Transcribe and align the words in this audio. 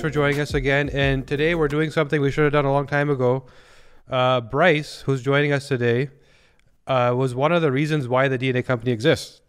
Thanks 0.00 0.14
for 0.14 0.18
joining 0.18 0.40
us 0.40 0.54
again. 0.54 0.88
And 0.88 1.26
today 1.26 1.54
we're 1.54 1.68
doing 1.68 1.90
something 1.90 2.22
we 2.22 2.30
should 2.30 2.44
have 2.44 2.54
done 2.54 2.64
a 2.64 2.72
long 2.72 2.86
time 2.86 3.10
ago. 3.10 3.44
Uh, 4.08 4.40
Bryce, 4.40 5.02
who's 5.02 5.20
joining 5.20 5.52
us 5.52 5.68
today, 5.68 6.08
uh, 6.86 7.12
was 7.14 7.34
one 7.34 7.52
of 7.52 7.60
the 7.60 7.70
reasons 7.70 8.08
why 8.08 8.26
the 8.26 8.38
DNA 8.38 8.64
company 8.64 8.92
exists. 8.92 9.42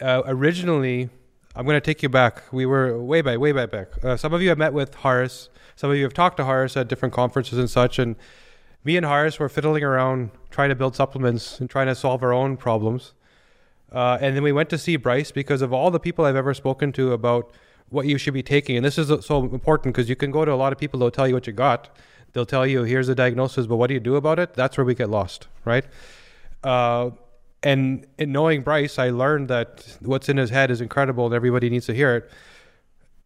Uh, 0.00 0.22
originally, 0.26 1.08
I'm 1.54 1.66
going 1.66 1.76
to 1.76 1.80
take 1.80 2.02
you 2.02 2.08
back. 2.08 2.42
We 2.50 2.66
were 2.66 3.00
way 3.00 3.22
back, 3.22 3.38
way 3.38 3.52
back 3.52 3.70
back. 3.70 4.04
Uh, 4.04 4.16
some 4.16 4.34
of 4.34 4.42
you 4.42 4.48
have 4.48 4.58
met 4.58 4.72
with 4.72 4.92
Horace. 4.92 5.50
Some 5.76 5.88
of 5.88 5.96
you 5.96 6.02
have 6.02 6.14
talked 6.14 6.38
to 6.38 6.44
Horace 6.46 6.76
at 6.76 6.88
different 6.88 7.14
conferences 7.14 7.56
and 7.56 7.70
such. 7.70 8.00
And 8.00 8.16
me 8.82 8.96
and 8.96 9.06
Horace 9.06 9.38
were 9.38 9.48
fiddling 9.48 9.84
around 9.84 10.32
trying 10.50 10.70
to 10.70 10.74
build 10.74 10.96
supplements 10.96 11.60
and 11.60 11.70
trying 11.70 11.86
to 11.86 11.94
solve 11.94 12.24
our 12.24 12.32
own 12.32 12.56
problems. 12.56 13.12
Uh, 13.92 14.18
and 14.20 14.34
then 14.34 14.42
we 14.42 14.50
went 14.50 14.68
to 14.70 14.78
see 14.78 14.96
Bryce 14.96 15.30
because 15.30 15.62
of 15.62 15.72
all 15.72 15.92
the 15.92 16.00
people 16.00 16.24
I've 16.24 16.34
ever 16.34 16.54
spoken 16.54 16.90
to 16.94 17.12
about 17.12 17.52
what 17.90 18.06
you 18.06 18.16
should 18.16 18.34
be 18.34 18.42
taking. 18.42 18.76
And 18.76 18.84
this 18.84 18.98
is 18.98 19.24
so 19.24 19.44
important 19.44 19.94
because 19.94 20.08
you 20.08 20.16
can 20.16 20.30
go 20.30 20.44
to 20.44 20.52
a 20.52 20.54
lot 20.54 20.72
of 20.72 20.78
people, 20.78 20.98
they'll 21.00 21.10
tell 21.10 21.28
you 21.28 21.34
what 21.34 21.46
you 21.46 21.52
got. 21.52 21.90
They'll 22.32 22.46
tell 22.46 22.66
you, 22.66 22.84
here's 22.84 23.08
the 23.08 23.14
diagnosis, 23.14 23.66
but 23.66 23.76
what 23.76 23.88
do 23.88 23.94
you 23.94 24.00
do 24.00 24.14
about 24.14 24.38
it? 24.38 24.54
That's 24.54 24.76
where 24.78 24.84
we 24.84 24.94
get 24.94 25.10
lost, 25.10 25.48
right? 25.64 25.84
Uh, 26.62 27.10
and 27.62 28.06
in 28.18 28.32
knowing 28.32 28.62
Bryce, 28.62 28.98
I 28.98 29.10
learned 29.10 29.48
that 29.48 29.96
what's 30.00 30.28
in 30.28 30.36
his 30.36 30.50
head 30.50 30.70
is 30.70 30.80
incredible 30.80 31.26
and 31.26 31.34
everybody 31.34 31.68
needs 31.68 31.86
to 31.86 31.94
hear 31.94 32.16
it. 32.16 32.30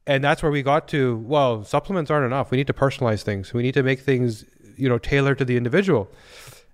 And 0.06 0.24
that's 0.24 0.42
where 0.42 0.50
we 0.50 0.62
got 0.62 0.88
to, 0.88 1.16
well, 1.18 1.64
supplements 1.64 2.10
aren't 2.10 2.26
enough. 2.26 2.50
We 2.50 2.56
need 2.56 2.66
to 2.66 2.74
personalize 2.74 3.22
things. 3.22 3.54
We 3.54 3.62
need 3.62 3.74
to 3.74 3.82
make 3.82 4.00
things, 4.00 4.44
you 4.76 4.88
know, 4.88 4.98
tailored 4.98 5.38
to 5.38 5.44
the 5.44 5.56
individual. 5.56 6.10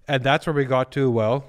And 0.08 0.22
that's 0.24 0.46
where 0.46 0.54
we 0.54 0.64
got 0.64 0.90
to, 0.92 1.10
well, 1.10 1.44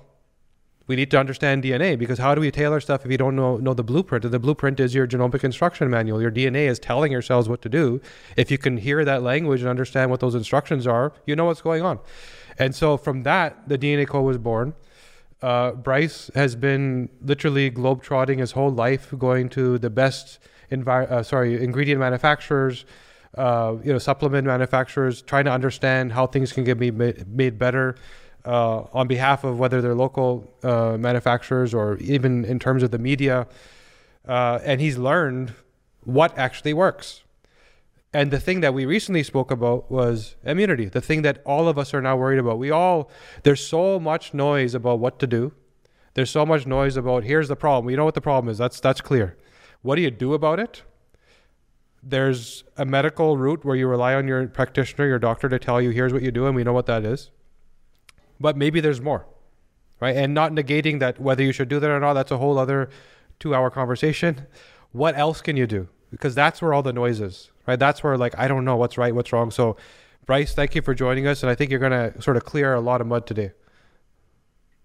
we 0.88 0.96
need 0.96 1.12
to 1.12 1.20
understand 1.20 1.64
DNA 1.64 1.98
because 1.98 2.20
how 2.20 2.36
do 2.36 2.42
we 2.42 2.52
tailor 2.52 2.80
stuff 2.80 3.06
if 3.06 3.12
you 3.12 3.18
don't 3.18 3.36
know, 3.36 3.58
know 3.58 3.74
the 3.74 3.84
blueprint? 3.84 4.30
The 4.30 4.40
blueprint 4.40 4.80
is 4.80 4.94
your 4.94 5.08
genomic 5.08 5.44
instruction 5.44 5.90
manual. 5.90 6.22
Your 6.22 6.32
DNA 6.32 6.68
is 6.68 6.80
telling 6.80 7.12
your 7.12 7.22
cells 7.22 7.48
what 7.48 7.62
to 7.62 7.70
do. 7.70 8.02
If 8.36 8.52
you 8.52 8.58
can 8.58 8.78
hear 8.78 9.06
that 9.06 9.24
language 9.24 9.62
and 9.62 9.70
understand 9.70 10.12
what 10.12 10.20
those 10.20 10.36
instructions 10.36 10.88
are, 10.88 11.14
you 11.26 11.36
know 11.36 11.46
what's 11.46 11.62
going 11.62 11.84
on. 11.84 12.00
And 12.58 12.76
so 12.76 12.98
from 12.98 13.24
that, 13.24 13.68
the 13.68 13.78
DNA 13.78 14.08
code 14.08 14.26
was 14.26 14.38
born. 14.38 14.74
Uh, 15.42 15.72
Bryce 15.72 16.30
has 16.36 16.56
been 16.56 17.10
literally 17.22 17.72
globetrotting 17.72 18.40
his 18.40 18.52
whole 18.52 18.70
life, 18.70 19.14
going 19.18 19.50
to 19.50 19.78
the 19.80 19.90
best 19.90 20.40
uh, 20.72 21.24
sorry 21.24 21.62
ingredient 21.62 22.00
manufacturers, 22.00 22.86
uh, 23.38 23.76
you 23.84 23.92
know 23.92 23.98
supplement 23.98 24.46
manufacturers, 24.46 25.22
trying 25.22 25.46
to 25.46 25.52
understand 25.52 26.12
how 26.12 26.28
things 26.28 26.54
can 26.54 26.64
get 26.64 26.78
made, 26.78 27.28
made 27.28 27.58
better 27.58 27.96
uh, 28.46 28.84
on 28.94 29.08
behalf 29.08 29.44
of 29.44 29.60
whether 29.60 29.82
they're 29.82 29.96
local 29.96 30.52
uh, 30.64 30.98
manufacturers 30.98 31.74
or 31.74 31.98
even 31.98 32.46
in 32.46 32.60
terms 32.60 32.84
of 32.84 32.92
the 32.92 32.98
media. 32.98 33.48
Uh, 34.28 34.60
and 34.64 34.82
he's 34.82 34.98
learned 34.98 35.54
what 36.04 36.38
actually 36.38 36.74
works. 36.74 37.24
And 38.14 38.30
the 38.30 38.40
thing 38.40 38.60
that 38.62 38.74
we 38.74 38.86
recently 38.86 39.24
spoke 39.24 39.52
about 39.52 39.90
was 39.90 40.36
immunity, 40.44 40.86
the 40.86 41.02
thing 41.02 41.22
that 41.22 41.42
all 41.46 41.70
of 41.70 41.78
us 41.78 41.94
are 41.94 42.02
now 42.02 42.18
worried 42.18 42.40
about. 42.40 42.60
We 42.60 42.70
all, 42.70 43.10
there's 43.44 43.66
so 43.66 44.00
much 44.00 44.34
noise 44.34 44.76
about 44.76 45.00
what 45.00 45.18
to 45.20 45.28
do. 45.28 45.54
There's 46.14 46.30
so 46.30 46.46
much 46.46 46.68
noise 46.68 46.98
about 46.98 47.24
here's 47.24 47.48
the 47.48 47.56
problem. 47.56 47.86
We 47.86 47.96
know 47.96 48.04
what 48.04 48.16
the 48.16 48.22
problem 48.22 48.52
is. 48.52 48.58
That's 48.58 48.82
that's 48.82 49.00
clear. 49.00 49.38
What 49.82 49.96
do 49.96 50.02
you 50.02 50.12
do 50.12 50.34
about 50.34 50.60
it? 50.60 50.84
There's 52.04 52.66
a 52.76 52.86
medical 52.86 53.38
route 53.38 53.64
where 53.64 53.78
you 53.78 53.88
rely 53.88 54.16
on 54.16 54.28
your 54.28 54.46
practitioner, 54.48 55.08
your 55.08 55.20
doctor 55.20 55.48
to 55.48 55.58
tell 55.58 55.82
you 55.82 55.92
here's 55.92 56.12
what 56.12 56.22
you 56.22 56.32
do 56.32 56.48
and 56.48 56.56
we 56.56 56.66
know 56.66 56.74
what 56.74 56.88
that 56.88 57.06
is 57.06 57.30
but 58.42 58.58
maybe 58.58 58.80
there's 58.80 59.02
more, 59.02 59.26
right? 60.00 60.16
And 60.16 60.34
not 60.34 60.52
negating 60.52 61.00
that 61.00 61.20
whether 61.20 61.44
you 61.44 61.52
should 61.52 61.70
do 61.70 61.80
that 61.80 61.90
or 61.90 62.00
not, 62.00 62.14
that's 62.14 62.32
a 62.32 62.38
whole 62.38 62.58
other 62.58 62.90
two 63.40 63.56
hour 63.56 63.70
conversation. 63.70 64.48
What 64.92 65.18
else 65.18 65.42
can 65.42 65.56
you 65.58 65.68
do? 65.68 65.88
Because 66.10 66.36
that's 66.36 66.62
where 66.62 66.74
all 66.74 66.84
the 66.84 66.94
noise 66.94 67.22
is, 67.22 67.52
right? 67.68 67.80
That's 67.80 68.04
where, 68.04 68.18
like, 68.18 68.38
I 68.38 68.48
don't 68.48 68.66
know 68.66 68.76
what's 68.76 68.98
right, 68.98 69.16
what's 69.16 69.32
wrong. 69.32 69.52
So, 69.52 69.78
Bryce, 70.26 70.54
thank 70.54 70.76
you 70.76 70.82
for 70.82 70.94
joining 70.94 71.28
us. 71.28 71.42
And 71.42 71.50
I 71.50 71.56
think 71.56 71.72
you're 71.72 71.80
going 71.80 71.92
to 71.92 72.22
sort 72.22 72.38
of 72.38 72.44
clear 72.44 72.74
a 72.74 72.82
lot 72.82 73.00
of 73.00 73.08
mud 73.08 73.26
today. 73.26 73.52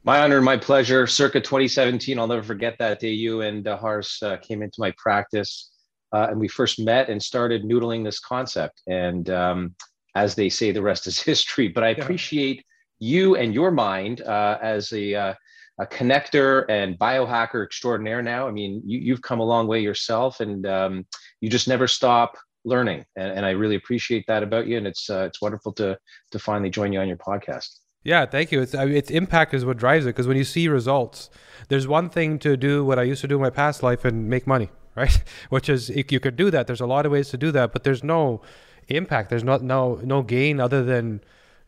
My 0.04 0.20
honor, 0.20 0.40
my 0.40 0.56
pleasure. 0.56 1.04
Circa 1.08 1.40
2017, 1.40 2.16
I'll 2.16 2.28
never 2.28 2.42
forget 2.42 2.76
that 2.78 3.00
day 3.00 3.10
you 3.10 3.40
and 3.40 3.66
uh, 3.66 3.76
Hars 3.76 4.20
uh, 4.22 4.36
came 4.36 4.62
into 4.62 4.76
my 4.78 4.92
practice. 4.96 5.72
Uh, 6.12 6.28
and 6.30 6.38
we 6.38 6.46
first 6.46 6.78
met 6.78 7.08
and 7.08 7.20
started 7.20 7.64
noodling 7.64 8.04
this 8.04 8.20
concept. 8.20 8.82
And 8.86 9.28
um, 9.30 9.74
as 10.14 10.36
they 10.36 10.48
say, 10.48 10.70
the 10.70 10.80
rest 10.80 11.08
is 11.08 11.20
history. 11.32 11.66
But 11.66 11.82
I 11.82 11.88
yeah. 11.88 12.02
appreciate 12.02 12.64
you 12.98 13.36
and 13.36 13.54
your 13.54 13.70
mind 13.70 14.22
uh, 14.22 14.58
as 14.62 14.92
a, 14.92 15.14
uh, 15.14 15.34
a, 15.78 15.86
connector 15.86 16.64
and 16.68 16.98
biohacker 16.98 17.64
extraordinaire 17.64 18.22
now. 18.22 18.48
I 18.48 18.50
mean, 18.50 18.82
you, 18.84 19.12
have 19.12 19.22
come 19.22 19.40
a 19.40 19.44
long 19.44 19.66
way 19.66 19.80
yourself 19.80 20.40
and 20.40 20.66
um, 20.66 21.06
you 21.40 21.50
just 21.50 21.68
never 21.68 21.86
stop 21.86 22.36
learning. 22.64 23.04
And, 23.16 23.32
and, 23.32 23.46
I 23.46 23.50
really 23.50 23.76
appreciate 23.76 24.24
that 24.26 24.42
about 24.42 24.66
you. 24.66 24.78
And 24.78 24.86
it's, 24.86 25.08
uh, 25.08 25.24
it's 25.24 25.40
wonderful 25.40 25.72
to, 25.74 25.98
to 26.32 26.38
finally 26.38 26.70
join 26.70 26.92
you 26.92 27.00
on 27.00 27.08
your 27.08 27.18
podcast. 27.18 27.68
Yeah, 28.06 28.24
thank 28.24 28.52
you. 28.52 28.62
It's, 28.62 28.72
I 28.72 28.84
mean, 28.84 28.96
its 28.96 29.10
impact 29.10 29.52
is 29.52 29.64
what 29.64 29.76
drives 29.76 30.06
it 30.06 30.10
because 30.10 30.28
when 30.28 30.36
you 30.36 30.44
see 30.44 30.68
results, 30.68 31.28
there's 31.68 31.88
one 31.88 32.08
thing 32.08 32.38
to 32.38 32.56
do 32.56 32.84
what 32.84 33.00
I 33.00 33.02
used 33.02 33.20
to 33.22 33.28
do 33.28 33.34
in 33.34 33.42
my 33.42 33.50
past 33.50 33.82
life 33.82 34.04
and 34.04 34.28
make 34.28 34.46
money, 34.46 34.70
right? 34.94 35.24
Which 35.48 35.68
is 35.68 35.90
if 35.90 36.12
you 36.12 36.20
could 36.20 36.36
do 36.36 36.48
that. 36.52 36.68
There's 36.68 36.80
a 36.80 36.86
lot 36.86 37.04
of 37.04 37.10
ways 37.10 37.30
to 37.30 37.36
do 37.36 37.50
that, 37.50 37.72
but 37.72 37.82
there's 37.82 38.04
no 38.04 38.42
impact. 38.86 39.30
There's 39.30 39.42
not 39.42 39.62
no 39.62 40.00
no 40.04 40.22
gain 40.22 40.60
other 40.60 40.84
than 40.84 41.20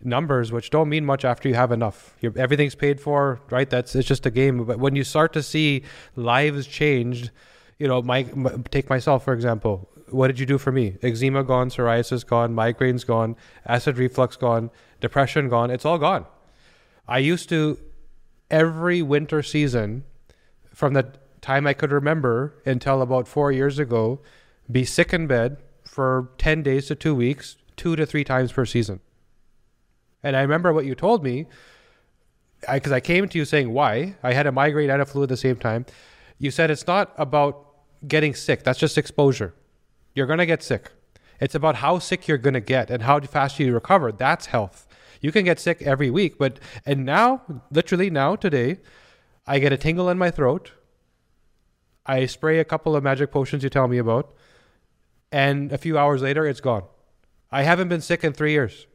numbers, 0.03 0.53
which 0.53 0.71
don't 0.71 0.89
mean 0.89 1.05
much 1.05 1.25
after 1.25 1.49
you 1.49 1.55
have 1.55 1.73
enough. 1.73 2.15
You're, 2.21 2.33
everything's 2.37 2.75
paid 2.75 3.01
for, 3.01 3.41
right? 3.51 3.69
That's 3.69 3.95
it's 3.95 4.07
just 4.07 4.27
a 4.27 4.31
game. 4.31 4.65
But 4.65 4.79
when 4.79 4.95
you 4.95 5.05
start 5.05 5.33
to 5.33 5.43
see 5.43 5.83
lives 6.17 6.67
changed, 6.67 7.31
you 7.79 7.89
know, 7.89 8.03
my, 8.03 8.25
my 8.35 8.53
take 8.71 8.89
myself 8.89 9.25
for 9.25 9.33
example. 9.33 9.89
What 10.11 10.29
did 10.29 10.41
you 10.41 10.47
do 10.47 10.57
for 10.57 10.73
me? 10.73 10.97
Eczema 11.03 11.45
gone, 11.45 11.69
psoriasis 11.69 12.27
gone, 12.27 12.55
migraines 12.55 13.07
gone, 13.07 13.37
acid 13.67 13.99
reflux 13.99 14.37
gone, 14.37 14.71
depression 15.03 15.51
gone. 15.51 15.71
It's 15.71 15.85
all 15.85 15.99
gone. 15.99 16.25
I 17.07 17.19
used 17.19 17.51
to 17.51 17.79
every 18.51 19.03
winter 19.03 19.43
season, 19.43 20.05
from 20.73 20.95
the 20.95 21.13
time 21.43 21.67
I 21.67 21.75
could 21.75 21.93
remember 21.93 22.55
until 22.65 23.03
about 23.03 23.29
four 23.29 23.53
years 23.53 23.79
ago, 23.79 24.21
be 24.71 24.87
sick 24.87 25.13
in 25.13 25.27
bed 25.27 25.59
for 25.85 26.31
ten 26.39 26.63
days 26.63 26.87
to 26.87 26.95
two 26.95 27.15
weeks, 27.15 27.57
two 27.77 27.95
to 27.95 28.07
three 28.07 28.25
times 28.25 28.51
per 28.53 28.65
season 28.65 29.01
and 30.23 30.37
I 30.37 30.43
remember 30.43 30.73
what 30.73 30.85
you 30.85 30.95
told 30.95 31.23
me, 31.23 31.47
because 32.73 32.93
I, 32.93 32.97
I, 32.97 33.01
came 33.01 33.29
to 33.29 33.39
you 33.39 33.45
saying 33.45 33.73
why. 33.73 34.17
I 34.23 34.33
had 34.33 34.47
a 34.47 34.53
migraine 34.53 34.91
and 34.91 35.01
a 35.01 35.07
flu 35.07 35.23
at 35.23 35.29
the 35.29 35.37
same 35.37 35.57
time. 35.57 35.87
You 36.39 36.51
said 36.51 36.71
it's 36.71 36.87
not 36.87 37.13
about 37.17 37.67
getting 38.07 38.35
sick, 38.35 38.63
that's 38.65 38.79
just 38.79 38.99
exposure. 38.99 39.55
You're 40.15 40.27
going 40.27 40.39
to 40.39 40.47
get 40.47 40.63
sick. 40.63 40.91
It's 41.41 41.55
about 41.55 41.77
how 41.77 41.99
sick 41.99 42.27
you're 42.27 42.39
going 42.39 42.55
to 42.55 42.61
get 42.61 42.91
and 42.91 43.03
how 43.03 43.21
fast 43.21 43.59
you 43.61 43.73
recover. 43.73 44.11
That's 44.11 44.47
health. 44.47 44.87
You 45.21 45.33
can 45.33 45.45
get 45.45 45.59
sick 45.59 45.83
every 45.83 46.11
week, 46.11 46.39
but, 46.39 46.59
and 46.87 47.05
now, 47.05 47.43
literally 47.71 48.11
now, 48.11 48.37
today, 48.37 48.79
I 49.47 49.59
get 49.59 49.73
a 49.73 49.77
tingle 49.77 50.09
in 50.09 50.19
my 50.19 50.31
throat. 50.31 50.73
I 52.07 52.27
spray 52.27 52.59
a 52.59 52.65
couple 52.65 52.95
of 52.95 53.03
magic 53.03 53.31
potions 53.31 53.63
you 53.63 53.71
tell 53.71 53.89
me 53.89 53.99
about, 53.99 54.33
and 55.31 55.73
a 55.73 55.79
few 55.79 55.99
hours 55.99 56.23
later, 56.23 56.47
it's 56.47 56.61
gone. 56.61 56.85
I 57.51 57.63
haven't 57.63 57.89
been 57.89 58.01
sick 58.01 58.25
in 58.25 58.33
three 58.33 58.53
years. 58.53 58.87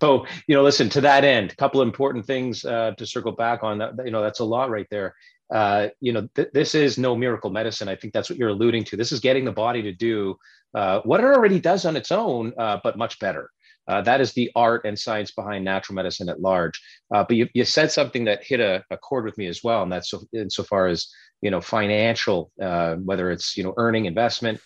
So, 0.00 0.26
you 0.46 0.54
know, 0.54 0.62
listen 0.62 0.88
to 0.90 1.00
that 1.02 1.24
end, 1.24 1.52
a 1.52 1.56
couple 1.56 1.80
of 1.80 1.88
important 1.88 2.26
things 2.26 2.64
uh, 2.64 2.92
to 2.98 3.06
circle 3.06 3.32
back 3.32 3.62
on. 3.62 3.78
That 3.78 3.94
you 4.04 4.10
know, 4.10 4.22
that's 4.22 4.40
a 4.40 4.44
lot 4.44 4.70
right 4.70 4.86
there. 4.90 5.14
Uh, 5.52 5.88
you 6.00 6.12
know, 6.12 6.28
th- 6.34 6.48
this 6.52 6.74
is 6.74 6.98
no 6.98 7.16
miracle 7.16 7.50
medicine. 7.50 7.88
I 7.88 7.96
think 7.96 8.12
that's 8.12 8.28
what 8.28 8.38
you're 8.38 8.50
alluding 8.50 8.84
to. 8.84 8.96
This 8.96 9.12
is 9.12 9.20
getting 9.20 9.44
the 9.44 9.52
body 9.52 9.82
to 9.82 9.92
do 9.92 10.36
uh, 10.74 11.00
what 11.04 11.20
it 11.20 11.26
already 11.26 11.60
does 11.60 11.86
on 11.86 11.96
its 11.96 12.12
own, 12.12 12.52
uh, 12.58 12.78
but 12.82 12.98
much 12.98 13.18
better. 13.20 13.50
Uh, 13.88 14.02
that 14.02 14.20
is 14.20 14.32
the 14.32 14.50
art 14.56 14.84
and 14.84 14.98
science 14.98 15.30
behind 15.30 15.64
natural 15.64 15.94
medicine 15.94 16.28
at 16.28 16.40
large. 16.40 16.82
Uh, 17.14 17.24
but 17.26 17.36
you, 17.36 17.48
you 17.54 17.64
said 17.64 17.90
something 17.90 18.24
that 18.24 18.44
hit 18.44 18.58
a, 18.58 18.84
a 18.90 18.96
chord 18.98 19.24
with 19.24 19.38
me 19.38 19.46
as 19.46 19.62
well, 19.62 19.82
and 19.82 19.92
that's 19.92 20.10
so 20.10 20.20
insofar 20.34 20.88
as 20.88 21.06
you 21.40 21.50
know 21.50 21.60
financial, 21.60 22.50
whether 22.56 23.30
it's 23.30 23.56
you 23.56 23.62
know 23.62 23.72
earning 23.76 24.06
investment 24.06 24.60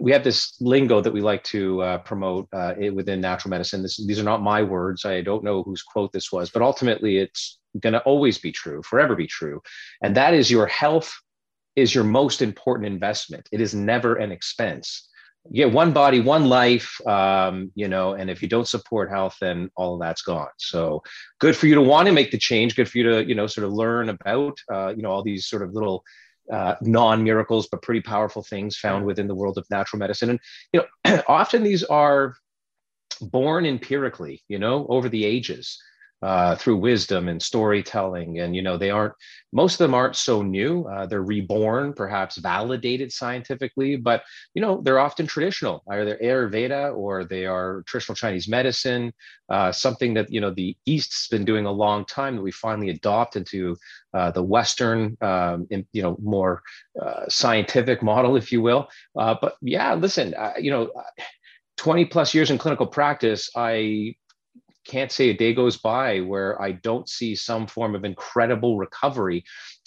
we 0.00 0.10
have 0.12 0.24
this 0.24 0.56
lingo 0.60 1.00
that 1.00 1.12
we 1.12 1.20
like 1.20 1.44
to 1.44 1.80
uh, 1.82 1.98
promote 1.98 2.48
uh, 2.52 2.74
within 2.92 3.20
natural 3.20 3.50
medicine. 3.50 3.82
This, 3.82 4.04
these 4.04 4.18
are 4.18 4.24
not 4.24 4.42
my 4.42 4.62
words. 4.62 5.04
I 5.04 5.20
don't 5.20 5.44
know 5.44 5.62
whose 5.62 5.82
quote 5.82 6.12
this 6.12 6.32
was, 6.32 6.50
but 6.50 6.62
ultimately 6.62 7.18
it's 7.18 7.58
going 7.80 7.92
to 7.92 8.00
always 8.00 8.38
be 8.38 8.50
true, 8.50 8.82
forever 8.82 9.14
be 9.14 9.26
true. 9.26 9.60
And 10.02 10.16
that 10.16 10.34
is 10.34 10.50
your 10.50 10.66
health 10.66 11.14
is 11.76 11.94
your 11.94 12.04
most 12.04 12.42
important 12.42 12.86
investment. 12.86 13.48
It 13.52 13.60
is 13.60 13.74
never 13.74 14.16
an 14.16 14.32
expense. 14.32 15.08
You 15.48 15.66
get 15.66 15.72
one 15.72 15.92
body, 15.92 16.18
one 16.20 16.48
life, 16.48 17.00
um, 17.06 17.70
you 17.76 17.86
know, 17.86 18.14
and 18.14 18.28
if 18.28 18.42
you 18.42 18.48
don't 18.48 18.66
support 18.66 19.10
health, 19.10 19.36
then 19.40 19.70
all 19.76 19.94
of 19.94 20.00
that's 20.00 20.22
gone. 20.22 20.48
So 20.58 21.02
good 21.38 21.56
for 21.56 21.68
you 21.68 21.76
to 21.76 21.82
want 21.82 22.06
to 22.06 22.12
make 22.12 22.32
the 22.32 22.38
change. 22.38 22.74
Good 22.74 22.88
for 22.88 22.98
you 22.98 23.04
to, 23.10 23.24
you 23.24 23.36
know, 23.36 23.46
sort 23.46 23.66
of 23.66 23.72
learn 23.72 24.08
about, 24.08 24.58
uh, 24.72 24.88
you 24.96 25.02
know, 25.02 25.10
all 25.10 25.22
these 25.22 25.46
sort 25.46 25.62
of 25.62 25.72
little 25.72 26.02
uh, 26.52 26.74
non 26.82 27.22
miracles, 27.24 27.68
but 27.70 27.82
pretty 27.82 28.00
powerful 28.00 28.42
things 28.42 28.76
found 28.76 29.04
within 29.04 29.26
the 29.26 29.34
world 29.34 29.58
of 29.58 29.66
natural 29.70 29.98
medicine. 29.98 30.30
And 30.30 30.40
you 30.72 30.82
know, 31.04 31.22
often 31.28 31.62
these 31.62 31.84
are 31.84 32.36
born 33.20 33.66
empirically, 33.66 34.42
you 34.48 34.58
know, 34.58 34.86
over 34.88 35.08
the 35.08 35.24
ages. 35.24 35.78
Uh, 36.22 36.56
through 36.56 36.76
wisdom 36.76 37.28
and 37.28 37.42
storytelling. 37.42 38.40
And, 38.40 38.56
you 38.56 38.62
know, 38.62 38.76
they 38.76 38.90
aren't, 38.90 39.12
most 39.52 39.74
of 39.74 39.78
them 39.78 39.94
aren't 39.94 40.16
so 40.16 40.42
new. 40.42 40.84
Uh, 40.84 41.06
they're 41.06 41.22
reborn, 41.22 41.92
perhaps 41.92 42.38
validated 42.38 43.12
scientifically, 43.12 43.96
but, 43.96 44.22
you 44.54 44.62
know, 44.62 44.80
they're 44.82 44.98
often 44.98 45.26
traditional. 45.26 45.82
Either 45.88 46.18
Ayurveda 46.22 46.96
or 46.96 47.24
they 47.24 47.44
are 47.46 47.82
traditional 47.86 48.16
Chinese 48.16 48.48
medicine, 48.48 49.12
uh, 49.50 49.70
something 49.72 50.14
that, 50.14 50.32
you 50.32 50.40
know, 50.40 50.50
the 50.50 50.76
East's 50.86 51.28
been 51.28 51.44
doing 51.44 51.66
a 51.66 51.70
long 51.70 52.04
time 52.06 52.36
that 52.36 52.42
we 52.42 52.50
finally 52.50 52.88
adopt 52.90 53.36
into 53.36 53.76
uh, 54.14 54.30
the 54.30 54.42
Western, 54.42 55.16
um, 55.20 55.66
in, 55.70 55.86
you 55.92 56.02
know, 56.02 56.16
more 56.22 56.62
uh, 57.00 57.28
scientific 57.28 58.02
model, 58.02 58.36
if 58.36 58.50
you 58.50 58.62
will. 58.62 58.88
Uh, 59.18 59.34
but 59.40 59.56
yeah, 59.60 59.94
listen, 59.94 60.34
you 60.58 60.70
know, 60.70 60.90
20 61.76 62.06
plus 62.06 62.34
years 62.34 62.50
in 62.50 62.56
clinical 62.56 62.86
practice, 62.86 63.50
I 63.54 64.14
can't 64.86 65.12
say 65.12 65.30
a 65.30 65.34
day 65.34 65.54
goes 65.54 65.76
by 65.76 66.20
where 66.20 66.60
I 66.60 66.72
don't 66.72 67.08
see 67.08 67.34
some 67.34 67.66
form 67.66 67.94
of 67.94 68.04
incredible 68.04 68.78
recovery. 68.78 69.44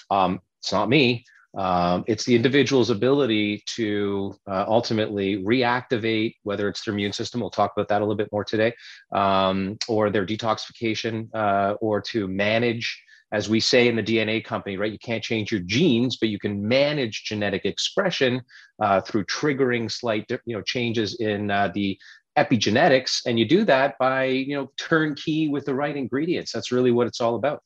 Um, 0.10 0.40
it's 0.62 0.72
not 0.72 0.90
me. 0.90 1.26
Um, 1.58 2.04
it's 2.08 2.26
the 2.26 2.36
individual's 2.36 2.90
ability 2.90 3.64
to 3.76 4.36
uh, 4.48 4.66
ultimately 4.68 5.38
reactivate, 5.38 6.36
whether 6.44 6.70
it's 6.70 6.84
their 6.84 6.94
immune 6.94 7.14
system, 7.14 7.42
we'll 7.42 7.50
talk 7.50 7.72
about 7.76 7.88
that 7.88 8.02
a 8.02 8.06
little 8.06 8.16
bit 8.16 8.32
more 8.32 8.44
today, 8.44 8.74
um, 9.14 9.78
or 9.88 10.10
their 10.10 10.26
detoxification, 10.26 11.28
uh, 11.34 11.74
or 11.82 12.02
to 12.02 12.28
manage, 12.28 13.02
as 13.32 13.50
we 13.50 13.60
say 13.60 13.88
in 13.88 13.96
the 13.96 14.04
DNA 14.04 14.44
company, 14.44 14.78
right? 14.78 14.92
You 14.92 15.00
can't 15.00 15.24
change 15.24 15.52
your 15.52 15.62
genes, 15.62 16.18
but 16.18 16.30
you 16.30 16.38
can 16.38 16.68
manage 16.68 17.24
genetic 17.24 17.66
expression 17.66 18.42
uh, 18.80 19.02
through 19.02 19.26
triggering 19.26 19.92
slight, 19.92 20.26
you 20.46 20.56
know, 20.56 20.62
changes 20.62 21.20
in 21.20 21.50
uh, 21.50 21.72
the 21.74 21.98
epigenetics 22.44 23.22
and 23.26 23.38
you 23.40 23.46
do 23.48 23.64
that 23.66 23.98
by 23.98 24.26
you 24.26 24.56
know 24.56 24.72
turnkey 24.78 25.48
with 25.48 25.66
the 25.66 25.74
right 25.74 25.96
ingredients. 25.96 26.52
That's 26.52 26.72
really 26.72 26.92
what 26.92 27.08
it's 27.08 27.22
all 27.22 27.36
about. 27.36 27.64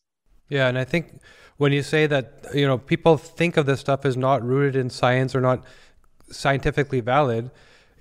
Yeah 0.49 0.67
and 0.67 0.77
i 0.77 0.83
think 0.83 1.19
when 1.57 1.71
you 1.71 1.81
say 1.81 2.05
that 2.07 2.45
you 2.53 2.67
know 2.67 2.77
people 2.77 3.17
think 3.17 3.57
of 3.57 3.65
this 3.65 3.79
stuff 3.79 4.05
as 4.05 4.15
not 4.17 4.43
rooted 4.43 4.75
in 4.75 4.89
science 4.89 5.33
or 5.35 5.41
not 5.41 5.63
scientifically 6.29 6.99
valid 6.99 7.49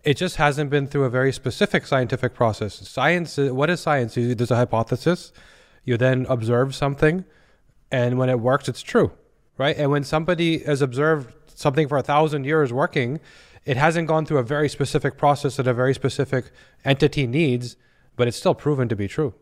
it 0.03 0.17
just 0.17 0.37
hasn't 0.37 0.69
been 0.69 0.87
through 0.89 1.05
a 1.05 1.11
very 1.11 1.33
specific 1.33 1.87
scientific 1.87 2.35
process. 2.35 2.75
Science 2.89 3.39
what 3.39 3.71
is 3.71 3.79
science? 3.81 4.15
There's 4.17 4.51
a 4.51 4.57
hypothesis. 4.57 5.33
You 5.85 5.97
then 5.97 6.27
observe 6.29 6.75
something 6.75 7.25
and 7.91 8.19
when 8.19 8.29
it 8.29 8.41
works 8.41 8.69
it's 8.69 8.83
true 8.83 9.13
right? 9.59 9.77
And 9.77 9.91
when 9.91 10.05
somebody 10.05 10.59
has 10.61 10.83
observed 10.83 11.33
something 11.55 11.89
for 11.89 11.99
a 11.99 12.03
thousand 12.03 12.45
years 12.45 12.73
working 12.73 13.21
it 13.65 13.77
hasn't 13.77 14.09
gone 14.09 14.27
through 14.27 14.39
a 14.39 14.43
very 14.43 14.69
specific 14.69 15.17
process 15.17 15.57
that 15.57 15.67
a 15.67 15.75
very 15.75 15.95
specific 15.95 16.47
entity 16.85 17.27
needs, 17.27 17.77
but 18.17 18.29
it's 18.29 18.37
still 18.37 18.55
proven 18.55 18.89
to 18.89 18.97
be 18.97 19.09
true. 19.09 19.35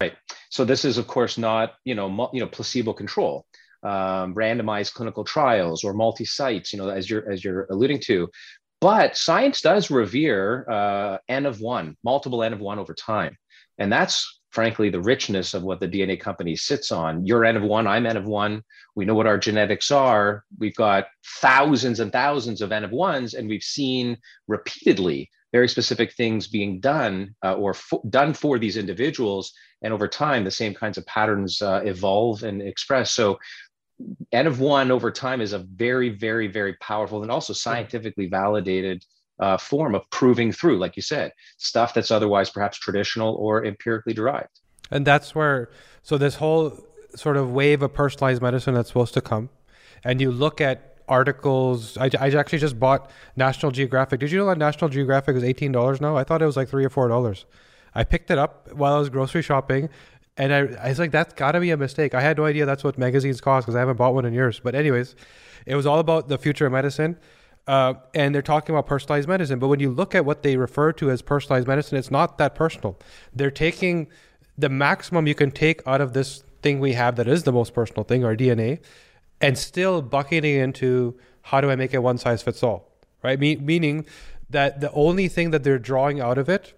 Right. 0.00 0.14
So 0.50 0.64
this 0.64 0.84
is, 0.84 0.98
of 0.98 1.06
course, 1.06 1.38
not 1.38 1.74
you 1.84 1.94
know 1.94 2.30
you 2.32 2.40
know 2.40 2.46
placebo 2.46 2.92
control, 2.92 3.44
um, 3.82 4.34
randomized 4.34 4.94
clinical 4.94 5.24
trials 5.24 5.82
or 5.82 5.92
multi 5.92 6.24
sites. 6.24 6.72
You 6.72 6.78
know, 6.78 6.88
as 6.88 7.10
you're 7.10 7.30
as 7.30 7.44
you're 7.44 7.66
alluding 7.70 8.00
to, 8.02 8.28
but 8.80 9.16
science 9.16 9.60
does 9.60 9.90
revere 9.90 10.68
uh, 10.70 11.18
n 11.28 11.46
of 11.46 11.60
one, 11.60 11.96
multiple 12.04 12.44
n 12.44 12.52
of 12.52 12.60
one 12.60 12.78
over 12.78 12.94
time, 12.94 13.36
and 13.78 13.92
that's 13.92 14.37
frankly 14.58 14.90
the 14.90 15.00
richness 15.00 15.54
of 15.54 15.62
what 15.62 15.78
the 15.78 15.86
DNA 15.86 16.18
company 16.18 16.56
sits 16.56 16.90
on. 16.90 17.24
You're 17.24 17.44
N 17.44 17.56
of 17.56 17.62
one, 17.62 17.86
I'm 17.86 18.06
N 18.06 18.16
of 18.16 18.24
one. 18.24 18.64
We 18.96 19.04
know 19.04 19.14
what 19.14 19.28
our 19.28 19.38
genetics 19.38 19.92
are. 19.92 20.42
We've 20.58 20.74
got 20.74 21.06
thousands 21.40 22.00
and 22.00 22.10
thousands 22.10 22.60
of 22.60 22.72
N 22.72 22.82
of 22.82 22.90
ones, 22.90 23.34
and 23.34 23.48
we've 23.48 23.62
seen 23.62 24.16
repeatedly 24.48 25.30
very 25.52 25.68
specific 25.68 26.12
things 26.12 26.48
being 26.48 26.80
done 26.80 27.36
uh, 27.44 27.54
or 27.54 27.72
done 28.10 28.34
for 28.34 28.58
these 28.58 28.76
individuals. 28.76 29.52
And 29.82 29.94
over 29.94 30.08
time, 30.08 30.42
the 30.42 30.50
same 30.50 30.74
kinds 30.74 30.98
of 30.98 31.06
patterns 31.06 31.62
uh, 31.62 31.82
evolve 31.84 32.42
and 32.42 32.60
express. 32.60 33.12
So 33.12 33.38
N 34.32 34.48
of 34.48 34.58
one 34.58 34.90
over 34.90 35.12
time 35.12 35.40
is 35.40 35.52
a 35.52 35.60
very, 35.60 36.08
very, 36.08 36.48
very 36.48 36.74
powerful 36.80 37.22
and 37.22 37.30
also 37.30 37.52
scientifically 37.52 38.26
validated 38.26 39.04
uh, 39.40 39.56
form 39.56 39.94
of 39.94 40.08
proving 40.10 40.52
through, 40.52 40.78
like 40.78 40.96
you 40.96 41.02
said, 41.02 41.32
stuff 41.56 41.94
that's 41.94 42.10
otherwise 42.10 42.50
perhaps 42.50 42.78
traditional 42.78 43.34
or 43.34 43.64
empirically 43.64 44.12
derived. 44.12 44.60
And 44.90 45.06
that's 45.06 45.34
where, 45.34 45.70
so 46.02 46.18
this 46.18 46.36
whole 46.36 46.78
sort 47.14 47.36
of 47.36 47.52
wave 47.52 47.82
of 47.82 47.92
personalized 47.94 48.42
medicine 48.42 48.74
that's 48.74 48.88
supposed 48.88 49.14
to 49.14 49.20
come, 49.20 49.50
and 50.04 50.20
you 50.20 50.30
look 50.30 50.60
at 50.60 50.96
articles. 51.08 51.96
I, 51.96 52.10
I 52.20 52.28
actually 52.28 52.58
just 52.58 52.78
bought 52.78 53.10
National 53.34 53.72
Geographic. 53.72 54.20
Did 54.20 54.30
you 54.30 54.38
know 54.38 54.46
that 54.46 54.58
National 54.58 54.90
Geographic 54.90 55.36
is 55.36 55.42
eighteen 55.42 55.72
dollars 55.72 56.00
now? 56.00 56.16
I 56.16 56.24
thought 56.24 56.42
it 56.42 56.46
was 56.46 56.56
like 56.56 56.68
three 56.68 56.84
or 56.84 56.90
four 56.90 57.08
dollars. 57.08 57.46
I 57.94 58.04
picked 58.04 58.30
it 58.30 58.38
up 58.38 58.72
while 58.74 58.94
I 58.94 58.98
was 58.98 59.08
grocery 59.08 59.42
shopping, 59.42 59.88
and 60.36 60.52
I, 60.52 60.58
I 60.84 60.88
was 60.90 60.98
like, 60.98 61.10
that's 61.10 61.32
got 61.34 61.52
to 61.52 61.60
be 61.60 61.70
a 61.70 61.76
mistake. 61.76 62.14
I 62.14 62.20
had 62.20 62.36
no 62.36 62.44
idea 62.44 62.66
that's 62.66 62.84
what 62.84 62.98
magazines 62.98 63.40
cost 63.40 63.66
because 63.66 63.74
I 63.74 63.80
haven't 63.80 63.96
bought 63.96 64.14
one 64.14 64.26
in 64.26 64.34
years. 64.34 64.60
But 64.60 64.74
anyways, 64.74 65.16
it 65.64 65.74
was 65.74 65.86
all 65.86 65.98
about 65.98 66.28
the 66.28 66.38
future 66.38 66.66
of 66.66 66.72
medicine. 66.72 67.16
Uh, 67.68 67.92
and 68.14 68.34
they're 68.34 68.40
talking 68.40 68.74
about 68.74 68.86
personalized 68.86 69.28
medicine. 69.28 69.58
But 69.58 69.68
when 69.68 69.78
you 69.78 69.90
look 69.90 70.14
at 70.14 70.24
what 70.24 70.42
they 70.42 70.56
refer 70.56 70.90
to 70.94 71.10
as 71.10 71.20
personalized 71.20 71.68
medicine, 71.68 71.98
it's 71.98 72.10
not 72.10 72.38
that 72.38 72.54
personal. 72.54 72.98
They're 73.34 73.50
taking 73.50 74.08
the 74.56 74.70
maximum 74.70 75.26
you 75.26 75.34
can 75.34 75.50
take 75.50 75.86
out 75.86 76.00
of 76.00 76.14
this 76.14 76.42
thing 76.62 76.80
we 76.80 76.94
have 76.94 77.16
that 77.16 77.28
is 77.28 77.42
the 77.42 77.52
most 77.52 77.74
personal 77.74 78.04
thing, 78.04 78.24
our 78.24 78.34
DNA, 78.34 78.80
and 79.42 79.58
still 79.58 80.00
bucketing 80.00 80.56
into 80.56 81.18
how 81.42 81.60
do 81.60 81.70
I 81.70 81.76
make 81.76 81.92
it 81.92 81.98
one 81.98 82.16
size 82.16 82.42
fits 82.42 82.62
all, 82.62 82.90
right? 83.22 83.38
Me- 83.38 83.56
meaning 83.56 84.06
that 84.48 84.80
the 84.80 84.90
only 84.92 85.28
thing 85.28 85.50
that 85.50 85.62
they're 85.62 85.78
drawing 85.78 86.20
out 86.20 86.38
of 86.38 86.48
it 86.48 86.72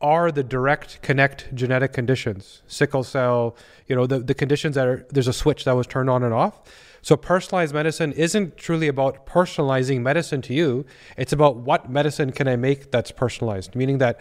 are 0.00 0.32
the 0.32 0.42
direct 0.42 1.00
connect 1.00 1.54
genetic 1.54 1.92
conditions, 1.92 2.62
sickle 2.66 3.04
cell, 3.04 3.56
you 3.86 3.94
know, 3.94 4.06
the, 4.06 4.18
the 4.18 4.34
conditions 4.34 4.74
that 4.74 4.86
are, 4.88 5.06
there's 5.10 5.28
a 5.28 5.32
switch 5.32 5.64
that 5.64 5.76
was 5.76 5.86
turned 5.86 6.10
on 6.10 6.24
and 6.24 6.34
off 6.34 6.60
so 7.04 7.18
personalized 7.18 7.74
medicine 7.74 8.12
isn't 8.12 8.56
truly 8.56 8.88
about 8.88 9.26
personalizing 9.26 10.00
medicine 10.00 10.40
to 10.40 10.54
you. 10.54 10.86
It's 11.18 11.34
about 11.34 11.56
what 11.56 11.90
medicine 11.90 12.32
can 12.32 12.48
I 12.48 12.56
make 12.56 12.90
that's 12.90 13.10
personalized, 13.10 13.76
meaning 13.76 13.98
that 13.98 14.18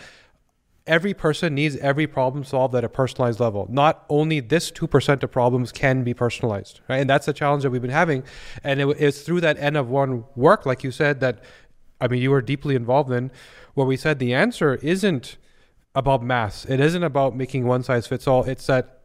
every 0.86 1.14
person 1.14 1.56
needs 1.56 1.78
every 1.78 2.08
problem 2.08 2.44
solved 2.44 2.76
at 2.76 2.84
a 2.84 2.90
personalized 2.90 3.40
level. 3.40 3.68
Not 3.70 4.04
only 4.10 4.42
this 4.42 4.70
2% 4.70 5.24
of 5.24 5.32
problems 5.32 5.72
can 5.72 6.04
be 6.04 6.14
personalized, 6.14 6.82
right? 6.90 6.98
And 6.98 7.10
that's 7.10 7.26
the 7.26 7.32
challenge 7.32 7.64
that 7.64 7.70
we've 7.70 7.82
been 7.82 7.90
having. 7.90 8.26
And 8.66 8.82
it, 8.82 8.88
it's 9.00 9.22
through 9.22 9.40
that 9.42 9.58
N 9.60 9.78
of 9.78 9.90
one 9.90 10.26
work, 10.36 10.66
like 10.66 10.84
you 10.84 10.92
said, 10.92 11.22
that, 11.22 11.42
I 12.02 12.10
mean, 12.10 12.22
you 12.22 12.32
were 12.32 12.42
deeply 12.42 12.76
involved 12.76 13.14
in, 13.14 13.32
where 13.76 13.88
we 13.88 13.96
said 13.96 14.20
the 14.20 14.34
answer 14.34 14.76
isn't 14.76 15.38
about 15.96 16.22
mass. 16.22 16.66
It 16.66 16.82
isn't 16.82 17.04
about 17.04 17.34
making 17.34 17.66
one 17.66 17.82
size 17.82 18.08
fits 18.08 18.28
all. 18.28 18.44
It's 18.44 18.68
that 18.68 19.03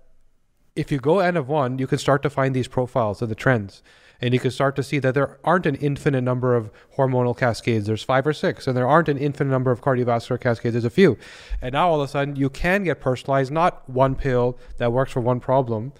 if 0.78 0.92
you 0.92 0.98
go 0.98 1.18
N 1.18 1.36
of 1.36 1.48
one, 1.48 1.78
you 1.78 1.88
can 1.88 1.98
start 1.98 2.22
to 2.22 2.30
find 2.30 2.54
these 2.54 2.68
profiles 2.68 3.20
and 3.20 3.28
the 3.28 3.34
trends. 3.34 3.82
And 4.20 4.32
you 4.32 4.40
can 4.40 4.52
start 4.52 4.76
to 4.76 4.82
see 4.82 5.00
that 5.00 5.14
there 5.14 5.38
aren't 5.44 5.66
an 5.66 5.74
infinite 5.76 6.22
number 6.22 6.54
of 6.54 6.70
hormonal 6.96 7.36
cascades. 7.36 7.86
There's 7.86 8.02
five 8.02 8.26
or 8.26 8.32
six. 8.32 8.66
And 8.66 8.76
there 8.76 8.86
aren't 8.86 9.08
an 9.08 9.18
infinite 9.18 9.50
number 9.50 9.72
of 9.72 9.80
cardiovascular 9.80 10.40
cascades. 10.40 10.74
There's 10.74 10.84
a 10.84 10.90
few. 10.90 11.18
And 11.60 11.72
now 11.72 11.88
all 11.90 12.00
of 12.00 12.08
a 12.08 12.10
sudden, 12.10 12.36
you 12.36 12.48
can 12.48 12.84
get 12.84 13.00
personalized, 13.00 13.50
not 13.50 13.88
one 13.88 14.14
pill 14.14 14.56
that 14.78 14.92
works 14.92 15.12
for 15.12 15.20
one 15.20 15.40
problem, 15.40 15.92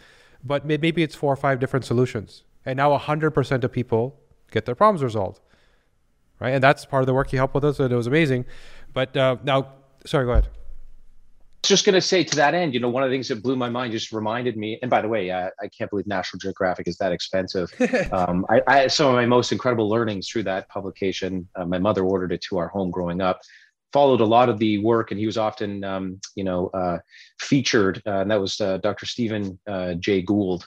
but 0.44 0.64
maybe 0.64 1.02
it's 1.02 1.14
four 1.14 1.32
or 1.32 1.36
five 1.36 1.58
different 1.58 1.84
solutions. 1.84 2.44
And 2.64 2.76
now 2.76 2.96
100% 2.96 3.64
of 3.64 3.72
people 3.72 4.20
get 4.50 4.64
their 4.64 4.74
problems 4.76 5.02
resolved. 5.02 5.40
Right. 6.40 6.50
And 6.50 6.62
that's 6.62 6.84
part 6.84 7.02
of 7.02 7.08
the 7.08 7.14
work 7.14 7.32
you 7.32 7.38
helped 7.38 7.54
with 7.54 7.64
us. 7.64 7.80
And 7.80 7.92
it 7.92 7.96
was 7.96 8.06
amazing. 8.06 8.46
But 8.92 9.16
uh, 9.16 9.36
now, 9.42 9.72
sorry, 10.04 10.24
go 10.24 10.32
ahead 10.32 10.48
just 11.68 11.84
going 11.84 11.94
to 11.94 12.00
say 12.00 12.24
to 12.24 12.36
that 12.36 12.54
end, 12.54 12.74
you 12.74 12.80
know, 12.80 12.88
one 12.88 13.02
of 13.02 13.10
the 13.10 13.14
things 13.14 13.28
that 13.28 13.42
blew 13.42 13.54
my 13.54 13.68
mind 13.68 13.92
just 13.92 14.12
reminded 14.12 14.56
me. 14.56 14.78
And 14.82 14.90
by 14.90 15.02
the 15.02 15.08
way, 15.08 15.30
I, 15.30 15.48
I 15.60 15.68
can't 15.76 15.90
believe 15.90 16.06
National 16.06 16.38
Geographic 16.38 16.88
is 16.88 16.96
that 16.96 17.12
expensive. 17.12 17.72
um, 18.12 18.46
I, 18.48 18.62
I 18.66 18.86
some 18.88 19.08
of 19.08 19.14
my 19.14 19.26
most 19.26 19.52
incredible 19.52 19.88
learnings 19.88 20.28
through 20.28 20.44
that 20.44 20.68
publication. 20.68 21.48
Uh, 21.54 21.66
my 21.66 21.78
mother 21.78 22.04
ordered 22.04 22.32
it 22.32 22.40
to 22.48 22.58
our 22.58 22.68
home 22.68 22.90
growing 22.90 23.20
up. 23.20 23.40
Followed 23.92 24.20
a 24.20 24.26
lot 24.26 24.48
of 24.48 24.58
the 24.58 24.78
work, 24.78 25.10
and 25.10 25.20
he 25.20 25.24
was 25.24 25.38
often, 25.38 25.82
um, 25.82 26.20
you 26.34 26.44
know, 26.44 26.68
uh, 26.68 26.98
featured. 27.40 28.02
Uh, 28.06 28.20
and 28.20 28.30
that 28.30 28.40
was 28.40 28.60
uh, 28.60 28.78
Dr. 28.78 29.06
Stephen 29.06 29.58
uh, 29.66 29.94
Jay 29.94 30.20
Gould, 30.20 30.66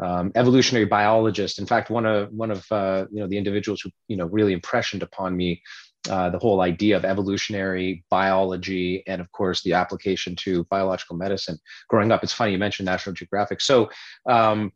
um, 0.00 0.32
evolutionary 0.34 0.86
biologist. 0.86 1.58
In 1.58 1.66
fact, 1.66 1.90
one 1.90 2.06
of 2.06 2.30
one 2.32 2.50
of 2.50 2.64
uh, 2.70 3.04
you 3.10 3.20
know 3.20 3.28
the 3.28 3.36
individuals 3.36 3.82
who 3.82 3.90
you 4.08 4.16
know 4.16 4.26
really 4.26 4.52
impressioned 4.52 5.02
upon 5.02 5.36
me 5.36 5.62
uh, 6.10 6.30
the 6.30 6.38
whole 6.38 6.60
idea 6.60 6.96
of 6.96 7.04
evolutionary 7.04 8.04
biology 8.10 9.04
and 9.06 9.20
of 9.20 9.30
course 9.32 9.62
the 9.62 9.72
application 9.72 10.34
to 10.36 10.64
biological 10.64 11.16
medicine. 11.16 11.58
Growing 11.88 12.10
up 12.10 12.22
it's 12.22 12.32
funny 12.32 12.52
you 12.52 12.58
mentioned 12.58 12.86
national 12.86 13.14
geographic. 13.14 13.60
So 13.60 13.90
um, 14.28 14.72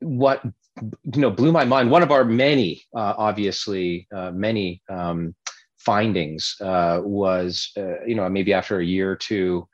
what 0.00 0.42
you 0.82 1.20
know 1.20 1.30
blew 1.30 1.52
my 1.52 1.64
mind 1.64 1.90
one 1.90 2.02
of 2.02 2.10
our 2.10 2.24
many 2.24 2.82
uh, 2.94 3.14
obviously 3.16 4.06
uh, 4.14 4.30
many 4.32 4.82
um, 4.88 5.34
findings 5.78 6.56
uh, 6.60 7.00
was 7.02 7.70
uh, 7.76 8.04
you 8.04 8.14
know 8.14 8.28
maybe 8.28 8.52
after 8.52 8.80
a 8.80 8.84
year 8.84 9.12
or 9.12 9.16
two 9.16 9.66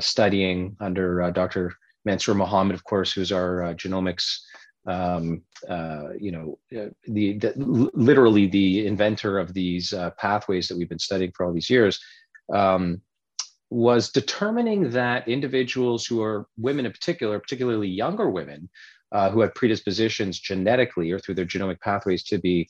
studying 0.00 0.76
under 0.80 1.30
dr 1.32 1.74
mansoor 2.04 2.34
mohammed 2.34 2.74
of 2.74 2.84
course 2.84 3.12
who's 3.12 3.32
our 3.32 3.74
genomics 3.74 4.38
um, 4.86 5.42
uh, 5.68 6.08
you 6.18 6.32
know, 6.32 6.58
uh, 6.76 6.90
the, 7.04 7.38
the, 7.38 7.52
literally 7.94 8.46
the 8.46 8.86
inventor 8.86 9.38
of 9.38 9.54
these 9.54 9.92
uh, 9.92 10.10
pathways 10.18 10.68
that 10.68 10.76
we've 10.76 10.88
been 10.88 10.98
studying 10.98 11.32
for 11.32 11.46
all 11.46 11.52
these 11.52 11.70
years. 11.70 12.00
Um, 12.52 13.00
was 13.70 14.10
determining 14.10 14.90
that 14.90 15.26
individuals 15.26 16.04
who 16.04 16.20
are 16.20 16.46
women 16.58 16.84
in 16.84 16.92
particular, 16.92 17.38
particularly 17.38 17.88
younger 17.88 18.28
women, 18.28 18.68
uh, 19.12 19.30
who 19.30 19.40
have 19.40 19.54
predispositions 19.54 20.38
genetically 20.38 21.10
or 21.10 21.18
through 21.18 21.34
their 21.34 21.46
genomic 21.46 21.80
pathways 21.80 22.22
to 22.24 22.38
be 22.38 22.68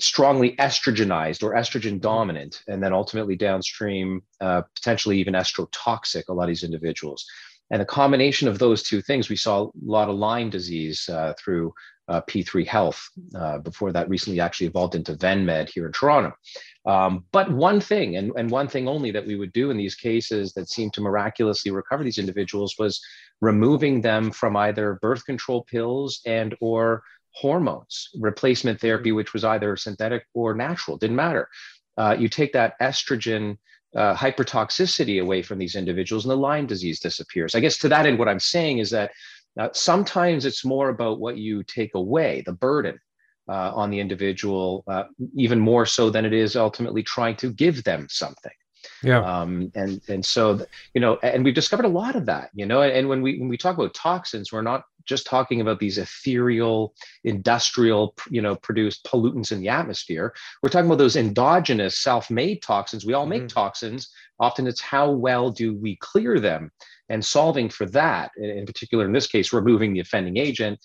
strongly 0.00 0.56
estrogenized 0.56 1.42
or 1.42 1.54
estrogen 1.54 2.00
dominant, 2.00 2.62
and 2.68 2.82
then 2.82 2.92
ultimately 2.92 3.36
downstream, 3.36 4.22
uh, 4.40 4.62
potentially 4.74 5.18
even 5.18 5.34
estrotoxic, 5.34 6.24
a 6.28 6.32
lot 6.32 6.44
of 6.44 6.48
these 6.48 6.64
individuals. 6.64 7.24
And 7.70 7.80
the 7.80 7.86
combination 7.86 8.48
of 8.48 8.58
those 8.58 8.82
two 8.82 9.00
things, 9.00 9.28
we 9.28 9.36
saw 9.36 9.64
a 9.64 9.70
lot 9.84 10.08
of 10.08 10.16
Lyme 10.16 10.50
disease 10.50 11.08
uh, 11.08 11.32
through 11.38 11.72
uh, 12.08 12.20
P3 12.22 12.66
Health 12.66 13.08
uh, 13.34 13.58
before 13.58 13.92
that 13.92 14.08
recently 14.08 14.40
actually 14.40 14.66
evolved 14.66 14.94
into 14.94 15.14
VenMed 15.14 15.70
here 15.70 15.86
in 15.86 15.92
Toronto. 15.92 16.32
Um, 16.84 17.24
but 17.32 17.50
one 17.50 17.80
thing, 17.80 18.16
and, 18.16 18.32
and 18.36 18.50
one 18.50 18.68
thing 18.68 18.88
only 18.88 19.10
that 19.12 19.26
we 19.26 19.36
would 19.36 19.52
do 19.52 19.70
in 19.70 19.76
these 19.76 19.94
cases 19.94 20.52
that 20.54 20.68
seemed 20.68 20.92
to 20.94 21.00
miraculously 21.00 21.70
recover 21.70 22.04
these 22.04 22.18
individuals 22.18 22.74
was 22.78 23.00
removing 23.40 24.00
them 24.00 24.30
from 24.30 24.56
either 24.56 24.98
birth 25.00 25.24
control 25.24 25.64
pills 25.64 26.20
and 26.26 26.54
or 26.60 27.02
hormones, 27.34 28.08
replacement 28.20 28.80
therapy, 28.80 29.12
which 29.12 29.32
was 29.32 29.44
either 29.44 29.76
synthetic 29.76 30.26
or 30.34 30.54
natural, 30.54 30.98
didn't 30.98 31.16
matter. 31.16 31.48
Uh, 31.96 32.16
you 32.18 32.28
take 32.28 32.52
that 32.52 32.78
estrogen 32.80 33.56
uh, 33.96 34.14
hypertoxicity 34.14 35.20
away 35.20 35.42
from 35.42 35.58
these 35.58 35.76
individuals 35.76 36.24
and 36.24 36.30
the 36.30 36.36
Lyme 36.36 36.66
disease 36.66 37.00
disappears. 37.00 37.54
I 37.54 37.60
guess 37.60 37.78
to 37.78 37.88
that 37.88 38.06
end, 38.06 38.18
what 38.18 38.28
I'm 38.28 38.40
saying 38.40 38.78
is 38.78 38.90
that 38.90 39.10
uh, 39.58 39.68
sometimes 39.72 40.46
it's 40.46 40.64
more 40.64 40.88
about 40.88 41.20
what 41.20 41.36
you 41.36 41.62
take 41.62 41.94
away, 41.94 42.42
the 42.46 42.52
burden 42.52 42.98
uh, 43.48 43.72
on 43.74 43.90
the 43.90 44.00
individual, 44.00 44.84
uh, 44.86 45.04
even 45.34 45.58
more 45.58 45.84
so 45.84 46.08
than 46.10 46.24
it 46.24 46.32
is 46.32 46.56
ultimately 46.56 47.02
trying 47.02 47.36
to 47.36 47.52
give 47.52 47.84
them 47.84 48.06
something. 48.08 48.52
Yeah. 49.02 49.20
Um, 49.20 49.72
and 49.74 50.00
and 50.08 50.24
so 50.24 50.64
you 50.94 51.00
know, 51.00 51.18
and 51.22 51.44
we've 51.44 51.54
discovered 51.54 51.86
a 51.86 51.88
lot 51.88 52.16
of 52.16 52.26
that. 52.26 52.50
You 52.54 52.66
know, 52.66 52.82
and 52.82 53.08
when 53.08 53.22
we 53.22 53.38
when 53.38 53.48
we 53.48 53.56
talk 53.56 53.76
about 53.76 53.94
toxins, 53.94 54.52
we're 54.52 54.62
not 54.62 54.84
just 55.04 55.26
talking 55.26 55.60
about 55.60 55.80
these 55.80 55.98
ethereal, 55.98 56.94
industrial, 57.24 58.14
you 58.30 58.40
know, 58.40 58.54
produced 58.54 59.04
pollutants 59.04 59.52
in 59.52 59.60
the 59.60 59.68
atmosphere. 59.68 60.32
We're 60.62 60.68
talking 60.68 60.86
about 60.86 60.98
those 60.98 61.16
endogenous, 61.16 61.98
self-made 61.98 62.62
toxins. 62.62 63.04
We 63.04 63.14
all 63.14 63.26
make 63.26 63.44
mm. 63.44 63.48
toxins. 63.48 64.10
Often, 64.38 64.66
it's 64.66 64.80
how 64.80 65.10
well 65.10 65.50
do 65.50 65.74
we 65.74 65.96
clear 65.96 66.40
them, 66.40 66.70
and 67.08 67.24
solving 67.24 67.68
for 67.68 67.86
that, 67.86 68.30
in 68.36 68.66
particular, 68.66 69.04
in 69.04 69.12
this 69.12 69.26
case, 69.26 69.52
removing 69.52 69.92
the 69.92 70.00
offending 70.00 70.36
agent, 70.36 70.78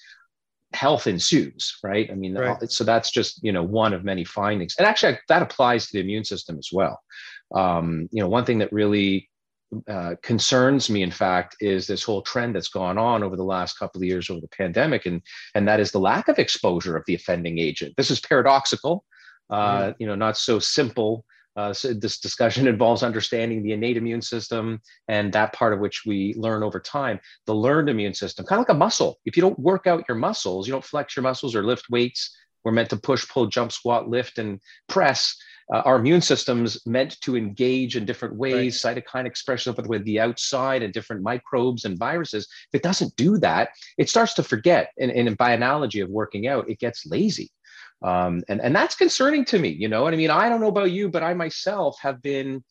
health 0.74 1.08
ensues, 1.08 1.78
right? 1.84 2.10
I 2.12 2.16
mean, 2.16 2.38
right. 2.38 2.70
so 2.70 2.84
that's 2.84 3.12
just 3.12 3.44
you 3.44 3.52
know 3.52 3.64
one 3.64 3.94
of 3.94 4.04
many 4.04 4.24
findings, 4.24 4.76
and 4.78 4.88
actually 4.88 5.18
that 5.30 5.42
applies 5.42 5.88
to 5.88 5.94
the 5.94 6.00
immune 6.02 6.24
system 6.24 6.58
as 6.58 6.70
well. 6.72 7.02
Um, 7.54 8.10
you 8.12 8.22
know, 8.22 8.30
one 8.30 8.46
thing 8.46 8.60
that 8.60 8.72
really 8.72 9.30
uh, 9.90 10.16
concerns 10.22 10.90
me, 10.90 11.04
in 11.04 11.12
fact, 11.12 11.58
is 11.60 11.88
this 11.88 12.04
whole 12.04 12.22
trend 12.22 12.56
that's 12.56 12.70
gone 12.70 12.98
on 12.98 13.24
over 13.24 13.36
the 13.36 13.44
last 13.44 13.78
couple 13.78 14.00
of 14.00 14.06
years 14.06 14.30
over 14.30 14.40
the 14.40 14.48
pandemic, 14.48 15.06
and 15.06 15.22
and 15.56 15.68
that 15.68 15.80
is 15.80 15.92
the 15.92 16.00
lack 16.00 16.28
of 16.28 16.40
exposure 16.40 16.96
of 16.96 17.04
the 17.06 17.16
offending 17.16 17.60
agent. 17.60 17.94
This 17.98 18.10
is 18.10 18.20
paradoxical, 18.20 19.04
uh, 19.50 19.92
you 20.00 20.08
know, 20.08 20.16
not 20.16 20.38
so 20.38 20.60
simple. 20.60 21.26
Uh, 21.58 21.74
so 21.74 21.92
this 21.92 22.20
discussion 22.20 22.68
involves 22.74 23.04
understanding 23.04 23.64
the 23.64 23.74
innate 23.74 23.98
immune 23.98 24.22
system 24.22 24.80
and 25.08 25.34
that 25.34 25.54
part 25.54 25.74
of 25.74 25.80
which 25.80 26.04
we 26.06 26.34
learn 26.38 26.64
over 26.64 26.80
time. 26.80 27.20
The 27.46 27.56
learned 27.56 27.90
immune 27.90 28.14
system, 28.14 28.46
kind 28.46 28.60
of 28.62 28.68
like 28.68 28.76
a 28.76 28.80
muscle. 28.80 29.20
If 29.26 29.36
you 29.36 29.42
don't 29.42 29.60
work 29.60 29.88
out 29.88 30.06
your 30.08 30.18
muscles, 30.18 30.68
you 30.68 30.72
don't 30.72 30.86
flex 30.86 31.16
your 31.16 31.24
muscles 31.24 31.56
or 31.56 31.64
lift 31.64 31.90
weights. 31.90 32.36
We're 32.64 32.72
meant 32.74 32.92
to 32.92 32.98
push, 32.98 33.28
pull, 33.28 33.48
jump, 33.48 33.72
squat, 33.72 34.08
lift, 34.08 34.38
and 34.38 34.60
press 34.88 35.36
uh, 35.74 35.82
our 35.86 35.98
immune 35.98 36.22
system's 36.22 36.86
meant 36.86 37.20
to 37.22 37.36
engage 37.36 37.96
in 37.98 38.06
different 38.06 38.36
ways, 38.36 38.84
right. 38.84 38.98
cytokine 38.98 39.26
expression 39.26 39.76
with 39.88 40.04
the 40.06 40.20
outside 40.20 40.82
and 40.82 40.94
different 40.94 41.22
microbes 41.22 41.86
and 41.86 41.98
viruses. 41.98 42.48
If 42.72 42.80
it 42.80 42.84
doesn't 42.84 43.16
do 43.16 43.38
that, 43.40 43.70
it 43.98 44.10
starts 44.10 44.34
to 44.36 44.44
forget. 44.44 44.92
And, 44.98 45.12
and 45.12 45.38
by 45.38 45.52
analogy 45.52 46.00
of 46.00 46.10
working 46.10 46.48
out, 46.48 46.70
it 46.70 46.80
gets 46.80 47.06
lazy. 47.06 47.52
Um, 48.02 48.44
and, 48.48 48.62
and 48.62 48.76
that's 48.76 48.96
concerning 48.96 49.44
to 49.46 49.60
me. 49.60 49.70
You 49.70 49.88
know 49.88 50.04
what 50.04 50.14
I 50.14 50.18
mean? 50.18 50.30
I 50.30 50.50
don't 50.50 50.62
know 50.62 50.68
about 50.68 50.92
you, 50.92 51.10
but 51.10 51.24
I 51.24 51.34
myself 51.34 51.98
have 52.02 52.22
been 52.22 52.64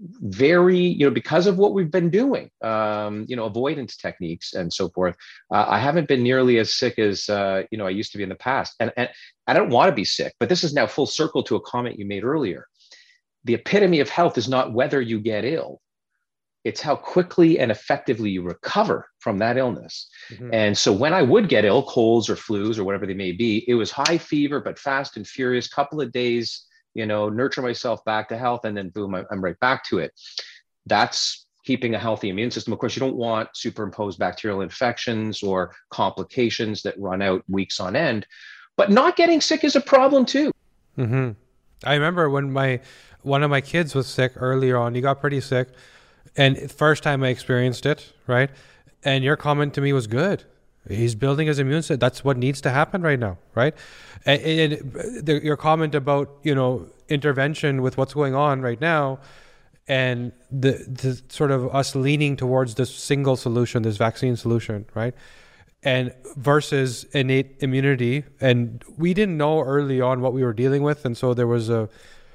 very 0.00 0.78
you 0.78 1.04
know 1.04 1.10
because 1.10 1.46
of 1.46 1.58
what 1.58 1.74
we've 1.74 1.90
been 1.90 2.10
doing 2.10 2.50
um, 2.62 3.26
you 3.28 3.34
know 3.34 3.46
avoidance 3.46 3.96
techniques 3.96 4.54
and 4.54 4.72
so 4.72 4.88
forth 4.90 5.16
uh, 5.52 5.66
i 5.68 5.78
haven't 5.78 6.06
been 6.06 6.22
nearly 6.22 6.58
as 6.58 6.74
sick 6.74 6.98
as 6.98 7.28
uh, 7.28 7.62
you 7.70 7.78
know 7.78 7.86
i 7.86 7.90
used 7.90 8.12
to 8.12 8.18
be 8.18 8.22
in 8.22 8.28
the 8.28 8.36
past. 8.36 8.74
And, 8.78 8.92
and 8.96 9.08
i 9.46 9.52
don't 9.52 9.70
want 9.70 9.88
to 9.88 9.94
be 9.94 10.04
sick 10.04 10.34
but 10.38 10.48
this 10.48 10.62
is 10.62 10.72
now 10.72 10.86
full 10.86 11.06
circle 11.06 11.42
to 11.44 11.56
a 11.56 11.60
comment 11.60 11.98
you 11.98 12.06
made 12.06 12.24
earlier. 12.24 12.66
The 13.44 13.54
epitome 13.54 14.00
of 14.00 14.08
health 14.08 14.36
is 14.36 14.48
not 14.48 14.72
whether 14.72 15.00
you 15.00 15.20
get 15.20 15.44
ill 15.44 15.80
it's 16.64 16.80
how 16.80 16.94
quickly 16.96 17.58
and 17.58 17.70
effectively 17.70 18.30
you 18.30 18.42
recover 18.42 19.08
from 19.20 19.38
that 19.38 19.56
illness. 19.56 20.08
Mm-hmm. 20.30 20.50
and 20.52 20.78
so 20.78 20.92
when 20.92 21.12
i 21.12 21.22
would 21.22 21.48
get 21.48 21.64
ill 21.64 21.82
colds 21.82 22.28
or 22.28 22.36
flus 22.36 22.78
or 22.78 22.84
whatever 22.84 23.06
they 23.06 23.14
may 23.14 23.32
be 23.32 23.64
it 23.66 23.74
was 23.74 23.90
high 23.90 24.18
fever 24.18 24.60
but 24.60 24.78
fast 24.78 25.16
and 25.16 25.26
furious 25.26 25.66
couple 25.66 26.00
of 26.00 26.12
days 26.12 26.67
you 26.94 27.06
know, 27.06 27.28
nurture 27.28 27.62
myself 27.62 28.04
back 28.04 28.28
to 28.28 28.38
health, 28.38 28.64
and 28.64 28.76
then 28.76 28.88
boom, 28.90 29.14
I'm 29.14 29.44
right 29.44 29.58
back 29.60 29.84
to 29.84 29.98
it. 29.98 30.12
That's 30.86 31.46
keeping 31.64 31.94
a 31.94 31.98
healthy 31.98 32.30
immune 32.30 32.50
system. 32.50 32.72
Of 32.72 32.78
course, 32.78 32.96
you 32.96 33.00
don't 33.00 33.16
want 33.16 33.50
superimposed 33.54 34.18
bacterial 34.18 34.62
infections 34.62 35.42
or 35.42 35.74
complications 35.90 36.82
that 36.82 36.98
run 36.98 37.20
out 37.20 37.44
weeks 37.48 37.78
on 37.78 37.94
end, 37.94 38.26
but 38.76 38.90
not 38.90 39.16
getting 39.16 39.40
sick 39.40 39.64
is 39.64 39.76
a 39.76 39.80
problem 39.80 40.24
too. 40.24 40.50
Mm-hmm. 40.96 41.32
I 41.84 41.94
remember 41.94 42.30
when 42.30 42.50
my 42.52 42.80
one 43.22 43.42
of 43.42 43.50
my 43.50 43.60
kids 43.60 43.94
was 43.94 44.06
sick 44.06 44.32
earlier 44.36 44.76
on. 44.76 44.94
He 44.94 45.00
got 45.00 45.20
pretty 45.20 45.40
sick, 45.40 45.68
and 46.36 46.70
first 46.70 47.02
time 47.02 47.22
I 47.22 47.28
experienced 47.28 47.86
it, 47.86 48.12
right? 48.26 48.50
And 49.04 49.22
your 49.22 49.36
comment 49.36 49.74
to 49.74 49.80
me 49.80 49.92
was 49.92 50.06
good. 50.06 50.44
He's 50.88 51.14
building 51.14 51.46
his 51.46 51.58
immune 51.58 51.82
system. 51.82 51.98
That's 51.98 52.24
what 52.24 52.36
needs 52.36 52.60
to 52.62 52.70
happen 52.70 53.02
right 53.02 53.18
now, 53.18 53.38
right? 53.54 53.74
And, 54.24 54.40
and 54.42 54.92
the, 55.26 55.40
your 55.42 55.56
comment 55.56 55.94
about 55.94 56.30
you 56.42 56.54
know 56.54 56.88
intervention 57.08 57.82
with 57.82 57.96
what's 57.96 58.14
going 58.14 58.34
on 58.34 58.62
right 58.62 58.80
now, 58.80 59.20
and 59.86 60.32
the 60.50 60.72
the 60.88 61.20
sort 61.28 61.50
of 61.50 61.74
us 61.74 61.94
leaning 61.94 62.36
towards 62.36 62.76
this 62.76 62.94
single 62.94 63.36
solution, 63.36 63.82
this 63.82 63.96
vaccine 63.96 64.36
solution, 64.36 64.86
right? 64.94 65.14
And 65.82 66.12
versus 66.36 67.04
innate 67.12 67.56
immunity, 67.60 68.24
and 68.40 68.82
we 68.96 69.14
didn't 69.14 69.36
know 69.36 69.60
early 69.60 70.00
on 70.00 70.20
what 70.20 70.32
we 70.32 70.42
were 70.42 70.52
dealing 70.54 70.82
with, 70.82 71.04
and 71.04 71.16
so 71.16 71.34
there 71.34 71.46
was 71.46 71.68
a 71.68 71.88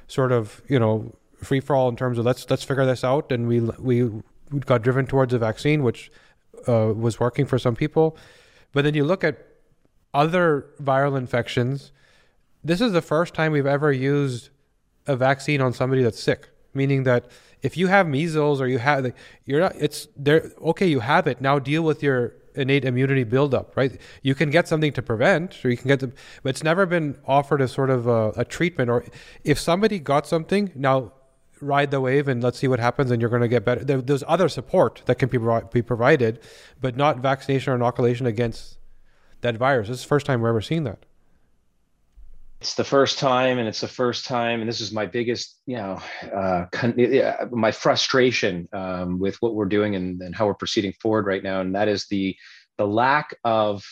sort 0.07 0.31
of 0.31 0.61
you 0.67 0.79
know 0.79 1.15
free 1.37 1.59
for 1.59 1.75
all 1.75 1.89
in 1.89 1.95
terms 1.95 2.17
of 2.17 2.25
let's 2.25 2.49
let's 2.49 2.63
figure 2.63 2.85
this 2.85 3.03
out, 3.03 3.31
and 3.31 3.47
we 3.47 3.59
we 3.59 4.09
got 4.65 4.81
driven 4.81 5.07
towards 5.07 5.33
a 5.33 5.39
vaccine, 5.39 5.83
which 5.83 6.11
uh, 6.67 6.93
was 6.93 7.19
working 7.19 7.45
for 7.45 7.59
some 7.59 7.75
people 7.75 8.17
but 8.73 8.83
then 8.83 8.95
you 8.95 9.05
look 9.05 9.23
at 9.23 9.37
other 10.13 10.65
viral 10.81 11.17
infections. 11.17 11.91
This 12.63 12.81
is 12.81 12.91
the 12.91 13.01
first 13.01 13.33
time 13.33 13.51
we've 13.51 13.65
ever 13.65 13.91
used 13.91 14.49
a 15.07 15.15
vaccine 15.15 15.61
on 15.61 15.73
somebody 15.73 16.03
that's 16.03 16.21
sick, 16.21 16.49
meaning 16.73 17.03
that 17.03 17.29
if 17.61 17.77
you 17.77 17.87
have 17.87 18.07
measles 18.07 18.59
or 18.59 18.67
you 18.67 18.79
have, 18.79 19.13
you're 19.45 19.61
not, 19.61 19.75
it's 19.77 20.07
there. 20.17 20.51
Okay, 20.61 20.87
you 20.87 20.99
have 20.99 21.27
it. 21.27 21.39
Now 21.39 21.59
deal 21.59 21.83
with 21.83 22.03
your 22.03 22.33
innate 22.55 22.85
immunity 22.85 23.23
buildup, 23.23 23.75
right? 23.75 23.99
You 24.21 24.35
can 24.35 24.49
get 24.49 24.67
something 24.67 24.93
to 24.93 25.01
prevent, 25.01 25.63
or 25.63 25.69
you 25.69 25.77
can 25.77 25.87
get 25.87 25.99
the, 25.99 26.11
but 26.43 26.49
it's 26.49 26.63
never 26.63 26.85
been 26.85 27.17
offered 27.25 27.61
as 27.61 27.71
sort 27.71 27.89
of 27.89 28.07
a, 28.07 28.29
a 28.37 28.45
treatment. 28.45 28.89
Or 28.89 29.05
if 29.43 29.59
somebody 29.59 29.99
got 29.99 30.27
something, 30.27 30.71
now 30.75 31.13
ride 31.65 31.91
the 31.91 32.01
wave 32.01 32.27
and 32.27 32.43
let's 32.43 32.59
see 32.59 32.67
what 32.67 32.79
happens 32.79 33.11
and 33.11 33.21
you're 33.21 33.29
going 33.29 33.41
to 33.41 33.47
get 33.47 33.65
better. 33.65 33.83
There, 33.83 34.01
there's 34.01 34.23
other 34.27 34.49
support 34.49 35.01
that 35.05 35.15
can 35.15 35.29
be, 35.29 35.37
be 35.71 35.81
provided, 35.81 36.39
but 36.79 36.95
not 36.95 37.19
vaccination 37.19 37.73
or 37.73 37.75
inoculation 37.75 38.25
against 38.25 38.77
that 39.41 39.57
virus. 39.57 39.87
This 39.87 39.97
is 39.99 40.03
the 40.03 40.09
first 40.09 40.25
time 40.25 40.41
we're 40.41 40.49
ever 40.49 40.61
seeing 40.61 40.83
that. 40.83 41.05
It's 42.61 42.75
the 42.75 42.85
first 42.85 43.19
time, 43.19 43.59
and 43.59 43.67
it's 43.67 43.81
the 43.81 43.89
first 43.89 44.25
time, 44.25 44.61
and 44.61 44.69
this 44.69 44.79
is 44.79 44.93
my 44.93 45.05
biggest, 45.05 45.59
you 45.65 45.75
know, 45.75 46.01
uh, 46.33 46.65
con- 46.71 46.95
my 47.51 47.71
frustration 47.71 48.69
um, 48.71 49.19
with 49.19 49.35
what 49.41 49.53
we're 49.53 49.65
doing 49.65 49.95
and, 49.97 50.21
and 50.21 50.33
how 50.33 50.45
we're 50.45 50.53
proceeding 50.53 50.93
forward 51.01 51.25
right 51.25 51.43
now, 51.43 51.59
and 51.59 51.75
that 51.75 51.89
is 51.89 52.07
the 52.07 52.37
the 52.77 52.87
lack 52.87 53.35
of 53.43 53.83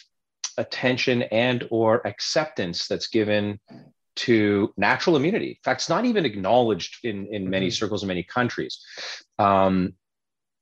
attention 0.57 1.23
and 1.23 1.67
or 1.69 2.05
acceptance 2.07 2.87
that's 2.87 3.07
given 3.07 3.59
to 4.15 4.73
natural 4.77 5.15
immunity. 5.15 5.49
In 5.49 5.63
fact, 5.63 5.81
it's 5.81 5.89
not 5.89 6.05
even 6.05 6.25
acknowledged 6.25 7.05
in, 7.05 7.27
in 7.27 7.49
many 7.49 7.67
mm-hmm. 7.67 7.73
circles 7.73 8.03
in 8.03 8.07
many 8.07 8.23
countries. 8.23 8.79
Um, 9.39 9.93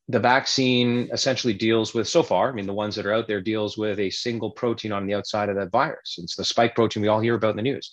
the 0.08 0.20
vaccine 0.20 1.10
essentially 1.12 1.53
deals 1.53 1.94
with, 1.94 2.08
so 2.08 2.24
far, 2.24 2.50
I 2.50 2.51
mean, 2.53 2.65
the 2.65 2.74
ones 2.74 2.96
that 2.96 3.06
are 3.06 3.13
out 3.13 3.27
there 3.27 3.41
deals 3.41 3.77
with 3.77 4.00
a 4.00 4.10
single 4.10 4.51
protein 4.51 4.91
on 4.91 5.06
the 5.06 5.13
outside 5.13 5.50
of 5.50 5.56
that 5.56 5.72
virus. 5.72 6.18
It's 6.18 6.36
the 6.36 6.44
spike 6.44 6.74
protein 6.74 7.03
we 7.03 7.10
all 7.10 7.20
hear 7.20 7.36
about 7.36 7.51
in 7.51 7.58
the 7.58 7.62
news. 7.62 7.91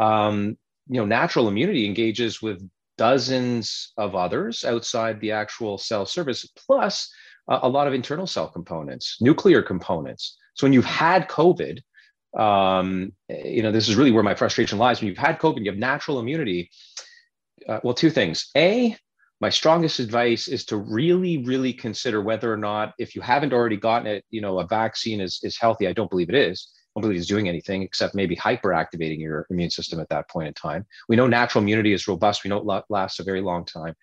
Um, 0.00 0.56
you 0.88 1.00
know, 1.00 1.06
natural 1.06 1.48
immunity 1.48 1.84
engages 1.84 2.40
with 2.40 2.62
dozens 2.96 3.92
of 3.96 4.14
others 4.14 4.64
outside 4.64 5.20
the 5.20 5.32
actual 5.32 5.76
cell 5.76 6.06
surface, 6.06 6.46
plus 6.46 7.12
uh, 7.48 7.58
a 7.62 7.68
lot 7.68 7.88
of 7.88 7.94
internal 7.94 8.26
cell 8.26 8.48
components, 8.48 9.18
nuclear 9.20 9.62
components. 9.62 10.36
So 10.54 10.66
when 10.66 10.72
you've 10.72 10.84
had 10.84 11.28
COVID, 11.28 11.80
um, 12.36 13.12
you 13.28 13.62
know, 13.62 13.72
this 13.72 13.88
is 13.88 13.96
really 13.96 14.12
where 14.12 14.22
my 14.22 14.34
frustration 14.34 14.78
lies. 14.78 15.00
When 15.00 15.08
you've 15.08 15.18
had 15.18 15.38
COVID, 15.38 15.64
you 15.64 15.70
have 15.70 15.78
natural 15.78 16.20
immunity. 16.20 16.70
Uh, 17.68 17.80
well, 17.82 17.94
two 17.94 18.10
things. 18.10 18.50
A, 18.56 18.96
my 19.40 19.50
strongest 19.50 19.98
advice 19.98 20.48
is 20.48 20.64
to 20.66 20.76
really, 20.76 21.44
really 21.44 21.72
consider 21.72 22.22
whether 22.22 22.52
or 22.52 22.56
not, 22.56 22.94
if 22.98 23.14
you 23.14 23.20
haven't 23.20 23.52
already 23.52 23.76
gotten 23.76 24.06
it, 24.06 24.24
you 24.30 24.40
know, 24.40 24.60
a 24.60 24.66
vaccine 24.66 25.20
is, 25.20 25.40
is 25.42 25.58
healthy. 25.58 25.88
I 25.88 25.92
don't 25.92 26.10
believe 26.10 26.28
it 26.28 26.34
is. 26.34 26.72
I 26.72 27.00
don't 27.00 27.08
believe 27.08 27.18
it's 27.18 27.28
doing 27.28 27.48
anything 27.48 27.82
except 27.82 28.14
maybe 28.14 28.34
hyperactivating 28.36 29.20
your 29.20 29.46
immune 29.50 29.70
system 29.70 30.00
at 30.00 30.08
that 30.08 30.30
point 30.30 30.48
in 30.48 30.54
time. 30.54 30.86
We 31.08 31.16
know 31.16 31.26
natural 31.26 31.62
immunity 31.62 31.92
is 31.92 32.08
robust. 32.08 32.44
We 32.44 32.48
know 32.48 32.58
it 32.70 32.84
lasts 32.88 33.18
a 33.18 33.24
very 33.24 33.42
long 33.42 33.66
time. 33.66 33.94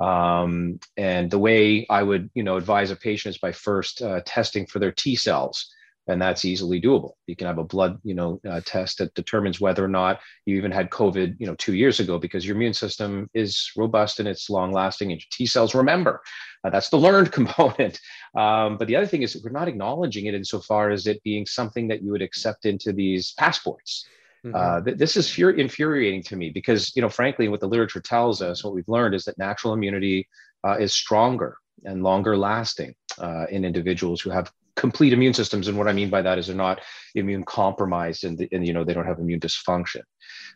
Um, 0.00 0.78
and 0.96 1.30
the 1.30 1.38
way 1.38 1.86
I 1.90 2.02
would, 2.02 2.30
you 2.34 2.42
know, 2.42 2.56
advise 2.56 2.90
a 2.90 2.96
patient 2.96 3.34
is 3.34 3.40
by 3.40 3.52
first 3.52 4.00
uh, 4.00 4.20
testing 4.24 4.66
for 4.66 4.78
their 4.78 4.92
T 4.92 5.16
cells 5.16 5.70
and 6.08 6.20
that's 6.20 6.44
easily 6.44 6.80
doable. 6.80 7.12
You 7.26 7.36
can 7.36 7.46
have 7.46 7.58
a 7.58 7.64
blood, 7.64 7.98
you 8.02 8.14
know, 8.14 8.40
uh, 8.48 8.60
test 8.64 8.98
that 8.98 9.14
determines 9.14 9.60
whether 9.60 9.84
or 9.84 9.88
not 9.88 10.20
you 10.46 10.56
even 10.56 10.72
had 10.72 10.90
COVID, 10.90 11.36
you 11.38 11.46
know, 11.46 11.54
two 11.56 11.74
years 11.74 12.00
ago, 12.00 12.18
because 12.18 12.46
your 12.46 12.56
immune 12.56 12.72
system 12.72 13.28
is 13.34 13.70
robust 13.76 14.18
and 14.18 14.28
it's 14.28 14.48
long 14.48 14.72
lasting, 14.72 15.12
and 15.12 15.20
your 15.20 15.28
T 15.30 15.46
cells 15.46 15.74
remember. 15.74 16.22
Uh, 16.64 16.70
that's 16.70 16.88
the 16.88 16.96
learned 17.08 17.30
component. 17.30 18.00
Um, 18.34 18.78
but 18.78 18.88
the 18.88 18.96
other 18.96 19.06
thing 19.06 19.22
is 19.22 19.40
we're 19.44 19.50
not 19.50 19.68
acknowledging 19.68 20.26
it 20.26 20.34
insofar 20.34 20.90
as 20.90 21.06
it 21.06 21.22
being 21.22 21.44
something 21.46 21.88
that 21.88 22.02
you 22.02 22.10
would 22.10 22.22
accept 22.22 22.64
into 22.64 22.92
these 22.92 23.32
passports. 23.32 24.06
Mm-hmm. 24.46 24.56
Uh, 24.56 24.80
th- 24.80 24.96
this 24.96 25.16
is 25.16 25.30
fur- 25.30 25.50
infuriating 25.50 26.22
to 26.24 26.36
me 26.36 26.50
because, 26.50 26.94
you 26.96 27.02
know, 27.02 27.08
frankly, 27.08 27.48
what 27.48 27.60
the 27.60 27.68
literature 27.68 28.00
tells 28.00 28.40
us, 28.40 28.64
what 28.64 28.74
we've 28.74 28.88
learned 28.88 29.14
is 29.14 29.24
that 29.24 29.36
natural 29.36 29.74
immunity 29.74 30.28
uh, 30.64 30.76
is 30.78 30.92
stronger 30.92 31.58
and 31.84 32.02
longer 32.02 32.36
lasting 32.36 32.94
uh, 33.18 33.46
in 33.50 33.64
individuals 33.64 34.20
who 34.20 34.30
have 34.30 34.50
complete 34.78 35.12
immune 35.12 35.34
systems. 35.34 35.68
And 35.68 35.76
what 35.76 35.88
I 35.88 35.92
mean 35.92 36.08
by 36.08 36.22
that 36.22 36.38
is 36.38 36.46
they're 36.46 36.56
not 36.56 36.80
immune 37.14 37.44
compromised 37.44 38.24
and, 38.24 38.48
and 38.52 38.66
you 38.66 38.72
know, 38.72 38.84
they 38.84 38.94
don't 38.94 39.06
have 39.06 39.18
immune 39.18 39.40
dysfunction. 39.40 40.02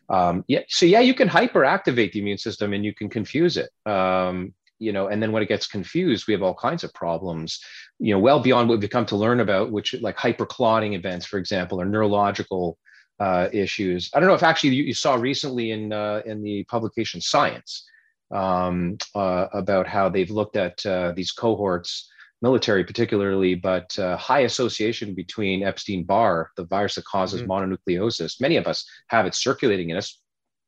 Um, 0.09 0.43
yeah. 0.47 0.61
So 0.69 0.85
yeah, 0.85 1.01
you 1.01 1.13
can 1.13 1.29
hyperactivate 1.29 2.13
the 2.13 2.19
immune 2.19 2.37
system 2.37 2.73
and 2.73 2.83
you 2.83 2.93
can 2.93 3.09
confuse 3.09 3.57
it. 3.57 3.69
Um, 3.85 4.53
you 4.79 4.91
know, 4.91 5.07
and 5.07 5.21
then 5.21 5.31
when 5.31 5.43
it 5.43 5.49
gets 5.49 5.67
confused, 5.67 6.27
we 6.27 6.33
have 6.33 6.43
all 6.43 6.55
kinds 6.55 6.83
of 6.83 6.93
problems, 6.93 7.59
you 7.99 8.13
know, 8.13 8.19
well 8.19 8.39
beyond 8.39 8.67
what 8.67 8.79
we've 8.79 8.89
come 8.89 9.05
to 9.07 9.15
learn 9.15 9.39
about, 9.39 9.71
which 9.71 9.93
like 10.01 10.17
hyperclotting 10.17 10.93
events, 10.93 11.25
for 11.25 11.37
example, 11.37 11.79
or 11.79 11.85
neurological 11.85 12.77
uh, 13.19 13.47
issues. 13.53 14.09
I 14.13 14.19
don't 14.19 14.27
know 14.27 14.35
if 14.35 14.43
actually 14.43 14.71
you, 14.71 14.83
you 14.83 14.93
saw 14.93 15.15
recently 15.15 15.71
in 15.71 15.93
uh, 15.93 16.21
in 16.25 16.41
the 16.41 16.65
publication 16.65 17.21
Science 17.21 17.85
um, 18.31 18.97
uh, 19.15 19.47
about 19.53 19.87
how 19.87 20.09
they've 20.09 20.31
looked 20.31 20.57
at 20.57 20.85
uh, 20.85 21.13
these 21.15 21.31
cohorts 21.31 22.09
military 22.43 22.83
particularly, 22.83 23.55
but 23.55 23.97
uh, 23.97 24.17
high 24.17 24.41
association 24.41 25.15
between 25.15 25.63
Epstein 25.63 26.03
Barr, 26.03 26.51
the 26.57 26.65
virus 26.65 26.95
that 26.95 27.05
causes 27.05 27.41
mm-hmm. 27.41 27.51
mononucleosis. 27.51 28.41
Many 28.41 28.57
of 28.57 28.67
us 28.67 28.85
have 29.07 29.25
it 29.25 29.33
circulating 29.33 29.89
in 29.89 29.97
us. 29.97 30.19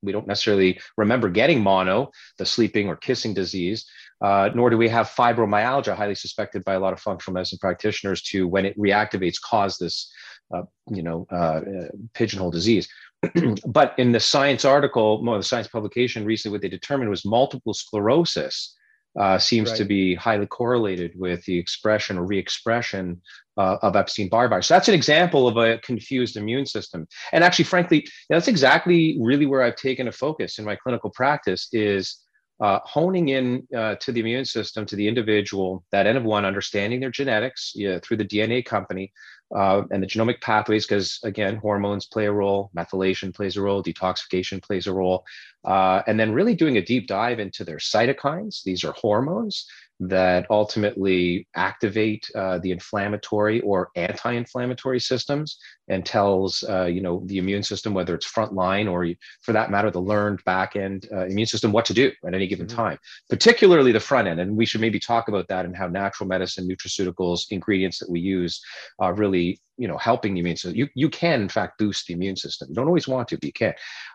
We 0.02 0.14
don't 0.14 0.28
necessarily 0.28 0.80
remember 0.98 1.30
getting 1.30 1.62
mono, 1.62 2.12
the 2.38 2.46
sleeping 2.46 2.88
or 2.88 2.96
kissing 2.96 3.34
disease, 3.34 3.86
uh, 4.22 4.50
nor 4.56 4.70
do 4.70 4.78
we 4.78 4.88
have 4.88 5.10
fibromyalgia, 5.10 5.96
highly 5.96 6.16
suspected 6.16 6.64
by 6.64 6.76
a 6.76 6.80
lot 6.80 6.94
of 6.94 7.00
functional 7.00 7.34
medicine 7.34 7.60
practitioners 7.60 8.22
to, 8.24 8.48
when 8.48 8.66
it 8.66 8.78
reactivates, 8.78 9.42
cause 9.42 9.78
this, 9.78 10.12
uh, 10.56 10.64
you 10.90 11.04
know, 11.04 11.28
uh, 11.32 11.36
uh, 11.36 11.88
pigeonhole 12.14 12.52
disease. 12.52 12.88
but 13.68 13.98
in 13.98 14.12
the 14.12 14.20
science 14.20 14.64
article, 14.64 15.24
well, 15.24 15.38
the 15.38 15.44
science 15.44 15.68
publication 15.68 16.24
recently, 16.24 16.56
what 16.56 16.62
they 16.62 16.70
determined 16.70 17.10
was 17.10 17.26
multiple 17.26 17.74
sclerosis 17.74 18.75
uh, 19.20 19.38
seems 19.38 19.70
right. 19.70 19.78
to 19.78 19.86
be 19.86 20.16
highly 20.16 20.46
correlated 20.46 21.14
with 21.16 21.44
the 21.46 21.58
expression 21.58 22.18
or 22.18 22.26
re-expression 22.26 23.22
uh, 23.58 23.78
of 23.82 23.96
Epstein-Barr 23.96 24.50
virus. 24.50 24.68
So 24.68 24.74
that's 24.74 24.90
an 24.90 24.94
example 24.94 25.48
of 25.48 25.58
a 25.58 25.78
confused 25.80 26.36
immune 26.36 26.66
system. 26.66 27.08
And 27.32 27.44
actually, 27.44 27.66
frankly, 27.66 28.08
that's 28.30 28.48
exactly 28.48 29.18
really 29.22 29.46
where 29.46 29.62
I've 29.62 29.78
taken 29.78 30.08
a 30.08 30.12
focus 30.12 30.60
in 30.60 30.66
my 30.66 30.76
clinical 30.76 31.10
practice 31.10 31.70
is 31.72 32.20
uh, 32.62 32.80
honing 32.84 33.30
in 33.30 33.68
uh, 33.76 33.96
to 33.96 34.12
the 34.12 34.22
immune 34.22 34.46
system, 34.46 34.86
to 34.86 34.96
the 34.96 35.08
individual, 35.08 35.84
that 35.92 36.08
N 36.08 36.16
of 36.18 36.24
one, 36.24 36.46
understanding 36.46 37.00
their 37.00 37.12
genetics 37.12 37.74
yeah, 37.76 38.00
through 38.00 38.18
the 38.18 38.26
DNA 38.26 38.64
company, 38.64 39.12
uh, 39.54 39.84
and 39.92 40.02
the 40.02 40.08
genomic 40.08 40.42
pathways, 40.42 40.88
because 40.88 41.20
again, 41.24 41.58
hormones 41.58 42.06
play 42.08 42.26
a 42.26 42.32
role, 42.32 42.72
methylation 42.76 43.34
plays 43.34 43.58
a 43.58 43.62
role, 43.62 43.84
detoxification 43.84 44.62
plays 44.62 44.88
a 44.88 44.94
role, 44.94 45.24
uh, 45.66 46.02
and 46.08 46.20
then 46.20 46.32
really 46.32 46.56
doing 46.56 46.78
a 46.78 46.82
deep 46.82 47.08
dive 47.08 47.40
into 47.40 47.64
their 47.64 47.78
cytokines. 47.78 48.64
These 48.64 48.84
are 48.84 48.94
hormones 48.94 49.66
that 50.00 50.46
ultimately 50.50 51.48
activate 51.56 52.30
uh, 52.36 52.58
the 52.60 52.72
inflammatory 52.72 53.62
or 53.62 53.90
anti-inflammatory 53.96 55.00
systems 55.00 55.58
and 55.88 56.06
tells 56.06 56.66
uh, 56.70 56.84
you 56.84 57.00
know 57.00 57.24
the 57.28 57.38
immune 57.38 57.64
system 57.64 57.94
whether 57.94 58.14
it's 58.14 58.30
frontline 58.30 58.92
or 58.92 59.08
for 59.42 59.54
that 59.54 59.72
matter 59.72 59.90
the 59.90 60.02
learned 60.02 60.44
back 60.44 60.76
end 60.76 61.08
uh, 61.14 61.26
immune 61.28 61.46
system 61.48 61.72
what 61.72 61.86
to 61.86 61.94
do 61.94 62.12
at 62.28 62.34
any 62.34 62.46
given 62.46 62.68
mm-hmm. 62.68 62.76
time 62.76 62.98
particularly 63.30 63.94
the 63.94 64.00
front 64.00 64.28
end 64.28 64.42
and 64.42 64.58
we 64.58 64.66
should 64.66 64.82
maybe 64.82 65.00
talk 65.00 65.30
about 65.30 65.48
that 65.48 65.64
and 65.64 65.78
how 65.78 65.88
natural 65.88 66.28
medicine 66.28 66.68
nutraceuticals 66.68 67.46
ingredients 67.52 67.98
that 68.00 68.10
we 68.10 68.20
use 68.20 68.62
are 69.00 69.14
really 69.14 69.58
you 69.78 69.88
know 69.88 69.98
helping 69.98 70.34
the 70.34 70.40
immune 70.40 70.56
system. 70.56 70.78
You, 70.78 70.88
you 70.96 71.10
can 71.10 71.42
in 71.42 71.50
fact 71.50 71.78
boost 71.78 72.08
the 72.08 72.14
immune 72.14 72.36
system. 72.36 72.70
You 72.70 72.76
don't 72.76 72.88
always 72.88 73.08
want 73.08 73.28
to 73.30 73.38
but 73.38 73.46
you 73.46 73.54
can. 73.54 73.74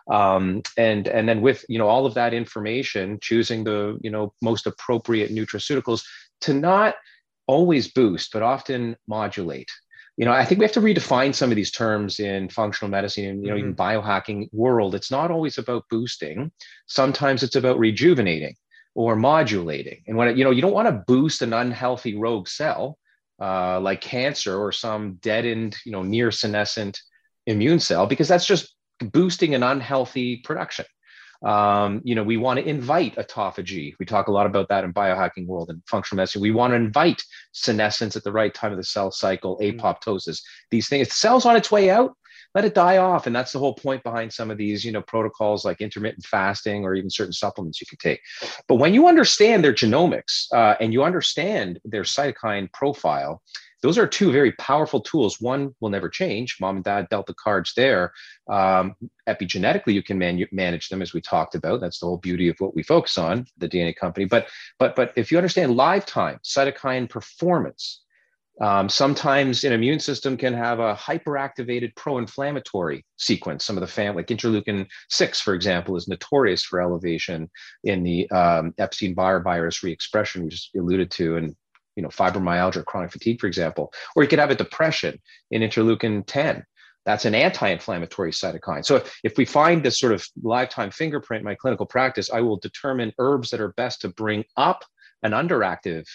Um, 0.09 0.61
and 0.77 1.07
and 1.07 1.27
then 1.27 1.41
with 1.41 1.65
you 1.69 1.77
know 1.77 1.87
all 1.87 2.05
of 2.05 2.13
that 2.15 2.33
information 2.33 3.19
choosing 3.21 3.63
the 3.63 3.97
you 4.01 4.09
know 4.09 4.33
most 4.41 4.67
appropriate 4.67 5.31
nutraceuticals 5.31 6.03
to 6.41 6.53
not 6.53 6.95
always 7.47 7.91
boost 7.91 8.31
but 8.33 8.43
often 8.43 8.95
modulate. 9.07 9.71
You 10.17 10.25
know 10.25 10.33
i 10.33 10.45
think 10.45 10.59
we 10.59 10.65
have 10.65 10.73
to 10.73 10.81
redefine 10.81 11.33
some 11.33 11.51
of 11.51 11.55
these 11.55 11.71
terms 11.71 12.19
in 12.19 12.49
functional 12.49 12.91
medicine 12.91 13.25
and 13.25 13.41
you 13.41 13.49
know 13.49 13.55
mm-hmm. 13.55 13.69
even 13.69 13.75
biohacking 13.75 14.49
world. 14.51 14.95
It's 14.95 15.11
not 15.11 15.31
always 15.31 15.57
about 15.57 15.85
boosting. 15.89 16.51
Sometimes 16.87 17.43
it's 17.43 17.55
about 17.55 17.79
rejuvenating 17.79 18.55
or 18.93 19.15
modulating. 19.15 20.03
And 20.07 20.17
when 20.17 20.27
it, 20.27 20.37
you 20.37 20.43
know 20.43 20.51
you 20.51 20.61
don't 20.61 20.73
want 20.73 20.89
to 20.89 21.03
boost 21.07 21.41
an 21.41 21.53
unhealthy 21.53 22.17
rogue 22.17 22.47
cell 22.47 22.97
uh, 23.41 23.79
like 23.79 24.01
cancer 24.01 24.55
or 24.57 24.71
some 24.71 25.15
deadened, 25.15 25.75
you 25.85 25.91
know, 25.91 26.03
near 26.03 26.31
senescent 26.31 27.01
immune 27.47 27.79
cell, 27.79 28.05
because 28.05 28.27
that's 28.27 28.45
just 28.45 28.75
boosting 28.99 29.55
an 29.55 29.63
unhealthy 29.63 30.37
production. 30.37 30.85
Um, 31.43 32.01
you 32.03 32.13
know, 32.13 32.23
we 32.23 32.37
want 32.37 32.59
to 32.59 32.69
invite 32.69 33.15
autophagy. 33.15 33.95
We 33.99 34.05
talk 34.05 34.27
a 34.27 34.31
lot 34.31 34.45
about 34.45 34.69
that 34.69 34.83
in 34.83 34.93
biohacking 34.93 35.47
world 35.47 35.71
and 35.71 35.81
functional 35.87 36.17
medicine. 36.17 36.41
We 36.41 36.51
want 36.51 36.71
to 36.71 36.75
invite 36.75 37.23
senescence 37.51 38.15
at 38.15 38.23
the 38.23 38.31
right 38.31 38.53
time 38.53 38.71
of 38.71 38.77
the 38.77 38.83
cell 38.83 39.11
cycle, 39.11 39.57
mm. 39.57 39.79
apoptosis. 39.79 40.41
These 40.69 40.87
things, 40.87 41.07
if 41.07 41.09
the 41.09 41.15
cell's 41.15 41.47
on 41.47 41.55
its 41.55 41.71
way 41.71 41.89
out, 41.89 42.15
let 42.55 42.65
it 42.65 42.75
die 42.75 42.97
off. 42.97 43.27
And 43.27 43.35
that's 43.35 43.51
the 43.51 43.59
whole 43.59 43.73
point 43.73 44.03
behind 44.03 44.31
some 44.31 44.51
of 44.51 44.57
these, 44.57 44.83
you 44.83 44.91
know, 44.91 45.01
protocols 45.01 45.65
like 45.65 45.81
intermittent 45.81 46.25
fasting 46.25 46.83
or 46.83 46.95
even 46.95 47.09
certain 47.09 47.33
supplements 47.33 47.79
you 47.81 47.87
can 47.87 47.97
take. 47.97 48.21
But 48.67 48.75
when 48.75 48.93
you 48.93 49.07
understand 49.07 49.63
their 49.63 49.73
genomics 49.73 50.47
uh, 50.53 50.75
and 50.79 50.93
you 50.93 51.03
understand 51.03 51.79
their 51.85 52.03
cytokine 52.03 52.71
profile, 52.73 53.41
those 53.81 53.97
are 53.97 54.05
two 54.05 54.31
very 54.31 54.51
powerful 54.53 54.99
tools. 54.99 55.41
One 55.41 55.73
will 55.79 55.89
never 55.89 56.07
change. 56.07 56.57
Mom 56.61 56.75
and 56.75 56.85
dad 56.85 57.07
dealt 57.09 57.25
the 57.25 57.33
cards 57.33 57.73
there. 57.75 58.13
Um, 58.49 58.95
epigenetically, 59.27 59.93
you 59.93 60.03
can 60.03 60.19
man- 60.19 60.45
manage 60.51 60.89
them, 60.89 61.01
as 61.01 61.13
we 61.13 61.21
talked 61.21 61.55
about. 61.55 61.81
That's 61.81 61.99
the 61.99 62.05
whole 62.05 62.17
beauty 62.17 62.47
of 62.47 62.57
what 62.59 62.75
we 62.75 62.83
focus 62.83 63.17
on, 63.17 63.47
the 63.57 63.67
DNA 63.67 63.95
company. 63.95 64.25
But 64.25 64.47
but 64.77 64.95
but 64.95 65.13
if 65.15 65.31
you 65.31 65.37
understand 65.37 65.75
lifetime 65.75 66.39
cytokine 66.43 67.09
performance, 67.09 68.01
um, 68.61 68.87
sometimes 68.89 69.63
an 69.63 69.73
immune 69.73 69.99
system 69.99 70.37
can 70.37 70.53
have 70.53 70.79
a 70.79 70.93
hyperactivated 70.93 71.95
pro-inflammatory 71.95 73.03
sequence. 73.17 73.65
Some 73.65 73.75
of 73.75 73.81
the 73.81 73.87
family, 73.87 74.21
like 74.21 74.27
interleukin 74.27 74.85
six, 75.09 75.41
for 75.41 75.55
example, 75.55 75.95
is 75.95 76.07
notorious 76.07 76.63
for 76.63 76.79
elevation 76.79 77.49
in 77.83 78.03
the 78.03 78.29
um, 78.29 78.73
Epstein-Barr 78.77 79.41
virus 79.41 79.81
re-expression, 79.81 80.43
we 80.43 80.49
just 80.49 80.75
alluded 80.75 81.09
to, 81.11 81.37
and 81.37 81.55
you 81.95 82.03
know 82.03 82.09
fibromyalgia, 82.09 82.85
chronic 82.85 83.11
fatigue, 83.11 83.41
for 83.41 83.47
example. 83.47 83.91
Or 84.15 84.21
you 84.21 84.29
could 84.29 84.39
have 84.39 84.51
a 84.51 84.55
depression 84.55 85.19
in 85.49 85.63
interleukin 85.63 86.23
10. 86.27 86.63
That's 87.03 87.25
an 87.25 87.33
anti-inflammatory 87.33 88.31
cytokine. 88.31 88.85
So 88.85 88.97
if, 88.97 89.19
if 89.23 89.37
we 89.37 89.45
find 89.45 89.83
this 89.83 89.99
sort 89.99 90.13
of 90.13 90.23
lifetime 90.43 90.91
fingerprint 90.91 91.41
in 91.41 91.45
my 91.45 91.55
clinical 91.55 91.87
practice, 91.87 92.29
I 92.31 92.41
will 92.41 92.57
determine 92.57 93.11
herbs 93.17 93.49
that 93.49 93.59
are 93.59 93.73
best 93.73 94.01
to 94.01 94.09
bring 94.09 94.45
up 94.55 94.85
an 95.23 95.31
underactive 95.31 96.05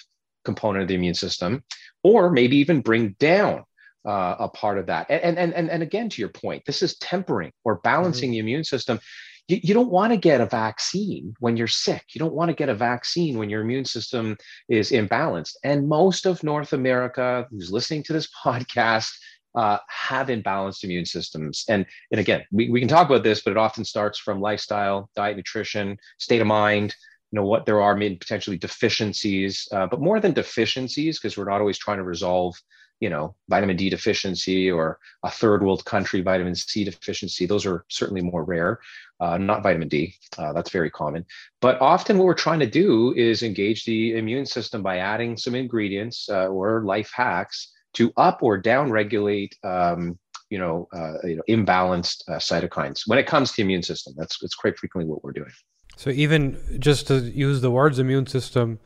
component 0.47 0.83
of 0.83 0.89
the 0.89 0.95
immune 0.95 1.15
system, 1.15 1.63
or 2.03 2.31
maybe 2.31 2.57
even 2.57 2.81
bring 2.81 3.15
down 3.19 3.65
uh, 4.07 4.37
a 4.39 4.49
part 4.49 4.79
of 4.79 4.87
that. 4.87 5.07
And, 5.11 5.37
and, 5.37 5.53
and, 5.53 5.69
and 5.69 5.83
again, 5.83 6.09
to 6.09 6.23
your 6.23 6.31
point, 6.31 6.63
this 6.65 6.81
is 6.81 6.97
tempering 6.99 7.53
or 7.65 7.81
balancing 7.83 8.29
mm-hmm. 8.29 8.33
the 8.33 8.39
immune 8.39 8.65
system. 8.65 9.01
You, 9.49 9.59
you 9.63 9.75
don't 9.75 9.91
want 9.91 10.13
to 10.13 10.17
get 10.17 10.41
a 10.41 10.47
vaccine 10.47 11.35
when 11.41 11.57
you're 11.57 11.67
sick. 11.67 12.05
You 12.15 12.21
don't 12.21 12.35
want 12.35 12.49
to 12.49 12.55
get 12.55 12.69
a 12.69 12.75
vaccine 12.75 13.37
when 13.37 13.51
your 13.51 13.63
immune 13.63 13.85
system 13.85 14.37
is 14.69 14.93
imbalanced. 14.93 15.57
And 15.65 15.89
most 15.89 16.25
of 16.25 16.43
North 16.43 16.73
America 16.73 17.47
who's 17.51 17.73
listening 17.73 18.05
to 18.05 18.13
this 18.13 18.29
podcast 18.45 19.11
uh, 19.57 19.79
have 19.89 20.29
imbalanced 20.29 20.85
immune 20.85 21.07
systems. 21.07 21.65
And, 21.69 21.87
and 22.11 22.21
again, 22.21 22.45
we, 22.53 22.69
we 22.71 22.79
can 22.79 22.89
talk 22.89 23.09
about 23.09 23.25
this, 23.25 23.43
but 23.43 23.53
it 23.53 23.57
often 23.57 23.85
starts 23.85 24.19
from 24.19 24.41
lifestyle, 24.41 25.09
diet, 25.17 25.37
nutrition, 25.37 25.97
state 26.19 26.43
of 26.43 26.47
mind, 26.47 26.95
you 27.33 27.37
know 27.37 27.45
what 27.45 27.67
there 27.67 27.81
are 27.81 27.97
maybe 27.97 28.17
potentially 28.17 28.57
deficiencies 28.57 29.69
uh, 29.73 29.87
but 29.87 30.01
more 30.01 30.21
than 30.21 30.33
deficiencies 30.33 31.19
because 31.19 31.37
we're 31.37 31.51
not 31.51 31.61
always 31.61 31.79
trying 31.79 31.99
to 31.99 32.05
resolve 32.05 32.55
you 33.01 33.11
know, 33.11 33.35
vitamin 33.49 33.77
D 33.77 33.91
deficiency 33.91 34.71
or 34.71 34.99
a 35.23 35.31
third 35.31 35.63
world 35.63 35.85
country 35.85 36.23
vitamin 36.23 36.55
C 36.55 36.85
deficiency. 36.85 37.45
Those 37.45 37.67
are 37.67 37.85
certainly 37.89 38.23
more 38.23 38.45
rare, 38.45 38.81
uh, 39.21 39.37
not 39.37 39.63
vitamin 39.63 39.89
D. 39.89 40.15
Uh, 40.39 40.53
that's 40.53 40.71
very 40.71 40.91
common. 40.91 41.25
But 41.61 41.81
often 41.81 42.17
what 42.17 42.25
we're 42.25 42.35
trying 42.35 42.61
to 42.61 42.67
do 42.67 43.13
is 43.15 43.43
engage 43.43 43.85
the 43.85 44.17
immune 44.17 44.47
system 44.47 44.83
by 44.83 44.99
adding 44.99 45.37
some 45.37 45.55
ingredients 45.55 46.29
uh, 46.31 46.47
or 46.47 46.85
life 46.85 47.11
hacks 47.15 47.73
to 47.95 48.13
up 48.17 48.43
or 48.43 48.57
down 48.57 48.91
regulate. 48.91 49.55
Um, 49.63 50.19
you 50.49 50.59
know, 50.59 50.87
uh, 50.95 51.15
you 51.25 51.37
know, 51.37 51.43
imbalanced 51.49 52.23
uh, 52.29 52.37
cytokines 52.37 53.01
when 53.07 53.19
it 53.19 53.27
comes 53.27 53.51
to 53.51 53.57
the 53.57 53.63
immune 53.63 53.83
system. 53.83 54.15
That's 54.17 54.39
that's 54.39 54.55
quite 54.55 54.79
frequently 54.79 55.11
what 55.11 55.25
we're 55.25 55.33
doing. 55.33 55.51
So 55.97 56.11
even 56.11 56.59
just 56.79 57.09
to 57.09 57.21
use 57.21 57.63
the 57.63 57.71
words 57.71 57.99
immune 57.99 58.27
system, 58.27 58.79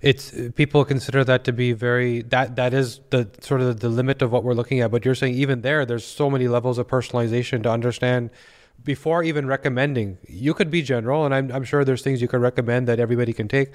it's 0.00 0.34
people 0.56 0.84
consider 0.84 1.24
that 1.24 1.44
to 1.44 1.52
be 1.52 1.72
very 1.72 2.22
that 2.22 2.56
that 2.56 2.74
is 2.74 3.00
the 3.10 3.28
sort 3.40 3.60
of 3.60 3.80
the 3.80 3.88
limit 3.88 4.22
of 4.22 4.32
what 4.32 4.44
we're 4.44 4.54
looking 4.54 4.80
at. 4.80 4.90
But 4.90 5.04
you're 5.04 5.14
saying 5.14 5.34
even 5.34 5.60
there 5.60 5.86
there's 5.86 6.04
so 6.04 6.28
many 6.28 6.48
levels 6.48 6.78
of 6.78 6.88
personalization 6.88 7.62
to 7.62 7.70
understand 7.70 8.30
before 8.82 9.22
even 9.22 9.46
recommending. 9.46 10.18
You 10.26 10.54
could 10.54 10.70
be 10.70 10.82
general 10.82 11.24
and 11.24 11.34
I'm, 11.34 11.52
I'm 11.52 11.64
sure 11.64 11.84
there's 11.84 12.02
things 12.02 12.22
you 12.22 12.28
can 12.28 12.40
recommend 12.40 12.88
that 12.88 12.98
everybody 12.98 13.32
can 13.32 13.46
take 13.46 13.72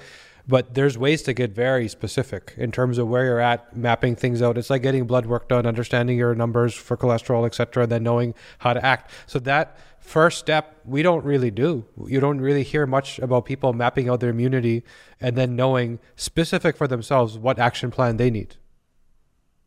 but 0.48 0.74
there's 0.74 0.96
ways 0.96 1.22
to 1.22 1.32
get 1.32 1.50
very 1.52 1.88
specific 1.88 2.54
in 2.56 2.70
terms 2.70 2.98
of 2.98 3.08
where 3.08 3.24
you're 3.24 3.40
at 3.40 3.76
mapping 3.76 4.14
things 4.14 4.40
out. 4.40 4.56
It's 4.56 4.70
like 4.70 4.82
getting 4.82 5.06
blood 5.06 5.26
work 5.26 5.48
done 5.48 5.66
understanding 5.66 6.16
your 6.16 6.34
numbers 6.34 6.74
for 6.74 6.96
cholesterol 6.96 7.46
etc 7.46 7.84
And 7.84 7.92
then 7.92 8.02
knowing 8.04 8.34
how 8.58 8.72
to 8.72 8.84
act. 8.84 9.10
So 9.26 9.38
that 9.40 9.76
first 10.06 10.38
step 10.38 10.76
we 10.84 11.02
don't 11.02 11.24
really 11.24 11.50
do. 11.50 11.84
You 12.06 12.20
don't 12.20 12.40
really 12.40 12.62
hear 12.62 12.86
much 12.86 13.18
about 13.18 13.44
people 13.44 13.72
mapping 13.72 14.08
out 14.08 14.20
their 14.20 14.30
immunity 14.30 14.84
and 15.20 15.36
then 15.36 15.56
knowing 15.56 15.98
specific 16.14 16.76
for 16.76 16.86
themselves 16.86 17.36
what 17.36 17.58
action 17.58 17.90
plan 17.90 18.16
they 18.16 18.30
need. 18.30 18.56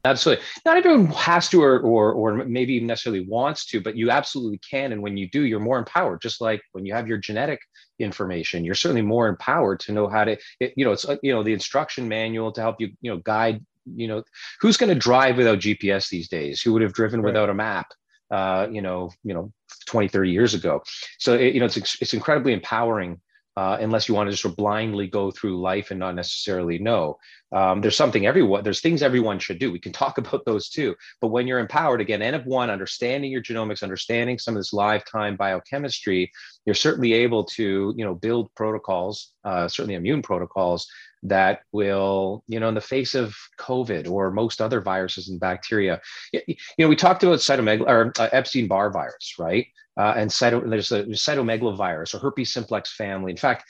Absolutely. 0.06 0.44
Not 0.66 0.78
everyone 0.78 1.08
has 1.08 1.50
to 1.50 1.62
or, 1.62 1.82
or 1.82 2.14
or 2.14 2.46
maybe 2.46 2.76
even 2.76 2.88
necessarily 2.88 3.28
wants 3.28 3.66
to, 3.66 3.82
but 3.82 3.98
you 3.98 4.10
absolutely 4.10 4.60
can. 4.60 4.94
And 4.94 5.02
when 5.02 5.18
you 5.18 5.30
do, 5.30 5.42
you're 5.42 5.60
more 5.60 5.78
empowered. 5.78 6.22
Just 6.22 6.40
like 6.40 6.62
when 6.72 6.86
you 6.86 6.94
have 6.94 7.06
your 7.06 7.18
genetic 7.18 7.60
information, 8.00 8.64
you're 8.64 8.76
certainly 8.76 9.02
more 9.02 9.28
empowered 9.28 9.82
to 9.82 9.92
know 9.92 10.08
how 10.08 10.24
to, 10.24 10.38
it, 10.62 10.74
you 10.78 10.86
know, 10.86 10.94
it's 10.94 11.06
you 11.22 11.34
know 11.34 11.44
the 11.44 11.52
instruction 11.52 12.08
manual 12.08 12.54
to 12.54 12.62
help 12.62 12.78
you, 12.80 12.92
you 13.02 13.12
know, 13.12 13.18
guide. 13.18 13.64
You 13.86 14.08
know, 14.08 14.24
who's 14.62 14.78
going 14.78 14.94
to 14.94 14.96
drive 14.96 15.36
without 15.36 15.60
GPS 15.60 16.10
these 16.10 16.30
days? 16.30 16.62
Who 16.62 16.72
would 16.74 16.82
have 16.82 16.94
driven 16.94 17.22
right. 17.22 17.34
without 17.34 17.50
a 17.50 17.54
map? 17.54 17.88
Uh, 18.32 18.68
you 18.72 18.82
know, 18.82 19.12
you 19.24 19.34
know, 19.34 19.52
20, 19.88 20.08
30 20.08 20.32
years 20.32 20.54
ago. 20.54 20.82
So, 21.18 21.34
it, 21.36 21.54
you 21.54 21.60
know, 21.60 21.66
it's, 21.66 22.02
it's 22.02 22.14
incredibly 22.14 22.54
empowering 22.54 23.20
uh, 23.60 23.78
unless 23.82 24.08
you 24.08 24.16
want 24.16 24.28
to 24.28 24.32
just 24.32 24.44
sort 24.44 24.54
of 24.54 24.58
blindly 24.58 25.06
go 25.06 25.32
through 25.32 25.60
life 25.60 25.92
and 25.92 26.00
not 26.00 26.16
necessarily 26.16 26.80
know. 26.80 27.18
Um, 27.52 27.82
there's 27.82 27.98
something 27.98 28.26
everyone, 28.26 28.64
there's 28.64 28.80
things 28.80 29.04
everyone 29.04 29.38
should 29.38 29.60
do. 29.60 29.70
We 29.70 29.80
can 29.80 29.92
talk 30.04 30.18
about 30.18 30.46
those 30.46 30.70
too. 30.70 30.96
But 31.20 31.30
when 31.30 31.46
you're 31.46 31.60
empowered, 31.60 32.00
again, 32.00 32.22
N 32.22 32.36
of 32.36 32.46
one, 32.46 32.70
understanding 32.70 33.32
your 33.32 33.42
genomics, 33.42 33.84
understanding 33.84 34.40
some 34.40 34.56
of 34.56 34.60
this 34.60 34.72
lifetime 34.72 35.36
biochemistry, 35.36 36.32
you're 36.66 36.74
certainly 36.76 37.12
able 37.12 37.44
to, 37.46 37.94
you 37.98 38.06
know, 38.06 38.16
build 38.16 38.54
protocols, 38.56 39.34
uh, 39.44 39.68
certainly 39.68 39.96
immune 39.96 40.22
protocols 40.22 40.88
that 41.24 41.62
will, 41.72 42.44
you 42.48 42.60
know, 42.60 42.70
in 42.70 42.76
the 42.76 42.82
face 42.82 43.16
of 43.16 43.36
COVID 43.60 44.10
or 44.10 44.32
most 44.32 44.62
other 44.62 44.82
viruses 44.82 45.30
and 45.30 45.40
bacteria, 45.40 46.02
you 46.32 46.56
know, 46.78 46.88
we 46.88 46.96
talked 46.96 47.24
about 47.24 47.40
cytomegalo 47.40 47.88
or 47.88 48.14
uh, 48.20 48.30
Epstein-Barr 48.32 48.92
virus, 48.92 49.36
right? 49.38 49.68
Uh, 49.98 50.14
and 50.16 50.30
cyto, 50.30 50.68
there's 50.70 50.92
a 50.92 51.04
cytomegalovirus 51.04 52.16
or 52.16 52.20
herpes 52.20 52.54
simplex 52.54 52.96
family. 52.96 53.32
In 53.32 53.38
fact, 53.38 53.66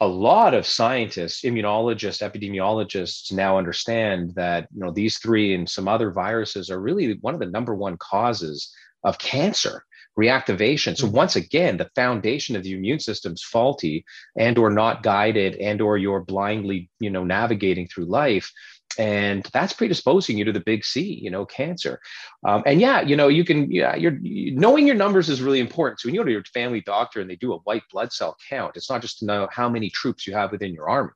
a 0.00 0.06
lot 0.06 0.52
of 0.52 0.66
scientists, 0.66 1.42
immunologists, 1.42 2.20
epidemiologists 2.20 3.32
now 3.32 3.56
understand 3.56 4.34
that 4.34 4.68
you 4.74 4.80
know 4.84 4.90
these 4.90 5.18
three 5.18 5.54
and 5.54 5.68
some 5.68 5.88
other 5.88 6.10
viruses 6.10 6.68
are 6.68 6.80
really 6.80 7.14
one 7.22 7.32
of 7.32 7.40
the 7.40 7.46
number 7.46 7.74
one 7.74 7.96
causes 7.96 8.74
of 9.04 9.18
cancer 9.18 9.84
reactivation 10.18 10.96
so 10.96 11.06
mm-hmm. 11.06 11.16
once 11.16 11.36
again 11.36 11.76
the 11.76 11.90
foundation 11.94 12.54
of 12.54 12.62
the 12.62 12.72
immune 12.72 13.00
system's 13.00 13.42
faulty 13.42 14.04
and 14.38 14.58
or 14.58 14.70
not 14.70 15.02
guided 15.02 15.56
and 15.56 15.80
or 15.80 15.96
you're 15.96 16.20
blindly 16.20 16.88
you 17.00 17.10
know 17.10 17.24
navigating 17.24 17.86
through 17.88 18.04
life 18.04 18.52
and 18.98 19.48
that's 19.52 19.72
predisposing 19.72 20.38
you 20.38 20.44
to 20.44 20.52
the 20.52 20.60
big 20.60 20.84
C, 20.84 21.18
you 21.20 21.30
know, 21.30 21.44
cancer. 21.44 22.00
Um, 22.46 22.62
and 22.66 22.80
yeah, 22.80 23.00
you 23.00 23.16
know, 23.16 23.28
you 23.28 23.44
can, 23.44 23.70
yeah, 23.70 23.96
you're 23.96 24.18
knowing 24.20 24.86
your 24.86 24.96
numbers 24.96 25.28
is 25.28 25.42
really 25.42 25.60
important. 25.60 26.00
So 26.00 26.08
when 26.08 26.14
you 26.14 26.20
go 26.20 26.24
to 26.24 26.32
your 26.32 26.44
family 26.44 26.80
doctor 26.80 27.20
and 27.20 27.28
they 27.28 27.36
do 27.36 27.52
a 27.52 27.58
white 27.58 27.82
blood 27.90 28.12
cell 28.12 28.36
count, 28.48 28.76
it's 28.76 28.90
not 28.90 29.02
just 29.02 29.18
to 29.18 29.26
know 29.26 29.48
how 29.50 29.68
many 29.68 29.90
troops 29.90 30.26
you 30.26 30.34
have 30.34 30.52
within 30.52 30.72
your 30.72 30.88
army. 30.88 31.12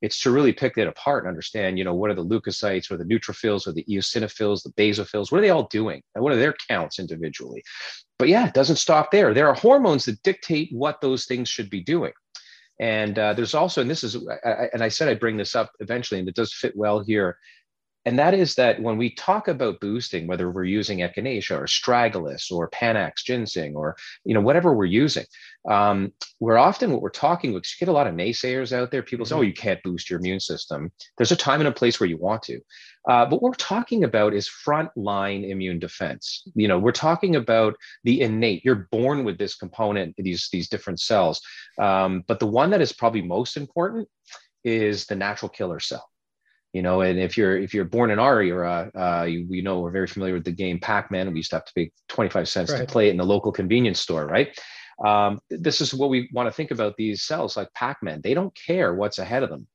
It's 0.00 0.20
to 0.22 0.30
really 0.30 0.52
pick 0.52 0.78
it 0.78 0.86
apart 0.86 1.24
and 1.24 1.28
understand, 1.28 1.76
you 1.76 1.84
know, 1.84 1.94
what 1.94 2.10
are 2.10 2.14
the 2.14 2.24
leukocytes 2.24 2.90
or 2.90 2.96
the 2.96 3.04
neutrophils 3.04 3.66
or 3.66 3.72
the 3.72 3.84
eosinophils, 3.84 4.62
the 4.62 4.70
basophils, 4.70 5.32
what 5.32 5.38
are 5.38 5.42
they 5.42 5.50
all 5.50 5.66
doing? 5.66 6.02
And 6.14 6.22
what 6.22 6.32
are 6.32 6.36
their 6.36 6.54
counts 6.68 7.00
individually? 7.00 7.64
But 8.18 8.28
yeah, 8.28 8.46
it 8.46 8.54
doesn't 8.54 8.76
stop 8.76 9.10
there. 9.10 9.32
There 9.32 9.48
are 9.48 9.54
hormones 9.54 10.04
that 10.06 10.22
dictate 10.22 10.70
what 10.72 11.00
those 11.00 11.24
things 11.26 11.48
should 11.48 11.70
be 11.70 11.80
doing. 11.80 12.12
And 12.80 13.18
uh, 13.18 13.34
there's 13.34 13.54
also, 13.54 13.80
and 13.80 13.90
this 13.90 14.04
is, 14.04 14.16
I, 14.44 14.68
and 14.72 14.82
I 14.82 14.88
said 14.88 15.08
I'd 15.08 15.20
bring 15.20 15.36
this 15.36 15.54
up 15.54 15.72
eventually, 15.80 16.20
and 16.20 16.28
it 16.28 16.34
does 16.34 16.52
fit 16.52 16.76
well 16.76 17.00
here. 17.00 17.38
And 18.04 18.18
that 18.18 18.32
is 18.32 18.54
that 18.54 18.80
when 18.80 18.96
we 18.96 19.10
talk 19.10 19.48
about 19.48 19.80
boosting, 19.80 20.26
whether 20.26 20.50
we're 20.50 20.64
using 20.64 20.98
echinacea 20.98 21.58
or 21.58 21.64
astragalus 21.64 22.50
or 22.50 22.70
panax 22.70 23.16
ginseng 23.24 23.76
or 23.76 23.96
you 24.24 24.32
know 24.32 24.40
whatever 24.40 24.72
we're 24.72 24.86
using, 24.86 25.26
um, 25.68 26.12
we're 26.40 26.56
often 26.56 26.92
what 26.92 27.02
we're 27.02 27.10
talking 27.10 27.52
with. 27.52 27.64
You 27.64 27.86
get 27.86 27.90
a 27.90 27.94
lot 27.94 28.06
of 28.06 28.14
naysayers 28.14 28.72
out 28.72 28.90
there. 28.90 29.02
People 29.02 29.26
say, 29.26 29.34
"Oh, 29.34 29.42
you 29.42 29.52
can't 29.52 29.82
boost 29.82 30.08
your 30.08 30.18
immune 30.18 30.40
system." 30.40 30.90
There's 31.16 31.32
a 31.32 31.36
time 31.36 31.60
and 31.60 31.68
a 31.68 31.72
place 31.72 32.00
where 32.00 32.08
you 32.08 32.16
want 32.16 32.42
to, 32.44 32.60
uh, 33.08 33.26
but 33.26 33.42
what 33.42 33.50
we're 33.50 33.54
talking 33.54 34.04
about 34.04 34.34
is 34.34 34.48
frontline 34.48 35.48
immune 35.48 35.78
defense. 35.78 36.42
You 36.54 36.68
know, 36.68 36.78
we're 36.78 36.92
talking 36.92 37.36
about 37.36 37.74
the 38.04 38.22
innate. 38.22 38.64
You're 38.64 38.88
born 38.90 39.24
with 39.24 39.38
this 39.38 39.56
component, 39.56 40.14
these 40.16 40.48
these 40.50 40.68
different 40.68 41.00
cells, 41.00 41.40
um, 41.78 42.24
but 42.26 42.40
the 42.40 42.46
one 42.46 42.70
that 42.70 42.80
is 42.80 42.92
probably 42.92 43.22
most 43.22 43.56
important 43.56 44.08
is 44.64 45.06
the 45.06 45.14
natural 45.14 45.48
killer 45.48 45.80
cell 45.80 46.08
you 46.72 46.82
know 46.82 47.00
and 47.00 47.18
if 47.18 47.36
you're 47.36 47.56
if 47.56 47.72
you're 47.72 47.84
born 47.84 48.10
in 48.10 48.18
our 48.18 48.42
era 48.42 48.90
uh, 48.94 49.24
you, 49.24 49.46
you 49.48 49.62
know 49.62 49.80
we're 49.80 49.90
very 49.90 50.06
familiar 50.06 50.34
with 50.34 50.44
the 50.44 50.52
game 50.52 50.78
pac-man 50.78 51.30
we 51.30 51.36
used 51.38 51.50
to 51.50 51.56
have 51.56 51.64
to 51.64 51.72
pay 51.74 51.90
25 52.08 52.48
cents 52.48 52.72
right. 52.72 52.78
to 52.80 52.86
play 52.86 53.08
it 53.08 53.12
in 53.12 53.16
the 53.16 53.24
local 53.24 53.52
convenience 53.52 54.00
store 54.00 54.26
right 54.26 54.58
um, 55.04 55.40
this 55.50 55.80
is 55.80 55.94
what 55.94 56.10
we 56.10 56.28
want 56.32 56.46
to 56.46 56.52
think 56.52 56.70
about 56.70 56.96
these 56.96 57.22
cells 57.22 57.56
like 57.56 57.72
pac-man 57.74 58.20
they 58.22 58.34
don't 58.34 58.54
care 58.54 58.94
what's 58.94 59.18
ahead 59.18 59.42
of 59.42 59.50
them 59.50 59.66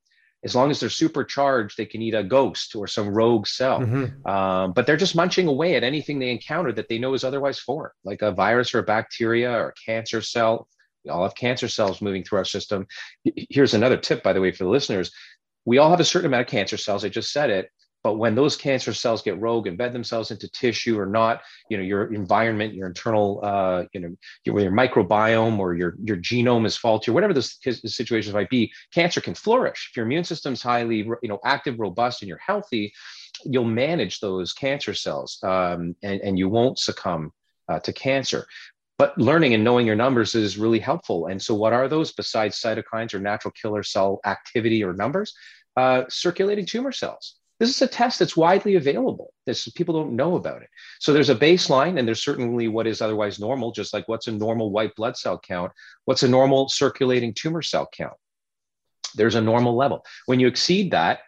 as 0.44 0.54
long 0.54 0.70
as 0.70 0.80
they're 0.80 0.90
supercharged 0.90 1.78
they 1.78 1.86
can 1.86 2.02
eat 2.02 2.14
a 2.14 2.24
ghost 2.24 2.76
or 2.76 2.88
some 2.88 3.10
rogue 3.10 3.48
cell 3.48 3.80
mm-hmm. 3.80 4.28
um, 4.28 4.74
but 4.74 4.86
they're 4.86 4.98
just 4.98 5.16
munching 5.16 5.48
away 5.48 5.76
at 5.76 5.84
anything 5.84 6.20
they 6.20 6.32
encounter 6.32 6.72
that 6.72 6.90
they 6.90 7.00
know 7.00 7.14
is 7.14 7.24
otherwise 7.24 7.60
foreign 7.60 7.92
like 8.04 8.22
a 8.22 8.32
virus 8.32 8.74
or 8.74 8.80
a 8.80 8.84
bacteria 8.84 9.52
or 9.52 9.70
a 9.70 9.74
cancer 9.74 10.22
cell 10.22 10.68
we 11.06 11.12
all 11.12 11.24
have 11.24 11.36
cancer 11.36 11.68
cells 11.68 12.02
moving 12.02 12.24
through 12.24 12.38
our 12.38 12.46
system 12.46 12.86
here's 13.50 13.74
another 13.74 13.98
tip 13.98 14.24
by 14.24 14.34
the 14.34 14.42
way 14.42 14.52
for 14.52 14.64
the 14.64 14.70
listeners 14.70 15.12
we 15.66 15.78
all 15.78 15.90
have 15.90 16.00
a 16.00 16.06
certain 16.06 16.28
amount 16.28 16.42
of 16.42 16.48
cancer 16.48 16.78
cells. 16.78 17.06
I 17.06 17.10
just 17.10 17.32
said 17.32 17.50
it. 17.50 17.70
But 18.04 18.16
when 18.16 18.36
those 18.36 18.58
cancer 18.58 18.94
cells 18.94 19.22
get 19.22 19.39
rogue, 19.39 19.66
embed 19.66 19.94
themselves 19.94 20.30
into 20.30 20.50
tissue 20.50 21.00
or 21.00 21.06
not, 21.06 21.42
you 21.70 21.78
know, 21.78 21.84
your 21.84 22.13
environment, 22.13 22.74
your 22.74 22.88
internal, 22.88 23.39
uh, 23.44 23.86
you 23.94 24.02
know, 24.02 24.16
your, 24.44 24.60
your 24.60 24.72
microbiome 24.72 25.58
or 25.58 25.74
your, 25.74 25.96
your 26.04 26.18
genome 26.18 26.66
is 26.66 26.76
faulty 26.76 27.12
or 27.12 27.13
whatever 27.13 27.34
the 27.34 27.42
situations 27.42 28.34
might 28.34 28.50
be, 28.50 28.72
cancer 28.94 29.22
can 29.22 29.34
flourish. 29.34 29.89
If 29.92 29.98
your 29.98 30.06
immune 30.06 30.26
system's 30.26 30.62
highly, 30.62 30.98
you 30.98 31.18
know, 31.24 31.39
active, 31.46 31.80
robust, 31.80 32.22
and 32.22 32.30
you're 32.30 32.38
healthy, 32.46 32.94
you'll 33.46 33.63
manage 33.63 34.20
those 34.20 34.52
cancer 34.52 34.94
cells 34.94 35.39
um, 35.44 35.96
and, 36.04 36.20
and 36.22 36.38
you 36.38 36.50
won't 36.50 36.80
succumb 36.80 37.32
uh, 37.70 37.80
to 37.80 37.94
cancer 37.94 38.46
but 39.00 39.18
learning 39.18 39.54
and 39.54 39.63
knowing 39.63 39.88
your 39.88 39.96
numbers 39.96 40.36
is 40.36 40.58
really 40.58 40.80
helpful. 40.80 41.26
And 41.28 41.42
so, 41.42 41.56
what 41.56 41.74
are 41.74 41.88
those 41.88 42.12
besides 42.13 42.62
cytokines 42.62 43.13
or 43.13 43.20
natural 43.20 43.52
killer 43.52 43.84
cell 43.84 44.20
activity 44.26 44.84
or 44.84 44.94
numbers? 44.94 45.34
Uh, 45.76 46.04
circulating 46.10 46.66
tumor 46.66 46.92
cells. 46.92 47.36
This 47.60 47.70
is 47.70 47.82
a 47.82 47.88
test 47.88 48.20
that's 48.20 48.36
widely 48.36 48.76
available. 48.76 49.34
This 49.46 49.68
people 49.70 49.94
don't 49.94 50.16
know 50.16 50.36
about 50.36 50.63
it. 50.63 50.70
So 51.00 51.13
there's 51.13 51.30
a 51.30 51.36
baseline, 51.36 51.98
and 51.98 52.08
there's 52.08 52.24
certainly 52.24 52.68
what 52.68 52.88
is 52.88 53.02
otherwise 53.02 53.39
normal, 53.39 53.72
just 53.72 53.94
like 53.94 54.08
what's 54.08 54.28
a 54.28 54.32
normal 54.32 54.72
white 54.72 54.96
blood 54.96 55.18
cell 55.18 55.39
count, 55.39 55.72
what's 56.06 56.24
a 56.24 56.28
normal 56.28 56.68
circulating 56.68 57.34
tumor 57.34 57.62
cell 57.62 57.88
count. 57.96 58.18
There's 59.16 59.36
a 59.36 59.42
normal 59.42 59.76
level. 59.76 60.04
When 60.26 60.39
you 60.39 60.48
exceed 60.48 60.92
that, 60.92 61.20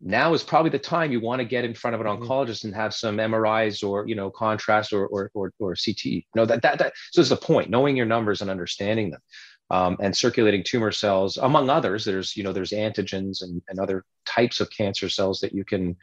now 0.00 0.34
is 0.34 0.42
probably 0.42 0.70
the 0.70 0.78
time 0.78 1.10
you 1.10 1.20
want 1.20 1.40
to 1.40 1.44
get 1.44 1.64
in 1.64 1.74
front 1.74 1.94
of 1.94 2.00
an 2.00 2.06
mm-hmm. 2.06 2.22
oncologist 2.22 2.64
and 2.64 2.74
have 2.74 2.92
some 2.92 3.16
MRIs 3.16 3.86
or 3.86 4.06
you 4.06 4.14
know 4.14 4.30
contrast 4.30 4.92
or 4.92 5.06
or 5.06 5.30
or, 5.34 5.52
or 5.58 5.74
CT. 5.74 6.24
No, 6.34 6.44
that 6.44 6.62
that 6.62 6.78
that. 6.78 6.92
So 7.12 7.20
it's 7.20 7.30
the 7.30 7.36
point. 7.36 7.70
Knowing 7.70 7.96
your 7.96 8.06
numbers 8.06 8.42
and 8.42 8.50
understanding 8.50 9.10
them, 9.10 9.20
um, 9.70 9.96
and 10.00 10.16
circulating 10.16 10.62
tumor 10.62 10.92
cells, 10.92 11.36
among 11.36 11.70
others. 11.70 12.04
There's 12.04 12.36
you 12.36 12.42
know 12.42 12.52
there's 12.52 12.70
antigens 12.70 13.42
and, 13.42 13.62
and 13.68 13.78
other 13.78 14.04
types 14.24 14.60
of 14.60 14.70
cancer 14.70 15.08
cells 15.08 15.40
that 15.40 15.54
you 15.54 15.64
can 15.64 15.96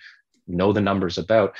know 0.47 0.73
the 0.73 0.81
numbers 0.81 1.17
about. 1.17 1.55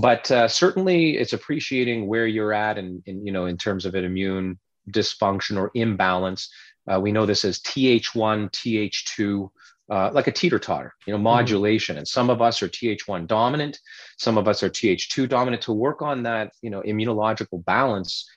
But 0.00 0.30
uh, 0.30 0.48
certainly, 0.48 1.16
it's 1.16 1.32
appreciating 1.32 2.06
where 2.06 2.26
you're 2.26 2.52
at 2.52 2.78
and 2.78 3.02
you 3.06 3.32
know 3.32 3.46
in 3.46 3.56
terms 3.56 3.86
of 3.86 3.94
an 3.94 4.04
immune 4.04 4.58
dysfunction 4.90 5.56
or 5.58 5.70
imbalance. 5.74 6.50
Uh, 6.90 6.98
we 6.98 7.12
know 7.12 7.26
this 7.26 7.44
as 7.44 7.58
Th1, 7.60 8.50
Th2 8.50 9.50
uh, 9.90 10.10
like 10.12 10.26
a 10.26 10.32
teeter 10.32 10.58
totter, 10.58 10.94
you 11.06 11.12
know, 11.12 11.16
mm-hmm. 11.16 11.24
modulation. 11.24 11.94
Mm-hmm. 11.94 12.00
And 12.00 12.08
some 12.08 12.30
of 12.30 12.42
us 12.42 12.62
are 12.62 12.68
Th1 12.68 13.26
dominant, 13.26 13.78
some 14.18 14.36
of 14.36 14.48
us 14.48 14.62
are 14.62 14.70
Th2 14.70 15.28
dominant. 15.28 15.62
To 15.62 15.72
work 15.72 16.02
on 16.02 16.22
that, 16.24 16.52
you 16.62 16.70
know, 16.70 16.82
immunological 16.82 17.64
balance 17.64 18.28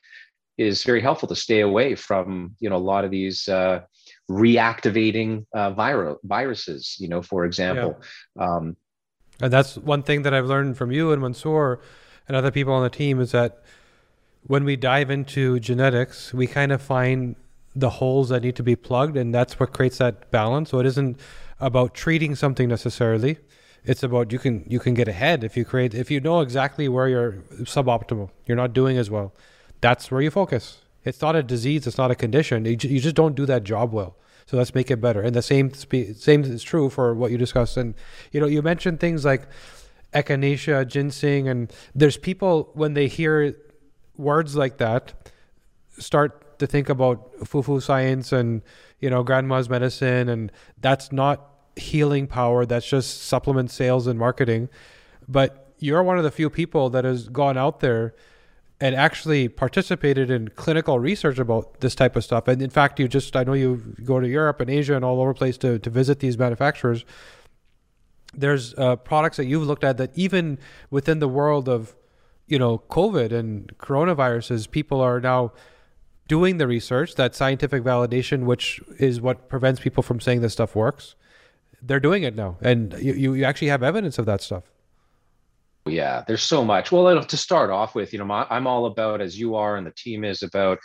is 0.57 0.83
very 0.83 1.01
helpful 1.01 1.27
to 1.27 1.35
stay 1.35 1.61
away 1.61 1.95
from, 1.95 2.55
you 2.59 2.69
know, 2.69 2.75
a 2.75 2.77
lot 2.77 3.05
of 3.05 3.11
these 3.11 3.47
uh, 3.47 3.81
reactivating 4.29 5.45
uh, 5.53 5.73
viral 5.73 6.17
viruses. 6.23 6.95
You 6.99 7.07
know, 7.07 7.21
for 7.21 7.45
example. 7.45 7.99
Yeah. 8.35 8.43
Um, 8.43 8.77
and 9.41 9.51
that's 9.51 9.75
one 9.77 10.03
thing 10.03 10.21
that 10.21 10.33
I've 10.33 10.45
learned 10.45 10.77
from 10.77 10.91
you 10.91 11.11
and 11.11 11.21
Mansoor 11.21 11.81
and 12.27 12.37
other 12.37 12.51
people 12.51 12.73
on 12.73 12.83
the 12.83 12.89
team 12.89 13.19
is 13.19 13.31
that 13.31 13.63
when 14.43 14.63
we 14.63 14.75
dive 14.75 15.09
into 15.09 15.59
genetics, 15.59 16.33
we 16.33 16.47
kind 16.47 16.71
of 16.71 16.81
find 16.81 17.35
the 17.75 17.89
holes 17.89 18.29
that 18.29 18.43
need 18.43 18.55
to 18.57 18.63
be 18.63 18.75
plugged, 18.75 19.15
and 19.15 19.33
that's 19.33 19.59
what 19.59 19.71
creates 19.71 19.97
that 19.99 20.29
balance. 20.31 20.69
So 20.69 20.79
it 20.79 20.85
isn't 20.85 21.19
about 21.59 21.93
treating 21.93 22.35
something 22.35 22.67
necessarily. 22.67 23.37
It's 23.83 24.03
about 24.03 24.31
you 24.31 24.39
can 24.39 24.65
you 24.67 24.79
can 24.79 24.93
get 24.93 25.07
ahead 25.07 25.43
if 25.43 25.57
you 25.57 25.65
create 25.65 25.93
if 25.93 26.11
you 26.11 26.19
know 26.19 26.41
exactly 26.41 26.87
where 26.87 27.07
you're 27.07 27.31
suboptimal, 27.61 28.29
you're 28.45 28.57
not 28.57 28.73
doing 28.73 28.97
as 28.97 29.09
well. 29.09 29.33
That's 29.81 30.11
where 30.11 30.21
you 30.21 30.31
focus. 30.31 30.77
It's 31.03 31.21
not 31.21 31.35
a 31.35 31.43
disease. 31.43 31.87
It's 31.87 31.97
not 31.97 32.11
a 32.11 32.15
condition. 32.15 32.65
You, 32.65 32.77
you 32.79 32.99
just 32.99 33.15
don't 33.15 33.35
do 33.35 33.45
that 33.47 33.63
job 33.63 33.91
well. 33.91 34.15
So 34.45 34.57
let's 34.57 34.75
make 34.75 34.91
it 34.91 35.01
better. 35.01 35.21
And 35.21 35.35
the 35.35 35.41
same 35.41 35.73
same 35.73 36.43
is 36.43 36.63
true 36.63 36.89
for 36.89 37.13
what 37.13 37.31
you 37.31 37.37
discussed. 37.37 37.77
And 37.77 37.95
you 38.31 38.39
know, 38.39 38.47
you 38.47 38.61
mentioned 38.61 38.99
things 38.99 39.25
like 39.25 39.47
echinacea, 40.13 40.87
ginseng, 40.87 41.47
and 41.47 41.71
there's 41.95 42.17
people 42.17 42.69
when 42.73 42.93
they 42.93 43.07
hear 43.07 43.55
words 44.17 44.55
like 44.55 44.77
that 44.77 45.13
start 45.97 46.59
to 46.59 46.67
think 46.67 46.89
about 46.89 47.31
foo-foo 47.47 47.79
science 47.79 48.31
and 48.31 48.61
you 48.99 49.09
know 49.09 49.23
grandma's 49.23 49.69
medicine, 49.69 50.29
and 50.29 50.51
that's 50.79 51.11
not 51.11 51.49
healing 51.75 52.27
power. 52.27 52.65
That's 52.65 52.87
just 52.87 53.23
supplement 53.23 53.71
sales 53.71 54.05
and 54.05 54.19
marketing. 54.19 54.69
But 55.27 55.73
you're 55.79 56.03
one 56.03 56.17
of 56.17 56.23
the 56.23 56.31
few 56.31 56.49
people 56.49 56.89
that 56.91 57.05
has 57.05 57.29
gone 57.29 57.57
out 57.57 57.79
there 57.79 58.13
and 58.81 58.95
actually 58.95 59.47
participated 59.47 60.31
in 60.31 60.49
clinical 60.49 60.99
research 60.99 61.37
about 61.37 61.79
this 61.81 61.93
type 61.93 62.15
of 62.15 62.23
stuff. 62.23 62.47
And 62.47 62.61
in 62.63 62.71
fact, 62.71 62.99
you 62.99 63.07
just, 63.07 63.35
I 63.35 63.43
know 63.43 63.53
you 63.53 63.95
go 64.03 64.19
to 64.19 64.27
Europe 64.27 64.59
and 64.59 64.71
Asia 64.71 64.95
and 64.95 65.05
all 65.05 65.21
over 65.21 65.35
place 65.35 65.55
to, 65.59 65.77
to 65.77 65.89
visit 65.91 66.19
these 66.19 66.35
manufacturers. 66.35 67.05
There's 68.33 68.73
uh, 68.73 68.95
products 68.95 69.37
that 69.37 69.45
you've 69.45 69.67
looked 69.67 69.83
at 69.83 69.97
that 69.97 70.11
even 70.15 70.57
within 70.89 71.19
the 71.19 71.27
world 71.27 71.69
of, 71.69 71.95
you 72.47 72.57
know, 72.57 72.79
COVID 72.89 73.31
and 73.31 73.71
coronaviruses, 73.77 74.69
people 74.69 74.99
are 74.99 75.21
now 75.21 75.53
doing 76.27 76.57
the 76.57 76.65
research, 76.65 77.15
that 77.15 77.35
scientific 77.35 77.83
validation, 77.83 78.45
which 78.45 78.81
is 78.97 79.21
what 79.21 79.47
prevents 79.47 79.79
people 79.79 80.01
from 80.01 80.19
saying 80.19 80.41
this 80.41 80.53
stuff 80.53 80.75
works. 80.75 81.15
They're 81.83 81.99
doing 81.99 82.23
it 82.23 82.35
now. 82.35 82.57
And 82.61 82.95
you, 82.99 83.13
you 83.13 83.43
actually 83.45 83.67
have 83.67 83.83
evidence 83.83 84.17
of 84.17 84.25
that 84.25 84.41
stuff. 84.41 84.71
Yeah, 85.87 86.23
there's 86.27 86.43
so 86.43 86.63
much. 86.63 86.91
Well, 86.91 87.23
to 87.23 87.37
start 87.37 87.69
off 87.71 87.95
with, 87.95 88.13
you 88.13 88.19
know, 88.19 88.25
my, 88.25 88.45
I'm 88.49 88.67
all 88.67 88.85
about, 88.85 89.19
as 89.19 89.39
you 89.39 89.55
are, 89.55 89.77
and 89.77 89.85
the 89.85 89.93
team 89.97 90.23
is 90.23 90.43
about, 90.43 90.77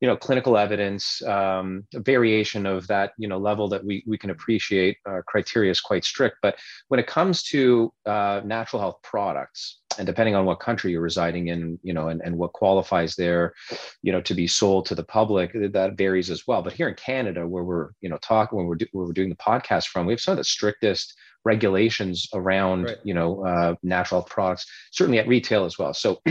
you 0.00 0.06
know, 0.06 0.16
clinical 0.16 0.56
evidence, 0.56 1.22
um, 1.22 1.84
variation 1.94 2.66
of 2.66 2.86
that, 2.86 3.12
you 3.18 3.26
know, 3.26 3.38
level 3.38 3.66
that 3.68 3.84
we 3.84 4.04
we 4.06 4.18
can 4.18 4.30
appreciate. 4.30 4.98
Our 5.06 5.22
criteria 5.22 5.70
is 5.70 5.80
quite 5.80 6.04
strict, 6.04 6.36
but 6.42 6.56
when 6.88 7.00
it 7.00 7.06
comes 7.06 7.42
to 7.44 7.92
uh, 8.04 8.42
natural 8.44 8.80
health 8.80 8.98
products, 9.02 9.80
and 9.98 10.06
depending 10.06 10.34
on 10.34 10.44
what 10.44 10.60
country 10.60 10.92
you're 10.92 11.00
residing 11.00 11.48
in, 11.48 11.78
you 11.82 11.94
know, 11.94 12.08
and, 12.08 12.20
and 12.22 12.36
what 12.36 12.52
qualifies 12.52 13.16
there, 13.16 13.54
you 14.02 14.12
know, 14.12 14.20
to 14.20 14.34
be 14.34 14.46
sold 14.46 14.84
to 14.86 14.94
the 14.94 15.02
public, 15.02 15.52
that 15.54 15.96
varies 15.96 16.28
as 16.30 16.46
well. 16.46 16.62
But 16.62 16.74
here 16.74 16.88
in 16.88 16.94
Canada, 16.94 17.48
where 17.48 17.64
we're, 17.64 17.90
you 18.02 18.10
know, 18.10 18.18
talking 18.18 18.58
when 18.58 18.66
we're 18.66 18.76
do, 18.76 18.86
where 18.92 19.06
we're 19.06 19.12
doing 19.12 19.30
the 19.30 19.36
podcast 19.36 19.86
from, 19.86 20.04
we 20.04 20.12
have 20.12 20.20
some 20.20 20.32
of 20.32 20.38
the 20.38 20.44
strictest 20.44 21.14
regulations 21.46 22.28
around 22.34 22.84
right. 22.84 22.96
you 23.04 23.14
know 23.14 23.44
uh, 23.46 23.74
natural 23.82 24.22
products 24.22 24.66
certainly 24.90 25.18
at 25.18 25.28
retail 25.28 25.64
as 25.64 25.78
well. 25.78 25.94
So 25.94 26.20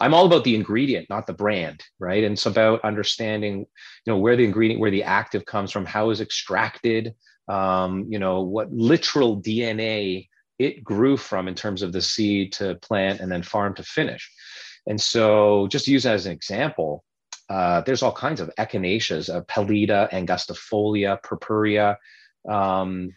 i'm 0.00 0.14
all 0.14 0.24
about 0.24 0.44
the 0.44 0.54
ingredient 0.54 1.10
not 1.10 1.26
the 1.26 1.34
brand 1.34 1.82
right? 1.98 2.24
And 2.24 2.34
it's 2.34 2.46
about 2.46 2.84
understanding 2.84 3.58
you 4.04 4.12
know 4.12 4.18
where 4.18 4.36
the 4.36 4.44
ingredient 4.44 4.80
where 4.80 4.90
the 4.90 5.04
active 5.04 5.44
comes 5.44 5.70
from 5.72 5.84
how 5.84 6.10
is 6.10 6.20
extracted 6.20 7.14
um, 7.48 8.06
you 8.08 8.18
know 8.18 8.42
what 8.42 8.72
literal 8.72 9.40
dna 9.40 10.28
it 10.58 10.82
grew 10.82 11.16
from 11.16 11.48
in 11.48 11.54
terms 11.54 11.82
of 11.82 11.92
the 11.92 12.00
seed 12.00 12.52
to 12.54 12.76
plant 12.76 13.20
and 13.20 13.30
then 13.30 13.42
farm 13.42 13.74
to 13.74 13.82
finish. 13.82 14.32
And 14.86 14.98
so 14.98 15.66
just 15.68 15.84
to 15.84 15.90
use 15.90 16.04
that 16.04 16.14
as 16.14 16.26
an 16.26 16.32
example 16.32 17.04
uh, 17.48 17.80
there's 17.82 18.02
all 18.02 18.12
kinds 18.12 18.40
of 18.40 18.50
echinaceas, 18.58 19.32
uh, 19.32 19.42
Pallida, 19.42 20.08
Angustifolia, 20.12 21.22
Purpurea, 21.22 21.96
um, 22.48 23.10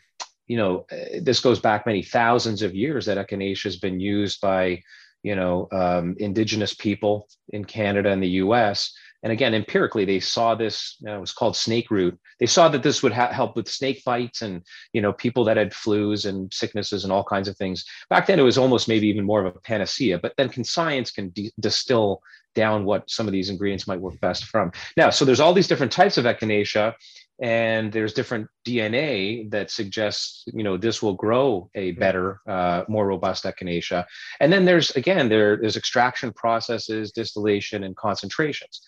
you 0.49 0.57
know, 0.57 0.85
uh, 0.91 1.19
this 1.21 1.39
goes 1.39 1.59
back 1.59 1.85
many 1.85 2.01
thousands 2.01 2.61
of 2.61 2.75
years 2.75 3.05
that 3.05 3.17
echinacea 3.17 3.63
has 3.63 3.77
been 3.77 3.99
used 3.99 4.41
by, 4.41 4.81
you 5.23 5.35
know, 5.35 5.69
um, 5.71 6.15
indigenous 6.19 6.73
people 6.73 7.29
in 7.49 7.63
Canada 7.63 8.09
and 8.09 8.21
the 8.21 8.41
U.S. 8.43 8.91
And 9.21 9.31
again, 9.31 9.53
empirically, 9.53 10.05
they 10.05 10.19
saw 10.19 10.55
this. 10.55 10.97
You 10.99 11.07
know, 11.07 11.17
it 11.17 11.21
was 11.21 11.33
called 11.33 11.55
snake 11.55 11.91
root. 11.91 12.17
They 12.39 12.47
saw 12.47 12.67
that 12.69 12.81
this 12.81 13.03
would 13.03 13.11
ha- 13.11 13.31
help 13.31 13.55
with 13.55 13.67
snake 13.67 14.03
bites 14.03 14.41
and 14.41 14.63
you 14.91 15.01
know 15.01 15.13
people 15.13 15.43
that 15.45 15.57
had 15.57 15.71
flus 15.71 16.25
and 16.25 16.51
sicknesses 16.51 17.03
and 17.03 17.13
all 17.13 17.23
kinds 17.23 17.47
of 17.47 17.55
things. 17.57 17.85
Back 18.09 18.25
then, 18.25 18.39
it 18.39 18.43
was 18.43 18.57
almost 18.57 18.87
maybe 18.87 19.07
even 19.07 19.25
more 19.25 19.45
of 19.45 19.55
a 19.55 19.59
panacea. 19.59 20.17
But 20.17 20.33
then, 20.37 20.49
can 20.49 20.63
science 20.63 21.11
can 21.11 21.29
de- 21.29 21.51
distill 21.59 22.21
down 22.55 22.85
what 22.85 23.09
some 23.09 23.27
of 23.27 23.31
these 23.33 23.49
ingredients 23.49 23.87
might 23.87 24.01
work 24.01 24.19
best 24.21 24.45
from? 24.45 24.71
Now, 24.97 25.11
so 25.11 25.25
there's 25.25 25.39
all 25.39 25.53
these 25.53 25.67
different 25.67 25.91
types 25.91 26.17
of 26.17 26.25
echinacea, 26.25 26.95
and 27.41 27.91
there's 27.91 28.13
different 28.13 28.47
DNA 28.65 29.49
that 29.51 29.71
suggests 29.71 30.43
you 30.47 30.63
know 30.63 30.77
this 30.77 31.01
will 31.01 31.13
grow 31.13 31.69
a 31.75 31.91
better, 31.91 32.41
uh, 32.47 32.83
more 32.87 33.07
robust 33.07 33.45
echinacea. 33.45 34.05
And 34.39 34.51
then 34.51 34.65
there's 34.65 34.91
again 34.91 35.29
there 35.29 35.57
there's 35.57 35.77
extraction 35.77 36.33
processes, 36.33 37.11
distillation, 37.11 37.83
and 37.83 37.95
concentrations. 37.95 38.81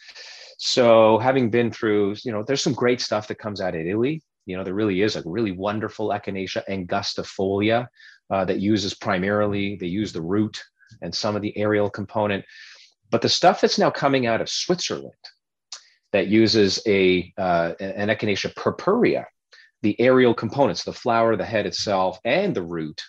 So 0.58 1.18
having 1.18 1.50
been 1.50 1.72
through, 1.72 2.18
you 2.24 2.32
know, 2.32 2.44
there's 2.44 2.62
some 2.62 2.74
great 2.74 3.02
stuff 3.02 3.28
that 3.28 3.40
comes 3.40 3.62
out 3.62 3.74
of 3.74 3.82
Italy. 3.82 4.22
You 4.46 4.58
know, 4.58 4.64
there 4.64 4.76
really 4.76 5.02
is 5.02 5.16
a 5.16 5.24
really 5.26 5.52
wonderful 5.52 6.10
echinacea 6.10 6.64
angustifolia 6.70 7.88
uh, 8.30 8.46
that 8.46 8.60
uses 8.60 8.94
primarily 8.94 9.76
they 9.78 9.88
use 9.88 10.14
the 10.14 10.22
root 10.22 10.64
and 11.02 11.14
some 11.14 11.36
of 11.36 11.42
the 11.42 11.58
aerial 11.58 11.90
component. 11.90 12.46
But 13.10 13.22
the 13.22 13.30
stuff 13.30 13.60
that's 13.60 13.80
now 13.80 13.90
coming 13.90 14.28
out 14.28 14.40
of 14.40 14.50
Switzerland, 14.50 15.14
that 16.12 16.28
uses 16.28 16.82
a 16.86 17.34
uh, 17.38 17.74
an 17.80 18.10
echinacea 18.10 18.56
purpurea, 18.56 19.26
the 19.82 20.00
aerial 20.00 20.34
components, 20.34 20.84
the 20.84 20.93
flower, 20.93 21.36
the 21.36 21.45
head 21.45 21.65
itself, 21.65 22.19
and 22.26 22.56
the 22.56 22.62
root, 22.63 23.02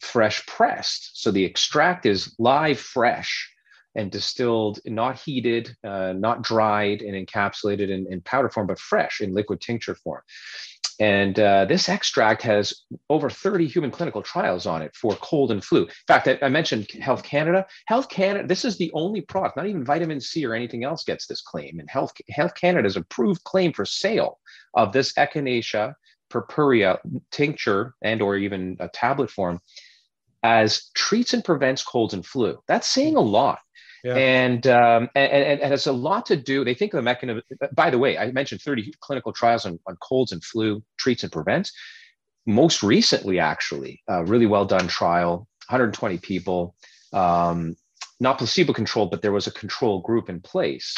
fresh 0.00 0.44
pressed. 0.46 1.22
So 1.22 1.30
the 1.30 1.44
extract 1.44 2.06
is 2.06 2.34
live, 2.38 2.78
fresh, 2.78 3.50
and 3.96 4.10
distilled, 4.10 4.78
not 4.84 5.18
heated, 5.18 5.74
uh, 5.82 6.12
not 6.12 6.42
dried 6.42 7.02
and 7.02 7.26
encapsulated 7.26 7.88
in, 7.88 8.06
in 8.10 8.20
powder 8.20 8.48
form, 8.48 8.66
but 8.66 8.78
fresh 8.78 9.20
in 9.20 9.34
liquid 9.34 9.60
tincture 9.60 9.94
form. 9.94 10.22
And 10.98 11.38
uh, 11.38 11.66
this 11.66 11.88
extract 11.88 12.42
has 12.42 12.82
over 13.10 13.28
30 13.28 13.66
human 13.66 13.90
clinical 13.90 14.22
trials 14.22 14.66
on 14.66 14.80
it 14.80 14.94
for 14.94 15.14
cold 15.16 15.50
and 15.50 15.62
flu. 15.62 15.82
In 15.82 15.90
fact, 16.06 16.28
I, 16.28 16.38
I, 16.40 16.48
mentioned 16.48 16.90
Health 16.90 17.22
Canada. 17.22 17.66
Health 17.86 18.08
Canada, 18.08 18.46
this 18.46 18.64
is 18.64 18.78
the 18.78 18.90
only 18.94 19.20
product, 19.20 19.56
not 19.56 19.66
even 19.66 19.84
vitamin 19.84 20.20
C 20.20 20.46
or 20.46 20.54
anything 20.54 20.84
else 20.84 21.04
gets 21.04 21.26
this 21.26 21.42
claim. 21.42 21.80
And 21.80 21.90
Health, 21.90 22.12
Health 22.30 22.54
Canada's 22.54 22.96
approved 22.96 23.44
claim 23.44 23.72
for 23.74 23.84
sale 23.84 24.38
of 24.74 24.92
this 24.92 25.12
echinacea 25.14 25.94
purpurea 26.30 26.98
tincture 27.30 27.94
and 28.02 28.22
or 28.22 28.36
even 28.36 28.76
a 28.80 28.88
tablet 28.88 29.30
form 29.30 29.60
as 30.42 30.90
treats 30.94 31.34
and 31.34 31.44
prevents 31.44 31.82
colds 31.82 32.14
and 32.14 32.24
flu. 32.24 32.58
That's 32.68 32.88
saying 32.88 33.16
a 33.16 33.20
lot. 33.20 33.58
Yeah. 34.06 34.14
And, 34.14 34.64
um, 34.68 35.10
and, 35.16 35.32
and, 35.32 35.60
and 35.60 35.74
it's 35.74 35.88
a 35.88 35.92
lot 35.92 36.26
to 36.26 36.36
do. 36.36 36.64
They 36.64 36.74
think 36.74 36.94
of 36.94 36.98
the 36.98 37.02
mechanism. 37.02 37.42
By 37.72 37.90
the 37.90 37.98
way, 37.98 38.16
I 38.16 38.30
mentioned 38.30 38.62
30 38.62 38.94
clinical 39.00 39.32
trials 39.32 39.66
on, 39.66 39.80
on 39.84 39.96
colds 39.96 40.30
and 40.30 40.44
flu 40.44 40.80
treats 40.96 41.24
and 41.24 41.32
prevents. 41.32 41.72
Most 42.46 42.84
recently, 42.84 43.40
actually, 43.40 44.04
a 44.06 44.24
really 44.24 44.46
well 44.46 44.64
done 44.64 44.86
trial, 44.86 45.48
120 45.66 46.18
people, 46.18 46.76
um, 47.12 47.74
not 48.20 48.38
placebo 48.38 48.72
controlled, 48.72 49.10
but 49.10 49.22
there 49.22 49.32
was 49.32 49.48
a 49.48 49.52
control 49.52 50.00
group 50.02 50.30
in 50.30 50.40
place. 50.40 50.94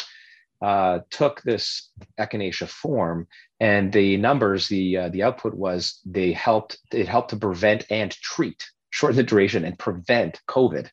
Uh, 0.61 0.99
took 1.09 1.41
this 1.41 1.89
echinacea 2.19 2.67
form, 2.67 3.25
and 3.59 3.91
the 3.91 4.17
numbers, 4.17 4.67
the 4.67 4.97
uh, 4.97 5.09
the 5.09 5.23
output 5.23 5.55
was 5.55 5.99
they 6.05 6.31
helped. 6.33 6.77
It 6.91 7.07
helped 7.07 7.29
to 7.29 7.37
prevent 7.37 7.85
and 7.89 8.11
treat, 8.11 8.69
shorten 8.91 9.15
the 9.15 9.23
duration, 9.23 9.65
and 9.65 9.79
prevent 9.79 10.41
COVID. 10.47 10.89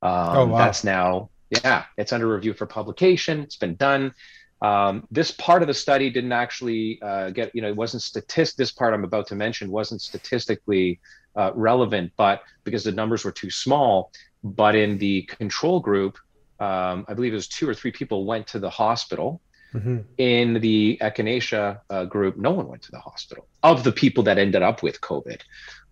Um, 0.00 0.36
oh, 0.36 0.46
wow. 0.46 0.58
That's 0.58 0.82
now 0.82 1.30
yeah, 1.64 1.84
it's 1.96 2.12
under 2.12 2.28
review 2.28 2.54
for 2.54 2.66
publication. 2.66 3.40
It's 3.40 3.56
been 3.56 3.76
done. 3.76 4.14
Um, 4.60 5.06
this 5.10 5.32
part 5.32 5.62
of 5.62 5.68
the 5.68 5.74
study 5.74 6.08
didn't 6.08 6.32
actually 6.32 7.00
uh, 7.02 7.30
get, 7.30 7.54
you 7.54 7.62
know, 7.62 7.68
it 7.68 7.76
wasn't 7.76 8.02
statist. 8.02 8.56
This 8.56 8.70
part 8.70 8.94
I'm 8.94 9.04
about 9.04 9.26
to 9.28 9.34
mention 9.34 9.70
wasn't 9.70 10.00
statistically 10.00 11.00
uh, 11.34 11.50
relevant, 11.54 12.12
but 12.16 12.42
because 12.64 12.84
the 12.84 12.92
numbers 12.92 13.24
were 13.24 13.32
too 13.32 13.50
small. 13.50 14.12
But 14.44 14.74
in 14.76 14.98
the 14.98 15.22
control 15.22 15.80
group, 15.80 16.16
um, 16.60 17.04
I 17.08 17.14
believe 17.14 17.32
it 17.32 17.36
was 17.36 17.48
two 17.48 17.68
or 17.68 17.74
three 17.74 17.90
people 17.92 18.24
went 18.24 18.46
to 18.48 18.60
the 18.60 18.70
hospital 18.70 19.40
Mm-hmm. 19.74 19.98
In 20.18 20.54
the 20.60 20.98
echinacea 21.00 21.80
uh, 21.88 22.04
group, 22.04 22.36
no 22.36 22.50
one 22.50 22.68
went 22.68 22.82
to 22.82 22.90
the 22.90 22.98
hospital 22.98 23.46
of 23.62 23.84
the 23.84 23.92
people 23.92 24.22
that 24.24 24.36
ended 24.36 24.62
up 24.62 24.82
with 24.82 25.00
COVID, 25.00 25.40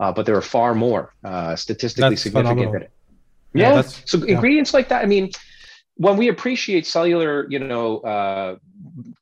uh, 0.00 0.12
but 0.12 0.26
there 0.26 0.36
are 0.36 0.42
far 0.42 0.74
more 0.74 1.14
uh, 1.24 1.56
statistically 1.56 2.10
that's 2.10 2.22
significant. 2.22 2.72
That, 2.72 2.90
yeah, 3.54 3.76
yeah 3.76 3.82
so 3.82 4.18
yeah. 4.18 4.34
ingredients 4.34 4.74
like 4.74 4.88
that. 4.90 5.02
I 5.02 5.06
mean, 5.06 5.30
when 5.96 6.16
we 6.16 6.28
appreciate 6.28 6.86
cellular, 6.86 7.46
you 7.50 7.58
know, 7.58 7.98
uh, 7.98 8.56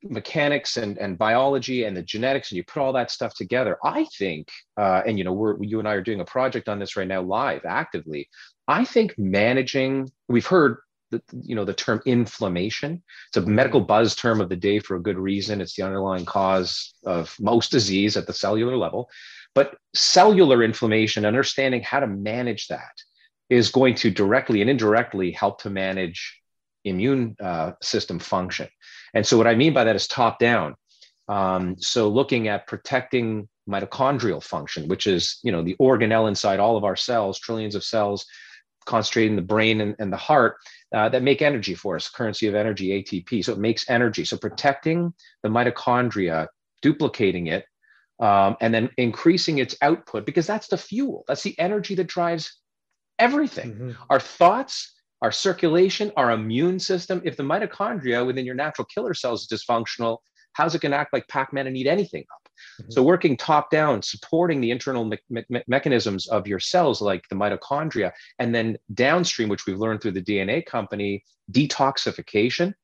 mechanics 0.03 0.77
and, 0.77 0.97
and 0.99 1.19
biology 1.19 1.85
and 1.85 1.97
the 1.97 2.03
genetics, 2.03 2.51
and 2.51 2.57
you 2.57 2.65
put 2.65 2.81
all 2.81 2.93
that 2.93 3.11
stuff 3.11 3.35
together, 3.35 3.79
I 3.85 4.05
think, 4.17 4.49
uh, 4.77 5.03
and 5.07 5.19
you 5.19 5.25
know, 5.25 5.33
we're 5.33 5.63
you 5.63 5.79
and 5.79 5.89
I 5.89 5.95
are 5.95 6.03
doing 6.03 6.21
a 6.21 6.25
project 6.25 6.69
on 6.69 6.79
this 6.79 6.97
right 6.97 7.09
now, 7.09 7.23
live, 7.23 7.65
actively. 7.65 8.29
I 8.67 8.85
think 8.85 9.19
managing. 9.19 10.11
We've 10.29 10.47
heard 10.47 10.79
the, 11.11 11.23
you 11.43 11.55
know 11.55 11.65
the 11.65 11.75
term 11.75 12.03
inflammation 12.05 13.03
it's 13.29 13.37
a 13.37 13.41
medical 13.41 13.81
buzz 13.81 14.15
term 14.15 14.41
of 14.41 14.49
the 14.49 14.57
day 14.57 14.79
for 14.79 14.97
a 14.97 15.03
good 15.03 15.19
reason 15.19 15.61
it's 15.61 15.75
the 15.75 15.83
underlying 15.83 16.25
cause 16.25 16.93
of 17.05 17.35
most 17.41 17.71
disease 17.71 18.17
at 18.17 18.27
the 18.27 18.33
cellular 18.33 18.77
level 18.77 19.09
but 19.55 19.77
cellular 19.95 20.63
inflammation 20.63 21.25
understanding 21.25 21.83
how 21.83 22.01
to 22.01 22.07
manage 22.07 22.69
that 22.69 22.93
is 23.49 23.71
going 23.71 23.95
to 23.95 24.11
directly 24.11 24.61
and 24.61 24.69
indirectly 24.69 25.31
help 25.31 25.63
to 25.63 25.71
manage 25.71 26.38
immune 26.89 27.37
uh, 27.41 27.73
system 27.83 28.19
function 28.19 28.69
and 29.15 29.27
so 29.27 29.37
what 29.37 29.47
i 29.47 29.55
mean 29.55 29.73
by 29.73 29.85
that 29.85 29.97
is 29.97 30.07
top 30.07 30.39
down 30.39 30.75
um, 31.29 31.77
so 31.79 32.09
looking 32.09 32.49
at 32.49 32.67
protecting 32.67 33.49
mitochondrial 33.69 34.43
function 34.43 34.89
which 34.89 35.07
is 35.07 35.39
you 35.43 35.53
know 35.53 35.63
the 35.63 35.77
organelle 35.81 36.29
inside 36.29 36.61
all 36.61 36.77
of 36.77 36.85
our 36.85 36.97
cells 36.97 37.39
trillions 37.39 37.75
of 37.75 37.85
cells 37.85 38.27
concentrated 38.89 39.31
in 39.31 39.37
the 39.37 39.43
brain 39.43 39.81
and, 39.83 39.95
and 39.99 40.13
the 40.13 40.17
heart 40.17 40.57
uh, 40.95 41.09
that 41.11 41.23
make 41.23 41.43
energy 41.43 41.75
for 41.75 41.95
us, 41.95 42.09
currency 42.09 42.47
of 42.49 42.55
energy, 42.55 42.89
ATP. 43.03 43.45
So 43.45 43.53
it 43.53 43.59
makes 43.59 43.89
energy. 43.89 44.25
So 44.25 44.37
protecting 44.37 45.13
the 45.43 45.49
mitochondria, 45.49 46.49
duplicating 46.83 47.49
it, 47.49 47.67
um, 48.19 48.57
and 48.61 48.75
then 48.75 48.91
increasing 48.97 49.59
its 49.59 49.77
output 49.83 50.27
because 50.27 50.47
that's 50.47 50.69
the 50.69 50.79
fuel. 50.79 51.25
That's 51.29 51.43
the 51.43 51.57
energy 51.59 51.95
that 51.97 52.09
drives 52.09 52.59
everything. 53.19 53.73
Mm-hmm. 53.73 53.91
Our 54.11 54.19
thoughts, 54.19 54.95
our 55.23 55.33
circulation, 55.33 56.13
our 56.17 56.31
immune 56.31 56.79
system. 56.79 57.21
If 57.25 57.37
the 57.37 57.43
mitochondria 57.43 58.27
within 58.27 58.47
your 58.47 58.55
natural 58.55 58.87
killer 58.87 59.15
cells 59.15 59.43
is 59.43 59.61
dysfunctional, 59.61 60.19
how's 60.53 60.75
it 60.75 60.81
going 60.81 60.93
to 60.93 60.99
act 60.99 61.13
like 61.13 61.27
Pac-Man 61.29 61.67
and 61.67 61.77
eat 61.77 61.87
anything 61.87 62.25
up? 62.33 62.53
Mm-hmm. 62.81 62.91
So 62.91 63.03
working 63.03 63.37
top 63.37 63.71
down, 63.71 64.03
supporting 64.03 64.61
the 64.61 64.71
internal 64.71 65.05
me- 65.05 65.19
me- 65.31 65.63
mechanisms 65.67 66.29
of 66.29 66.47
your 66.47 66.61
cells, 66.61 67.01
like 67.01 67.25
the 67.29 67.37
mitochondria, 67.37 68.13
and 68.39 68.55
then 68.55 68.77
downstream, 68.95 69.49
which 69.49 69.67
we've 69.67 69.79
learned 69.79 70.01
through 70.01 70.13
the 70.13 70.23
DNA 70.23 70.65
company, 70.65 71.25
detoxification 71.53 72.75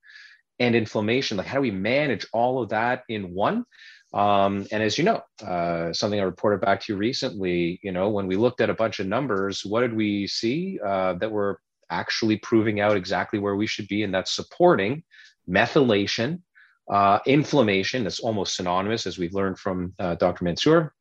and 0.61 0.75
inflammation. 0.75 1.37
Like 1.37 1.47
how 1.47 1.57
do 1.57 1.63
we 1.63 1.71
manage 1.71 2.27
all 2.33 2.63
of 2.63 2.69
that 2.71 3.03
in 3.09 3.35
one? 3.35 3.65
Um, 4.13 4.67
and 4.71 4.81
as 4.81 4.97
you 4.97 5.03
know, 5.03 5.23
uh, 5.45 5.93
something 5.93 6.21
I 6.21 6.23
reported 6.23 6.61
back 6.61 6.81
to 6.83 6.93
you 6.93 6.97
recently, 6.97 7.81
you 7.83 7.91
know, 7.91 8.11
when 8.11 8.29
we 8.29 8.37
looked 8.37 8.61
at 8.61 8.71
a 8.71 8.75
bunch 8.75 9.01
of 9.01 9.09
numbers, 9.09 9.65
what 9.65 9.81
did 9.81 9.93
we 9.93 10.29
see 10.29 10.79
uh, 10.87 11.15
that 11.15 11.33
were 11.33 11.59
actually 11.91 12.37
proving 12.39 12.81
out 12.81 12.97
exactly 12.97 13.39
where 13.39 13.57
we 13.57 13.67
should 13.67 13.89
be? 13.89 14.03
And 14.03 14.15
that's 14.15 14.35
supporting 14.35 15.03
methylation 15.49 16.41
uh, 16.91 17.19
inflammation, 17.27 18.05
that's 18.05 18.21
almost 18.21 18.57
synonymous, 18.57 19.07
as 19.07 19.19
we've 19.19 19.35
learned 19.35 19.59
from 19.59 19.95
uh, 19.99 20.15
Dr. 20.17 20.45
Mansoor, 20.45 20.93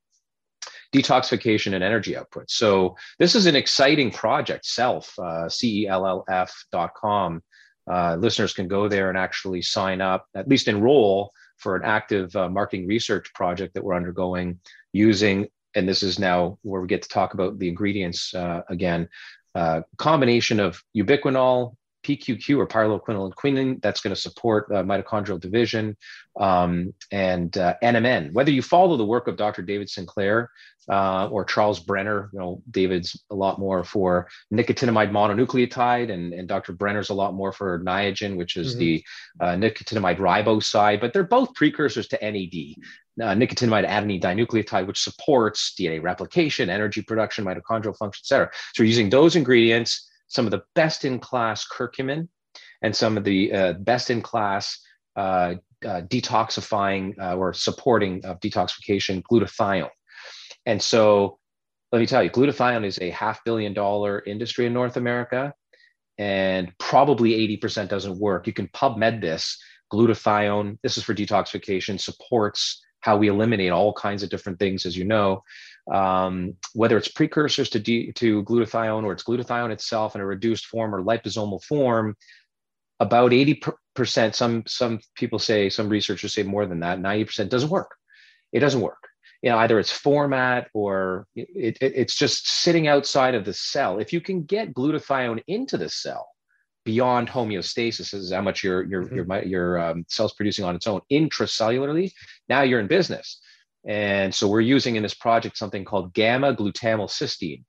detoxification 0.93 1.74
and 1.74 1.84
energy 1.84 2.15
output. 2.15 2.50
So 2.50 2.96
this 3.19 3.36
is 3.36 3.46
an 3.48 3.56
exciting 3.56 4.12
project, 4.12 4.65
Cellf, 4.65 5.17
uh, 5.19 5.50
C-E-L-L-F.com. 5.50 7.43
Uh, 7.91 8.15
listeners 8.15 8.54
can 8.54 8.67
go 8.67 8.88
there 8.88 9.10
and 9.10 9.17
actually 9.17 9.62
sign 9.62 10.00
up, 10.00 10.28
at 10.36 10.48
least 10.48 10.67
enroll 10.69 11.34
for 11.58 11.76
an 11.76 11.84
active 11.84 12.34
uh, 12.36 12.48
marketing 12.48 12.88
research 12.88 13.34
project 13.34 13.74
that 13.74 13.84
we're 13.84 13.96
undergoing 13.96 14.60
using, 14.93 15.48
and 15.76 15.89
this 15.89 16.04
is 16.04 16.19
now 16.19 16.58
where 16.62 16.82
we 16.82 16.88
get 16.88 17.02
to 17.02 17.10
talk 17.10 17.34
about 17.34 17.60
the 17.60 17.67
ingredients 17.67 18.34
uh, 18.34 18.62
again, 18.69 19.10
uh, 19.56 19.82
combination 19.98 20.60
of 20.60 20.84
ubiquinol, 20.96 21.76
PQQ 22.04 22.58
or 22.58 22.68
pyrroloquinoline 22.68 23.34
quinone 23.34 23.82
that's 23.82 24.02
going 24.02 24.13
to 24.13 24.20
support 24.20 24.70
uh, 24.72 24.84
mitochondrial 24.84 25.39
division 25.39 25.96
um, 26.39 26.94
and 27.12 27.58
uh, 27.58 27.76
NMN. 27.84 28.34
Whether 28.34 28.52
you 28.52 28.62
follow 28.62 28.98
the 28.98 29.06
work 29.06 29.28
of 29.28 29.38
Dr. 29.38 29.62
David 29.62 29.89
Sinclair 29.89 30.50
uh, 30.89 31.28
or 31.30 31.46
Charles 31.46 31.80
Brenner, 31.80 32.30
you 32.34 32.39
know, 32.39 32.62
David's 32.70 33.22
a 33.30 33.36
lot 33.36 33.60
more 33.60 33.84
for 33.84 34.28
nicotinamide 34.54 35.12
mononucleotide 35.12 36.12
and, 36.12 36.34
and 36.34 36.48
Dr. 36.48 36.74
Brenner's 36.74 37.10
a 37.10 37.13
lot 37.13 37.34
more 37.34 37.52
for 37.52 37.80
Niagen, 37.80 38.36
which 38.36 38.58
is 38.58 38.72
mm-hmm. 38.72 38.80
the 38.80 39.04
uh, 39.39 39.56
nicotinamide 39.56 40.18
riboside, 40.18 41.00
but 41.02 41.13
they're 41.13 41.24
both 41.24 41.54
precursors 41.56 42.08
to 42.10 42.20
NAD. 42.22 42.76
Uh, 43.22 43.36
nicotinamide 43.36 43.88
adenine 43.88 44.20
dinucleotide, 44.20 44.88
which 44.88 45.04
supports 45.04 45.76
DNA 45.80 46.02
replication, 46.02 46.68
energy 46.68 47.04
production, 47.04 47.46
mitochondrial 47.46 47.96
function, 47.96 48.22
et 48.24 48.26
cetera. 48.26 48.50
So 48.74 48.82
using 48.82 49.12
those 49.12 49.36
ingredients 49.36 50.10
some 50.34 50.46
of 50.46 50.52
the 50.52 50.63
best 50.74 51.06
in 51.06 51.19
class 51.19 51.65
curcumin 51.67 52.28
and 52.82 52.96
some 52.96 53.17
of 53.17 53.24
the 53.24 53.54
uh, 53.54 53.74
best 53.74 54.10
in 54.10 54.22
class 54.22 54.80
uh, 55.15 55.56
uh, 55.86 56.02
detoxifying 56.02 57.13
uh, 57.22 57.36
or 57.36 57.54
supporting 57.54 58.26
of 58.26 58.39
detoxification 58.39 59.22
glutathione. 59.32 59.89
And 60.65 60.82
so 60.82 61.38
let 61.91 62.00
me 62.00 62.08
tell 62.08 62.24
you, 62.24 62.32
glutathione 62.32 62.86
is 62.86 62.98
a 63.00 63.12
half 63.12 63.43
billion 63.43 63.74
dollar 63.74 64.24
industry 64.26 64.65
in 64.65 64.74
North 64.74 64.98
America, 64.98 65.54
and 66.17 66.72
probably 66.80 67.32
80% 67.60 67.89
doesn't 67.89 68.17
work. 68.17 68.48
You 68.48 68.54
can 68.54 68.67
PubMed 68.69 69.22
this. 69.22 69.58
Glutathione, 69.91 70.80
this 70.82 70.98
is 70.98 71.04
for 71.04 71.13
detoxification, 71.13 72.00
supports 72.00 72.82
how 73.02 73.17
we 73.17 73.28
eliminate 73.28 73.72
all 73.72 73.93
kinds 73.93 74.24
of 74.24 74.30
different 74.30 74.58
things, 74.58 74.88
as 74.88 74.98
you 74.98 75.04
know 75.04 75.43
um, 75.91 76.56
whether 76.74 76.98
it's 76.98 77.08
precursors 77.08 77.69
to, 77.72 77.80
D, 77.80 78.12
to 78.13 78.43
glutathione 78.43 79.04
or 79.04 79.13
it's 79.13 79.24
glutathione 79.24 79.72
itself 79.72 80.15
in 80.15 80.22
a 80.22 80.26
reduced 80.26 80.67
form 80.67 80.93
or 80.93 81.04
liposomal 81.04 81.63
form, 81.63 82.15
about 83.00 83.32
80%, 83.32 84.34
some, 84.34 84.63
some 84.65 85.00
people 85.15 85.39
say, 85.39 85.69
some 85.69 85.89
researchers 85.89 86.34
say 86.34 86.43
more 86.43 86.65
than 86.65 86.80
that, 86.82 87.00
90% 87.00 87.50
doesn't 87.50 87.69
work. 87.69 87.91
It 88.52 88.60
doesn't 88.60 88.82
work. 88.82 89.10
You 89.41 89.50
know, 89.50 89.58
either 89.58 89.78
it's 89.78 89.91
format 89.91 90.69
or 90.74 91.28
it, 91.36 91.78
it, 91.82 91.93
it's 91.96 92.15
just 92.15 92.48
sitting 92.48 92.88
outside 92.88 93.36
of 93.36 93.43
the 93.43 93.54
cell. 93.54 94.00
If 94.00 94.13
you 94.13 94.22
can 94.22 94.43
get 94.43 94.74
glutathione 94.74 95.43
into 95.48 95.78
the 95.78 95.89
cell, 95.89 96.30
beyond 96.86 97.30
homeostasis 97.30 98.13
is 98.13 98.32
how 98.32 98.41
much 98.41 98.63
your 98.63 98.84
your 98.84 99.04
mm-hmm. 99.04 99.15
your 99.15 99.43
your 99.43 99.80
um, 99.80 100.06
cells 100.08 100.34
producing 100.34 100.65
on 100.65 100.76
its 100.76 100.88
own 100.88 101.02
intracellularly. 101.12 102.12
Now 102.50 102.62
you're 102.62 102.80
in 102.80 102.88
business. 102.88 103.39
And 103.86 104.34
so 104.34 104.48
we're 104.48 104.62
using 104.62 104.96
in 104.96 105.04
this 105.04 105.13
project 105.13 105.58
something 105.58 105.84
called 105.84 106.13
gamma 106.13 106.56
glutamylcysteine, 106.56 107.63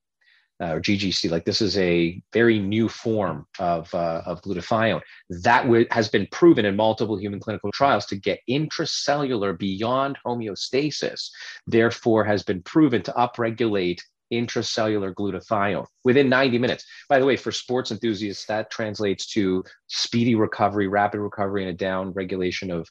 uh, 0.60 0.74
or 0.74 0.80
GGC. 0.80 1.30
Like 1.30 1.44
this 1.44 1.60
is 1.60 1.76
a 1.76 2.22
very 2.32 2.58
new 2.58 2.88
form 2.88 3.46
of, 3.58 3.92
uh, 3.94 4.22
of 4.24 4.40
glutathione 4.42 5.00
that 5.42 5.62
w- 5.62 5.86
has 5.90 6.08
been 6.08 6.28
proven 6.30 6.64
in 6.64 6.76
multiple 6.76 7.18
human 7.18 7.40
clinical 7.40 7.72
trials 7.72 8.06
to 8.06 8.16
get 8.16 8.40
intracellular 8.48 9.58
beyond 9.58 10.18
homeostasis, 10.24 11.30
therefore 11.66 12.24
has 12.24 12.42
been 12.42 12.62
proven 12.62 13.02
to 13.02 13.12
upregulate 13.12 14.00
intracellular 14.32 15.12
glutathione 15.12 15.86
within 16.04 16.28
90 16.28 16.58
minutes. 16.58 16.84
By 17.08 17.18
the 17.18 17.26
way, 17.26 17.36
for 17.36 17.52
sports 17.52 17.90
enthusiasts, 17.90 18.46
that 18.46 18.70
translates 18.70 19.26
to 19.32 19.64
speedy 19.88 20.34
recovery, 20.34 20.88
rapid 20.88 21.20
recovery, 21.20 21.62
and 21.62 21.70
a 21.70 21.76
down 21.76 22.12
regulation 22.12 22.70
of 22.70 22.88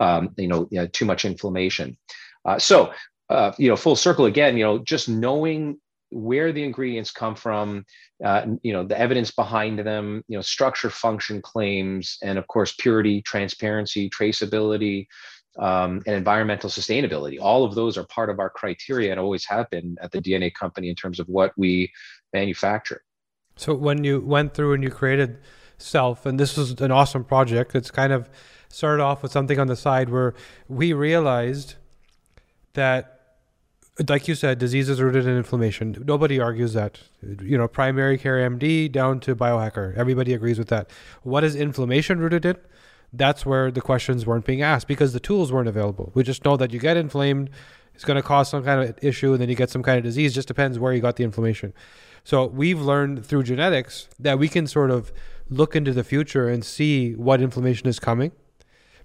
um, 0.00 0.30
you 0.36 0.48
know, 0.48 0.66
you 0.70 0.80
know, 0.80 0.86
too 0.88 1.04
much 1.04 1.24
inflammation. 1.24 1.96
Uh, 2.44 2.58
so, 2.58 2.92
uh, 3.28 3.52
you 3.58 3.68
know, 3.68 3.76
full 3.76 3.96
circle 3.96 4.26
again, 4.26 4.56
you 4.56 4.64
know, 4.64 4.78
just 4.78 5.08
knowing 5.08 5.78
where 6.10 6.52
the 6.52 6.62
ingredients 6.62 7.10
come 7.10 7.34
from, 7.34 7.84
uh, 8.22 8.46
you 8.62 8.72
know, 8.72 8.84
the 8.84 8.98
evidence 8.98 9.30
behind 9.30 9.78
them, 9.78 10.22
you 10.28 10.36
know, 10.36 10.42
structure 10.42 10.90
function 10.90 11.40
claims, 11.40 12.18
and 12.22 12.38
of 12.38 12.46
course, 12.48 12.74
purity, 12.78 13.22
transparency, 13.22 14.10
traceability, 14.10 15.06
um, 15.58 16.02
and 16.06 16.16
environmental 16.16 16.70
sustainability. 16.70 17.38
All 17.40 17.64
of 17.64 17.74
those 17.74 17.96
are 17.98 18.04
part 18.04 18.30
of 18.30 18.38
our 18.38 18.50
criteria 18.50 19.10
and 19.10 19.20
always 19.20 19.44
have 19.46 19.68
been 19.70 19.96
at 20.00 20.12
the 20.12 20.20
DNA 20.20 20.52
company 20.52 20.88
in 20.88 20.94
terms 20.94 21.18
of 21.20 21.28
what 21.28 21.52
we 21.56 21.90
manufacture. 22.32 23.02
So 23.56 23.74
when 23.74 24.04
you 24.04 24.20
went 24.20 24.54
through 24.54 24.74
and 24.74 24.82
you 24.82 24.90
created 24.90 25.38
Cellf, 25.78 26.24
and 26.24 26.38
this 26.38 26.56
was 26.56 26.80
an 26.80 26.90
awesome 26.90 27.24
project, 27.24 27.74
it's 27.74 27.90
kind 27.90 28.12
of 28.12 28.30
started 28.68 29.02
off 29.02 29.22
with 29.22 29.32
something 29.32 29.58
on 29.58 29.66
the 29.66 29.76
side 29.76 30.08
where 30.08 30.34
we 30.68 30.92
realized 30.92 31.74
that 32.74 33.22
like 34.08 34.26
you 34.26 34.34
said, 34.34 34.58
disease 34.58 34.88
is 34.88 35.02
rooted 35.02 35.26
in 35.26 35.36
inflammation. 35.36 36.02
Nobody 36.06 36.40
argues 36.40 36.72
that. 36.72 36.98
You 37.22 37.58
know, 37.58 37.68
primary 37.68 38.16
care 38.16 38.38
MD 38.48 38.90
down 38.90 39.20
to 39.20 39.36
biohacker. 39.36 39.94
Everybody 39.96 40.32
agrees 40.32 40.58
with 40.58 40.68
that. 40.68 40.90
What 41.22 41.44
is 41.44 41.54
inflammation 41.54 42.18
rooted 42.18 42.44
in? 42.44 42.56
That's 43.12 43.44
where 43.44 43.70
the 43.70 43.82
questions 43.82 44.24
weren't 44.24 44.46
being 44.46 44.62
asked 44.62 44.88
because 44.88 45.12
the 45.12 45.20
tools 45.20 45.52
weren't 45.52 45.68
available. 45.68 46.10
We 46.14 46.22
just 46.22 46.44
know 46.44 46.56
that 46.56 46.72
you 46.72 46.80
get 46.80 46.96
inflamed, 46.96 47.50
it's 47.94 48.04
going 48.04 48.16
to 48.16 48.22
cause 48.22 48.48
some 48.48 48.64
kind 48.64 48.88
of 48.88 48.98
issue, 49.02 49.32
and 49.32 49.40
then 49.40 49.50
you 49.50 49.54
get 49.54 49.68
some 49.68 49.82
kind 49.82 49.98
of 49.98 50.04
disease. 50.04 50.34
Just 50.34 50.48
depends 50.48 50.78
where 50.78 50.94
you 50.94 51.00
got 51.00 51.16
the 51.16 51.24
inflammation. 51.24 51.74
So 52.24 52.46
we've 52.46 52.80
learned 52.80 53.26
through 53.26 53.42
genetics 53.42 54.08
that 54.18 54.38
we 54.38 54.48
can 54.48 54.66
sort 54.66 54.90
of 54.90 55.12
look 55.50 55.76
into 55.76 55.92
the 55.92 56.04
future 56.04 56.48
and 56.48 56.64
see 56.64 57.14
what 57.14 57.42
inflammation 57.42 57.86
is 57.88 57.98
coming 57.98 58.32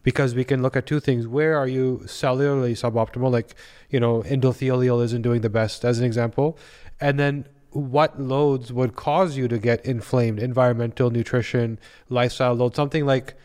because 0.04 0.36
we 0.36 0.44
can 0.44 0.62
look 0.62 0.76
at 0.76 0.86
two 0.86 1.00
things. 1.00 1.28
Where 1.28 1.58
are 1.58 1.68
you 1.68 2.02
cellularly 2.06 2.72
suboptimal? 2.72 3.32
Like, 3.32 3.56
you 3.90 4.00
know, 4.00 4.24
endothelial 4.24 5.04
isn't 5.04 5.22
doing 5.22 5.42
the 5.42 5.50
best, 5.50 5.84
as 5.84 6.00
an 6.00 6.06
example. 6.06 6.58
And 7.00 7.20
then 7.20 7.48
what 7.72 8.20
loads 8.20 8.72
would 8.74 8.96
cause 8.96 9.38
you 9.38 9.48
to 9.48 9.58
get 9.58 9.86
inflamed? 9.86 10.40
Environmental, 10.40 11.10
nutrition, 11.10 11.80
lifestyle 12.10 12.54
load, 12.54 12.76
something 12.76 13.06
like 13.06 13.36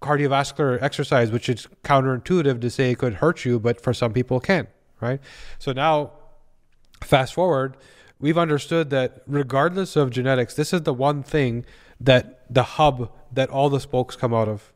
cardiovascular 0.00 0.82
exercise, 0.82 1.30
which 1.30 1.48
is 1.48 1.68
counterintuitive 1.84 2.60
to 2.60 2.70
say 2.70 2.90
it 2.90 2.98
could 2.98 3.14
hurt 3.14 3.44
you, 3.44 3.58
but 3.58 3.80
for 3.80 3.94
some 3.94 4.12
people 4.12 4.40
can, 4.40 4.66
right? 5.00 5.20
So 5.58 5.72
now, 5.72 6.12
fast 7.02 7.34
forward, 7.34 7.76
we've 8.18 8.38
understood 8.38 8.90
that 8.90 9.22
regardless 9.26 9.96
of 9.96 10.10
genetics, 10.10 10.54
this 10.54 10.72
is 10.72 10.82
the 10.82 10.94
one 10.94 11.22
thing 11.22 11.64
that 12.00 12.52
the 12.52 12.62
hub 12.62 13.10
that 13.32 13.48
all 13.48 13.70
the 13.70 13.80
spokes 13.80 14.16
come 14.16 14.34
out 14.34 14.48
of 14.48 14.72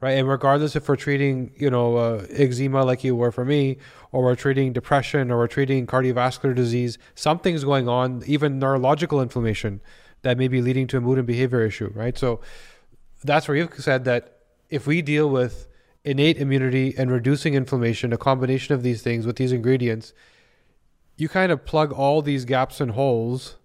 right? 0.00 0.12
And 0.12 0.28
regardless 0.28 0.76
if 0.76 0.88
we're 0.88 0.96
treating, 0.96 1.52
you 1.56 1.70
know, 1.70 1.96
uh, 1.96 2.26
eczema 2.30 2.84
like 2.84 3.04
you 3.04 3.14
were 3.14 3.30
for 3.30 3.44
me, 3.44 3.76
or 4.12 4.22
we're 4.24 4.34
treating 4.34 4.72
depression, 4.72 5.30
or 5.30 5.38
we're 5.38 5.46
treating 5.46 5.86
cardiovascular 5.86 6.54
disease, 6.54 6.98
something's 7.14 7.64
going 7.64 7.88
on, 7.88 8.22
even 8.26 8.58
neurological 8.58 9.20
inflammation 9.20 9.80
that 10.22 10.36
may 10.38 10.48
be 10.48 10.60
leading 10.60 10.86
to 10.86 10.98
a 10.98 11.00
mood 11.00 11.18
and 11.18 11.26
behavior 11.26 11.64
issue, 11.64 11.90
right? 11.94 12.16
So 12.16 12.40
that's 13.22 13.48
where 13.48 13.56
you've 13.56 13.74
said 13.74 14.04
that 14.04 14.38
if 14.68 14.86
we 14.86 15.02
deal 15.02 15.28
with 15.28 15.66
innate 16.04 16.38
immunity 16.38 16.94
and 16.96 17.10
reducing 17.10 17.54
inflammation, 17.54 18.12
a 18.12 18.18
combination 18.18 18.74
of 18.74 18.82
these 18.82 19.02
things 19.02 19.26
with 19.26 19.36
these 19.36 19.52
ingredients, 19.52 20.14
you 21.16 21.28
kind 21.28 21.52
of 21.52 21.64
plug 21.66 21.92
all 21.92 22.22
these 22.22 22.46
gaps 22.46 22.80
and 22.80 22.92
holes 22.92 23.56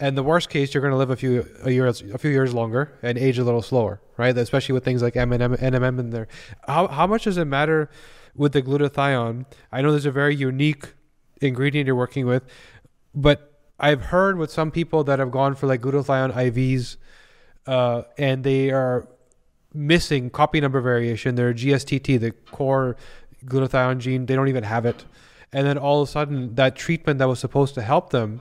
and 0.00 0.16
the 0.16 0.22
worst 0.22 0.48
case, 0.48 0.72
you're 0.72 0.80
going 0.80 0.92
to 0.92 0.96
live 0.96 1.10
a 1.10 1.16
few 1.16 1.46
a 1.62 1.70
years 1.70 2.00
a 2.00 2.16
few 2.16 2.30
years 2.30 2.54
longer 2.54 2.98
and 3.02 3.18
age 3.18 3.38
a 3.38 3.44
little 3.44 3.60
slower, 3.60 4.00
right? 4.16 4.36
Especially 4.36 4.72
with 4.72 4.82
things 4.82 5.02
like 5.02 5.14
NMN 5.14 5.98
in 5.98 6.10
there. 6.10 6.26
How 6.66 6.88
how 6.88 7.06
much 7.06 7.24
does 7.24 7.36
it 7.36 7.44
matter 7.44 7.90
with 8.34 8.52
the 8.52 8.62
glutathione? 8.62 9.44
I 9.70 9.82
know 9.82 9.90
there's 9.90 10.06
a 10.06 10.10
very 10.10 10.34
unique 10.34 10.94
ingredient 11.42 11.86
you're 11.86 11.94
working 11.94 12.26
with, 12.26 12.44
but 13.14 13.60
I've 13.78 14.06
heard 14.06 14.38
with 14.38 14.50
some 14.50 14.70
people 14.70 15.04
that 15.04 15.18
have 15.18 15.30
gone 15.30 15.54
for 15.54 15.66
like 15.66 15.82
glutathione 15.82 16.32
IVs, 16.32 16.96
uh, 17.66 18.02
and 18.16 18.42
they 18.42 18.70
are 18.70 19.06
missing 19.74 20.30
copy 20.30 20.62
number 20.62 20.80
variation. 20.80 21.34
Their 21.34 21.52
GSTT, 21.52 22.18
the 22.18 22.30
core 22.30 22.96
glutathione 23.44 23.98
gene, 23.98 24.24
they 24.24 24.34
don't 24.34 24.48
even 24.48 24.64
have 24.64 24.86
it, 24.86 25.04
and 25.52 25.66
then 25.66 25.76
all 25.76 26.00
of 26.00 26.08
a 26.08 26.10
sudden 26.10 26.54
that 26.54 26.74
treatment 26.74 27.18
that 27.18 27.28
was 27.28 27.38
supposed 27.38 27.74
to 27.74 27.82
help 27.82 28.10
them 28.10 28.40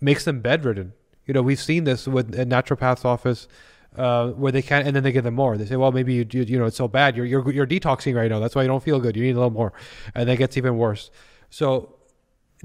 makes 0.00 0.24
them 0.24 0.40
bedridden. 0.40 0.92
You 1.26 1.34
know, 1.34 1.42
we've 1.42 1.60
seen 1.60 1.84
this 1.84 2.06
with 2.06 2.38
a 2.38 2.44
naturopath's 2.44 3.04
office 3.04 3.48
uh, 3.96 4.30
where 4.30 4.52
they 4.52 4.62
can't, 4.62 4.86
and 4.86 4.94
then 4.94 5.02
they 5.02 5.12
give 5.12 5.24
them 5.24 5.34
more. 5.34 5.56
They 5.56 5.66
say, 5.66 5.76
well, 5.76 5.92
maybe 5.92 6.14
you, 6.14 6.26
you, 6.30 6.42
you 6.42 6.58
know, 6.58 6.66
it's 6.66 6.76
so 6.76 6.88
bad. 6.88 7.16
You're, 7.16 7.26
you're, 7.26 7.50
you're 7.50 7.66
detoxing 7.66 8.14
right 8.14 8.30
now. 8.30 8.38
That's 8.38 8.54
why 8.54 8.62
you 8.62 8.68
don't 8.68 8.82
feel 8.82 9.00
good. 9.00 9.16
You 9.16 9.22
need 9.22 9.32
a 9.32 9.38
little 9.38 9.50
more. 9.50 9.72
And 10.14 10.28
that 10.28 10.36
gets 10.36 10.56
even 10.56 10.76
worse. 10.76 11.10
So 11.50 11.96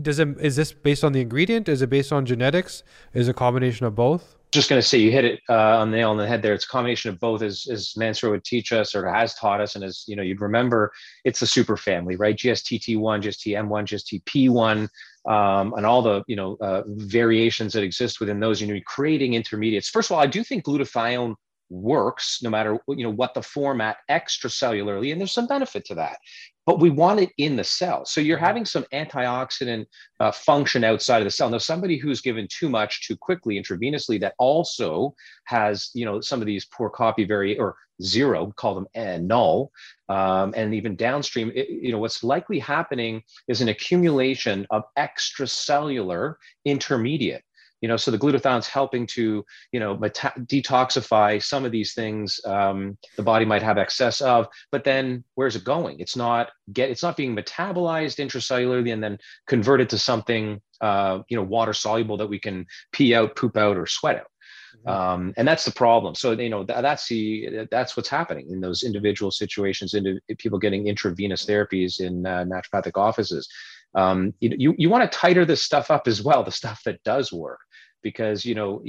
does 0.02 0.20
it, 0.20 0.28
is 0.40 0.56
this 0.56 0.74
based 0.74 1.04
on 1.04 1.14
the 1.14 1.22
ingredient? 1.22 1.70
Is 1.70 1.82
it 1.82 1.90
based 1.90 2.12
on 2.12 2.26
genetics? 2.26 2.84
Is 3.14 3.28
it 3.28 3.32
a 3.32 3.34
combination 3.34 3.86
of 3.86 3.96
both? 3.96 4.36
Just 4.52 4.70
going 4.70 4.82
to 4.82 4.88
say 4.88 4.98
you 4.98 5.12
hit 5.12 5.24
it 5.24 5.40
uh, 5.50 5.78
on 5.78 5.92
the 5.92 5.98
nail 5.98 6.12
on 6.12 6.18
the 6.18 6.28
head 6.28 6.42
there. 6.42 6.54
It's 6.54 6.66
a 6.66 6.68
combination 6.68 7.10
of 7.10 7.20
both, 7.20 7.42
as 7.42 7.68
as 7.72 7.96
Mansoor 7.96 8.32
would 8.32 8.44
teach 8.44 8.74
us 8.74 8.94
or 8.94 9.08
has 9.08 9.34
taught 9.36 9.62
us, 9.62 9.76
and 9.76 9.84
as 9.84 10.04
you 10.08 10.16
know, 10.16 10.24
you'd 10.24 10.42
remember, 10.42 10.92
it's 11.24 11.40
the 11.40 11.48
super 11.48 11.78
family, 11.78 12.18
right? 12.18 12.36
GSTT1, 12.36 13.22
GSTM1, 13.24 14.22
GSTP1, 14.26 14.90
um, 15.32 15.74
and 15.74 15.86
all 15.86 16.02
the 16.02 16.24
you 16.28 16.36
know 16.36 16.58
uh, 16.60 16.84
variations 16.88 17.72
that 17.74 17.84
exist 17.84 18.20
within 18.20 18.42
those. 18.42 18.60
You 18.60 18.68
know, 18.68 18.80
creating 18.86 19.36
intermediates. 19.36 19.88
First 19.88 20.12
of 20.12 20.16
all, 20.16 20.22
I 20.22 20.28
do 20.28 20.44
think 20.44 20.66
glutathione 20.66 21.36
works 21.72 22.40
no 22.44 22.50
matter 22.50 22.78
you 22.90 23.04
know 23.04 23.10
what 23.10 23.34
the 23.34 23.42
format 23.42 23.98
extracellularly, 24.10 25.12
and 25.12 25.20
there's 25.20 25.32
some 25.32 25.48
benefit 25.48 25.86
to 25.86 25.96
that 25.96 26.18
but 26.66 26.80
we 26.80 26.90
want 26.90 27.20
it 27.20 27.32
in 27.38 27.56
the 27.56 27.64
cell. 27.64 28.06
So 28.06 28.22
you're 28.22 28.38
mm-hmm. 28.38 28.46
having 28.46 28.66
some 28.66 28.86
antioxidant 28.94 29.86
uh, 30.20 30.32
function 30.32 30.84
outside 30.84 31.20
of 31.20 31.26
the 31.26 31.32
cell. 31.32 31.50
Now, 31.50 31.58
somebody 31.58 31.98
who's 31.98 32.22
given 32.22 32.48
too 32.50 32.70
much 32.70 33.08
too 33.08 33.18
quickly 33.18 33.62
intravenously 33.62 34.20
that 34.22 34.36
also 34.38 35.16
has, 35.46 35.90
you 35.94 36.06
know, 36.06 36.22
some 36.22 36.40
of 36.40 36.46
these 36.46 36.66
poor 36.66 36.90
copy 36.90 37.24
very 37.24 37.58
or 37.58 37.76
zero, 38.02 38.54
call 38.56 38.76
them 38.76 38.88
N, 38.94 39.28
null, 39.28 39.72
um, 40.10 40.54
and 40.56 40.74
even 40.74 40.96
downstream, 40.96 41.52
it, 41.56 41.70
you 41.70 41.92
know, 41.92 42.00
what's 42.00 42.24
likely 42.24 42.60
happening 42.60 43.24
is 43.48 43.62
an 43.62 43.70
accumulation 43.70 44.68
of 44.70 44.84
extracellular 44.98 46.36
intermediate 46.66 47.44
you 47.82 47.88
know 47.88 47.98
so 47.98 48.12
the 48.12 48.18
glutathione's 48.18 48.68
helping 48.68 49.06
to 49.08 49.44
you 49.72 49.80
know 49.80 49.98
meta- 49.98 50.34
detoxify 50.40 51.42
some 51.42 51.66
of 51.66 51.72
these 51.72 51.94
things 51.94 52.40
um, 52.46 52.98
the 53.18 53.24
body 53.24 53.46
might 53.46 53.64
have 53.64 53.78
excess 53.78 54.22
of 54.22 54.48
but 54.72 54.84
then 54.84 55.24
where's 55.36 55.56
it 55.56 55.64
going? 55.64 56.00
It's 56.00 56.16
not 56.16 56.50
get 56.72 56.90
it's 56.90 57.04
not 57.04 57.18
being 57.18 57.36
metabolized 57.36 58.24
intracellularly 58.24 58.94
and 58.94 59.04
then 59.04 59.18
converted 59.48 59.90
to 59.90 59.98
something 59.98 60.62
uh, 60.82 61.20
you 61.30 61.38
know 61.38 61.44
water 61.44 61.74
soluble 61.74 62.18
that 62.18 62.28
we 62.28 62.40
can 62.40 62.66
pee 62.92 63.16
out 63.16 63.36
poop 63.36 63.58
out 63.58 63.78
or 63.78 63.86
sweat 63.86 64.18
out. 64.18 64.28
Mm-hmm. 64.72 64.90
um, 64.90 65.34
and 65.36 65.46
that's 65.46 65.66
the 65.66 65.72
problem. 65.72 66.16
So 66.16 66.32
you 66.32 66.50
know 66.50 66.64
th- 66.64 66.82
that's 66.82 67.08
the 67.08 67.68
that's 67.72 67.98
what's 67.98 68.10
happening 68.10 68.50
in 68.50 68.62
those 68.62 68.84
individual 68.84 69.32
situations 69.32 69.94
into 69.94 70.20
people 70.38 70.60
getting 70.60 70.88
intravenous 70.88 71.46
therapies 71.46 72.00
in 72.00 72.26
uh, 72.26 72.46
naturopathic 72.46 72.98
offices. 72.98 73.48
Um, 73.94 74.34
you, 74.40 74.56
you, 74.58 74.76
you 74.78 74.90
want 74.90 75.04
to 75.04 75.18
tighter 75.18 75.44
this 75.44 75.64
stuff 75.64 75.92
up 75.92 76.08
as 76.08 76.24
well 76.24 76.44
the 76.44 76.52
stuff 76.52 76.82
that 76.86 77.04
does 77.04 77.34
work 77.34 77.60
because 78.02 78.46
you 78.46 78.56
know 78.56 78.84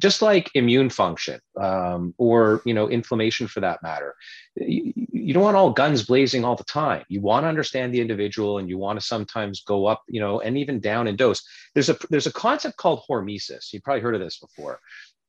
just 0.00 0.22
like 0.22 0.50
immune 0.54 0.90
function 0.90 1.40
um, 1.60 2.14
or 2.18 2.62
you 2.64 2.74
know 2.74 2.88
inflammation 2.88 3.46
for 3.46 3.60
that 3.60 3.82
matter 3.82 4.14
you, 4.56 4.92
you, 5.12 5.32
don't 5.32 5.42
want 5.42 5.56
all 5.56 5.70
guns 5.70 6.02
blazing 6.04 6.44
all 6.44 6.56
the 6.56 6.64
time. 6.64 7.04
You 7.08 7.20
want 7.20 7.44
to 7.44 7.48
understand 7.48 7.94
the 7.94 8.00
individual 8.00 8.58
and 8.58 8.68
you 8.68 8.76
want 8.76 9.00
to 9.00 9.04
sometimes 9.04 9.62
go 9.62 9.86
up 9.86 10.02
you 10.08 10.20
know 10.20 10.40
and 10.40 10.58
even 10.58 10.80
down 10.80 11.06
in 11.06 11.16
dose. 11.16 11.42
There's 11.74 11.88
a 11.88 11.96
there's 12.10 12.26
a 12.26 12.32
concept 12.32 12.76
called 12.76 13.02
hormesis. 13.08 13.72
You've 13.72 13.82
probably 13.82 14.02
heard 14.02 14.14
of 14.14 14.20
this 14.20 14.38
before 14.38 14.80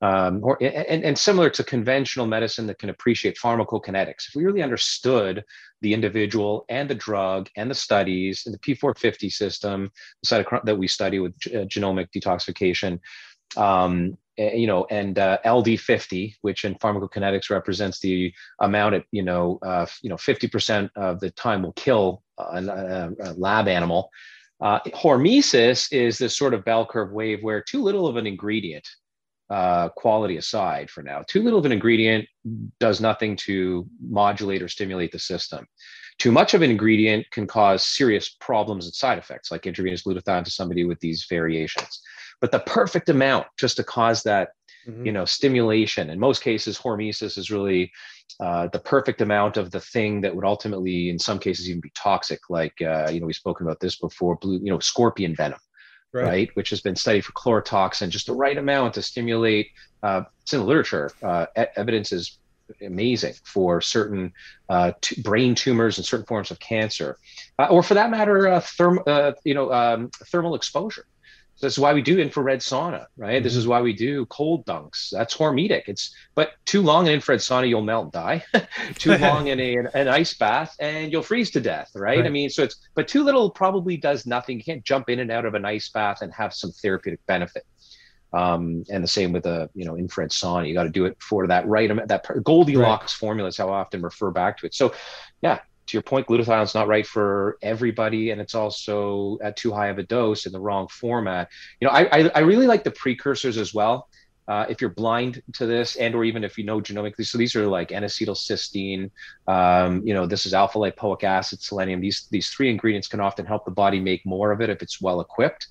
um, 0.04 0.40
or, 0.42 0.58
and, 0.62 1.02
and 1.02 1.18
similar 1.18 1.48
to 1.48 1.64
conventional 1.64 2.26
medicine 2.26 2.66
that 2.66 2.78
can 2.78 2.90
appreciate 2.90 3.38
pharmacokinetics 3.42 4.28
if 4.28 4.34
we 4.34 4.44
really 4.44 4.62
understood 4.62 5.42
the 5.80 5.94
individual 5.94 6.66
and 6.68 6.90
the 6.90 6.94
drug 6.94 7.48
and 7.56 7.70
the 7.70 7.74
studies 7.74 8.42
and 8.44 8.54
the 8.54 8.58
P450 8.58 9.32
system, 9.32 9.90
the 10.22 10.28
cytochrome 10.28 10.64
that 10.64 10.76
we 10.76 10.88
study 10.88 11.20
with 11.20 11.32
uh, 11.46 11.64
genomic 11.74 12.08
detoxification, 12.14 13.00
um, 13.56 14.18
you 14.36 14.66
know, 14.66 14.86
and 14.90 15.18
uh, 15.18 15.38
LD50, 15.46 16.34
which 16.42 16.66
in 16.66 16.74
pharmacokinetics 16.74 17.48
represents 17.48 17.98
the 18.00 18.30
amount 18.60 18.96
at, 18.96 19.04
you 19.10 19.22
know, 19.22 19.58
uh, 19.62 19.86
you 20.02 20.10
know, 20.10 20.16
50% 20.16 20.90
of 20.96 21.18
the 21.20 21.30
time 21.30 21.62
will 21.62 21.72
kill 21.72 22.22
a, 22.36 22.62
a, 22.62 23.10
a 23.20 23.32
lab 23.38 23.68
animal. 23.68 24.10
Uh, 24.60 24.80
hormesis 24.88 25.90
is 25.92 26.18
this 26.18 26.36
sort 26.36 26.52
of 26.52 26.62
bell 26.64 26.84
curve 26.84 27.12
wave 27.12 27.42
where 27.42 27.62
too 27.62 27.82
little 27.82 28.06
of 28.06 28.16
an 28.16 28.26
ingredient 28.26 28.86
uh, 29.50 29.88
quality 29.90 30.36
aside 30.36 30.90
for 30.90 31.02
now. 31.02 31.22
Too 31.26 31.42
little 31.42 31.58
of 31.58 31.66
an 31.66 31.72
ingredient 31.72 32.26
does 32.80 33.00
nothing 33.00 33.36
to 33.36 33.86
modulate 34.00 34.62
or 34.62 34.68
stimulate 34.68 35.12
the 35.12 35.18
system. 35.18 35.66
Too 36.18 36.32
much 36.32 36.54
of 36.54 36.62
an 36.62 36.70
ingredient 36.70 37.30
can 37.30 37.46
cause 37.46 37.86
serious 37.86 38.36
problems 38.40 38.86
and 38.86 38.94
side 38.94 39.18
effects, 39.18 39.50
like 39.50 39.66
intravenous 39.66 40.04
glutathione 40.04 40.44
to 40.44 40.50
somebody 40.50 40.84
with 40.84 41.00
these 41.00 41.26
variations. 41.28 42.00
But 42.40 42.52
the 42.52 42.60
perfect 42.60 43.08
amount 43.08 43.46
just 43.58 43.76
to 43.76 43.84
cause 43.84 44.22
that, 44.22 44.50
mm-hmm. 44.86 45.06
you 45.06 45.12
know, 45.12 45.24
stimulation. 45.24 46.10
In 46.10 46.20
most 46.20 46.42
cases, 46.42 46.78
hormesis 46.78 47.36
is 47.36 47.50
really 47.50 47.90
uh, 48.40 48.68
the 48.68 48.78
perfect 48.78 49.20
amount 49.20 49.56
of 49.56 49.72
the 49.72 49.80
thing 49.80 50.20
that 50.20 50.34
would 50.34 50.44
ultimately, 50.44 51.10
in 51.10 51.18
some 51.18 51.38
cases, 51.38 51.68
even 51.68 51.80
be 51.80 51.92
toxic. 51.94 52.40
Like, 52.48 52.80
uh, 52.80 53.10
you 53.10 53.20
know, 53.20 53.26
we've 53.26 53.36
spoken 53.36 53.66
about 53.66 53.80
this 53.80 53.96
before. 53.96 54.36
Blue, 54.36 54.60
you 54.62 54.70
know, 54.70 54.78
scorpion 54.78 55.34
venom 55.34 55.58
right. 56.14 56.24
right. 56.24 56.50
which 56.54 56.70
has 56.70 56.80
been 56.80 56.96
studied 56.96 57.24
for 57.24 57.32
chlorotoxin, 57.32 58.08
just 58.08 58.26
the 58.26 58.34
right 58.34 58.56
amount 58.56 58.94
to 58.94 59.02
stimulate. 59.02 59.68
Uh, 60.02 60.22
it's 60.42 60.52
in 60.52 60.60
the 60.60 60.66
literature. 60.66 61.10
Uh, 61.22 61.46
evidence 61.76 62.12
is 62.12 62.38
amazing 62.80 63.34
for 63.44 63.80
certain 63.80 64.32
uh, 64.68 64.92
t- 65.00 65.20
brain 65.20 65.54
tumors 65.54 65.98
and 65.98 66.06
certain 66.06 66.26
forms 66.26 66.50
of 66.50 66.58
cancer, 66.58 67.18
uh, 67.58 67.66
or 67.66 67.82
for 67.82 67.94
that 67.94 68.10
matter, 68.10 68.48
uh, 68.48 68.60
therm- 68.60 69.06
uh, 69.06 69.32
you 69.44 69.54
know, 69.54 69.72
um, 69.72 70.10
thermal 70.30 70.54
exposure. 70.54 71.06
So 71.56 71.66
this 71.66 71.74
is 71.74 71.78
why 71.78 71.92
we 71.94 72.02
do 72.02 72.18
infrared 72.18 72.60
sauna, 72.60 73.06
right? 73.16 73.36
Mm-hmm. 73.36 73.44
This 73.44 73.54
is 73.54 73.66
why 73.66 73.80
we 73.80 73.92
do 73.92 74.26
cold 74.26 74.66
dunks. 74.66 75.10
That's 75.10 75.36
hormetic. 75.36 75.82
It's 75.86 76.14
but 76.34 76.52
too 76.64 76.82
long 76.82 77.06
in 77.06 77.14
infrared 77.14 77.40
sauna, 77.40 77.68
you'll 77.68 77.82
melt 77.82 78.04
and 78.04 78.12
die. 78.12 78.44
too 78.96 79.16
long 79.18 79.46
in 79.46 79.60
a, 79.60 79.76
an 79.94 80.08
ice 80.08 80.34
bath, 80.34 80.74
and 80.80 81.12
you'll 81.12 81.22
freeze 81.22 81.50
to 81.52 81.60
death, 81.60 81.90
right? 81.94 82.18
right? 82.18 82.26
I 82.26 82.28
mean, 82.28 82.50
so 82.50 82.64
it's 82.64 82.76
but 82.94 83.06
too 83.06 83.22
little 83.22 83.50
probably 83.50 83.96
does 83.96 84.26
nothing. 84.26 84.58
You 84.58 84.64
can't 84.64 84.84
jump 84.84 85.08
in 85.08 85.20
and 85.20 85.30
out 85.30 85.44
of 85.44 85.54
an 85.54 85.64
ice 85.64 85.88
bath 85.90 86.22
and 86.22 86.32
have 86.34 86.52
some 86.52 86.72
therapeutic 86.72 87.24
benefit. 87.26 87.64
Um, 88.32 88.82
and 88.90 89.04
the 89.04 89.08
same 89.08 89.32
with 89.32 89.46
a 89.46 89.70
you 89.74 89.84
know 89.84 89.96
infrared 89.96 90.30
sauna. 90.30 90.66
You 90.66 90.74
got 90.74 90.84
to 90.84 90.88
do 90.88 91.04
it 91.04 91.16
for 91.20 91.46
that 91.46 91.68
right 91.68 91.88
amount. 91.88 92.08
That 92.08 92.26
Goldilocks 92.42 93.14
right. 93.14 93.18
formula 93.18 93.48
is 93.48 93.56
how 93.56 93.68
I 93.68 93.78
often 93.78 94.02
refer 94.02 94.32
back 94.32 94.58
to 94.58 94.66
it. 94.66 94.74
So, 94.74 94.92
yeah, 95.40 95.60
to 95.86 95.96
your 95.96 96.02
point, 96.02 96.26
glutathione 96.26 96.62
is 96.64 96.74
not 96.74 96.88
right 96.88 97.06
for 97.06 97.58
everybody, 97.62 98.30
and 98.30 98.40
it's 98.40 98.54
also 98.54 99.38
at 99.42 99.56
too 99.56 99.72
high 99.72 99.88
of 99.88 99.98
a 99.98 100.02
dose 100.02 100.46
in 100.46 100.52
the 100.52 100.60
wrong 100.60 100.88
format. 100.88 101.48
You 101.80 101.88
know, 101.88 101.92
I 101.94 102.08
I, 102.12 102.30
I 102.36 102.38
really 102.40 102.66
like 102.66 102.84
the 102.84 102.90
precursors 102.90 103.58
as 103.58 103.74
well. 103.74 104.08
uh, 104.48 104.66
if 104.68 104.80
you're 104.80 104.90
blind 104.90 105.42
to 105.54 105.66
this 105.66 105.96
and 105.96 106.14
or 106.14 106.24
even 106.24 106.44
if 106.44 106.58
you 106.58 106.64
know 106.64 106.80
genomically 106.80 107.26
so 107.26 107.38
these 107.38 107.56
are 107.56 107.66
like 107.66 107.92
n-acetylcysteine 107.92 109.10
um, 109.46 110.06
you 110.06 110.12
know 110.12 110.26
this 110.26 110.46
is 110.46 110.52
alpha 110.54 110.78
lipoic 110.78 111.24
acid 111.24 111.60
selenium 111.62 112.00
these 112.00 112.28
these 112.30 112.48
three 112.50 112.70
ingredients 112.70 113.08
can 113.08 113.20
often 113.20 113.46
help 113.46 113.64
the 113.64 113.70
body 113.70 114.00
make 114.00 114.24
more 114.26 114.52
of 114.52 114.60
it 114.60 114.70
if 114.70 114.82
it's 114.82 115.00
well 115.00 115.20
equipped 115.20 115.66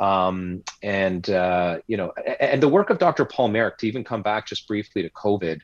um, 0.00 0.62
and 0.82 1.28
uh, 1.30 1.78
you 1.86 1.96
know 1.96 2.12
and 2.40 2.62
the 2.62 2.68
work 2.68 2.90
of 2.90 2.98
dr 2.98 3.24
paul 3.26 3.48
Marik 3.48 3.76
to 3.78 3.86
even 3.86 4.04
come 4.04 4.22
back 4.22 4.46
just 4.46 4.66
briefly 4.66 5.02
to 5.02 5.10
covid 5.10 5.60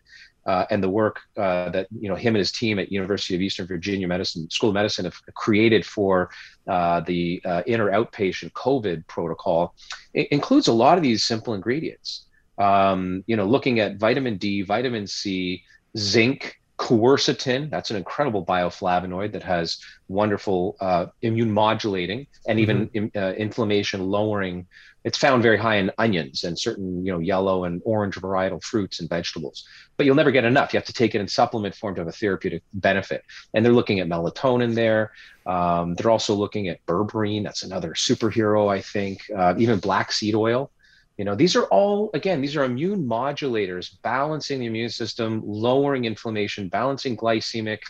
uh, 0.47 0.67
and 0.71 0.83
the 0.83 0.89
work 0.89 1.21
uh, 1.37 1.71
that 1.71 1.87
you 1.99 2.09
know 2.09 2.15
him 2.15 2.35
and 2.35 2.39
his 2.39 2.53
team 2.53 2.79
at 2.79 2.91
University 2.91 3.35
of 3.35 3.41
Eastern 3.41 3.67
Virginia 3.67 4.09
Medicine 4.09 4.49
School 4.51 4.71
of 4.71 4.75
Medicine 4.75 5.05
have 5.05 5.21
created 5.35 5.85
for 5.87 6.31
uh, 6.67 7.01
the 7.01 7.41
uh, 7.45 7.63
inner 7.67 7.91
outpatient 7.91 8.53
COVID 8.53 9.07
protocol 9.07 9.75
includes 10.15 10.69
a 10.69 10.73
lot 10.73 10.97
of 10.99 11.03
these 11.03 11.25
simple 11.25 11.55
ingredients 11.55 12.27
um, 12.59 13.25
you 13.27 13.37
know, 13.37 13.45
looking 13.45 13.81
at 13.81 13.97
vitamin 13.97 14.37
D, 14.37 14.63
vitamin 14.63 15.07
C, 15.07 15.63
zinc, 15.97 16.61
quercetin. 16.79 17.71
That's 17.71 17.91
an 17.91 17.97
incredible 17.97 18.45
bioflavonoid 18.45 19.33
that 19.33 19.43
has 19.43 19.79
wonderful 20.09 20.77
uh, 20.81 21.07
immune 21.23 21.53
modulating 21.53 22.27
and 22.47 22.59
even 22.61 22.89
mm-hmm. 22.89 23.19
uh, 23.19 23.33
inflammation 23.33 24.03
lowering. 24.03 24.67
It's 25.05 25.19
found 25.19 25.43
very 25.43 25.59
high 25.59 25.77
in 25.77 25.91
onions 25.99 26.45
and 26.45 26.59
certain, 26.59 27.05
you 27.05 27.13
know, 27.13 27.19
yellow 27.19 27.65
and 27.65 27.83
orange 27.85 28.17
varietal 28.17 28.63
fruits 28.63 29.01
and 29.01 29.09
vegetables. 29.09 29.67
But 29.97 30.07
you'll 30.07 30.17
never 30.17 30.31
get 30.31 30.45
enough. 30.45 30.73
You 30.73 30.79
have 30.79 30.87
to 30.87 30.93
take 30.93 31.15
it 31.15 31.21
in 31.21 31.29
supplement 31.29 31.75
form 31.75 31.95
to 31.97 32.01
have 32.01 32.09
a 32.09 32.13
therapeutic 32.13 32.63
benefit. 32.75 33.25
And 33.55 33.65
they're 33.65 33.73
looking 33.73 34.01
at 34.01 34.09
melatonin 34.09 34.75
there. 34.75 35.13
Um, 35.47 35.95
they're 35.95 36.11
also 36.11 36.35
looking 36.35 36.69
at 36.69 36.85
berberine. 36.87 37.43
That's 37.43 37.63
another 37.63 37.95
superhero, 37.95 38.73
I 38.73 38.81
think. 38.81 39.23
Uh, 39.37 39.55
even 39.59 39.79
black 39.79 40.13
seed 40.13 40.35
oil 40.35 40.71
you 41.19 41.25
know, 41.25 41.35
these 41.35 41.57
are 41.57 41.65
all, 41.65 42.11
again, 42.15 42.41
these 42.41 42.57
are 42.57 42.65
immune 42.65 43.07
modulators, 43.07 43.91
balancing 44.03 44.61
the 44.61 44.67
immune 44.67 44.89
system, 44.89 45.43
lowering 45.45 46.05
inflammation, 46.05 46.69
balancing 46.69 47.17
glycemic 47.17 47.81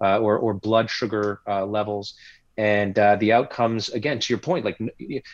uh, 0.00 0.18
or, 0.18 0.36
or 0.38 0.52
blood 0.52 0.90
sugar 0.90 1.40
uh, 1.46 1.64
levels. 1.64 2.14
And 2.58 2.98
uh, 2.98 3.16
the 3.16 3.32
outcomes, 3.32 3.88
again, 3.88 4.18
to 4.18 4.32
your 4.32 4.38
point, 4.38 4.64
like 4.64 4.78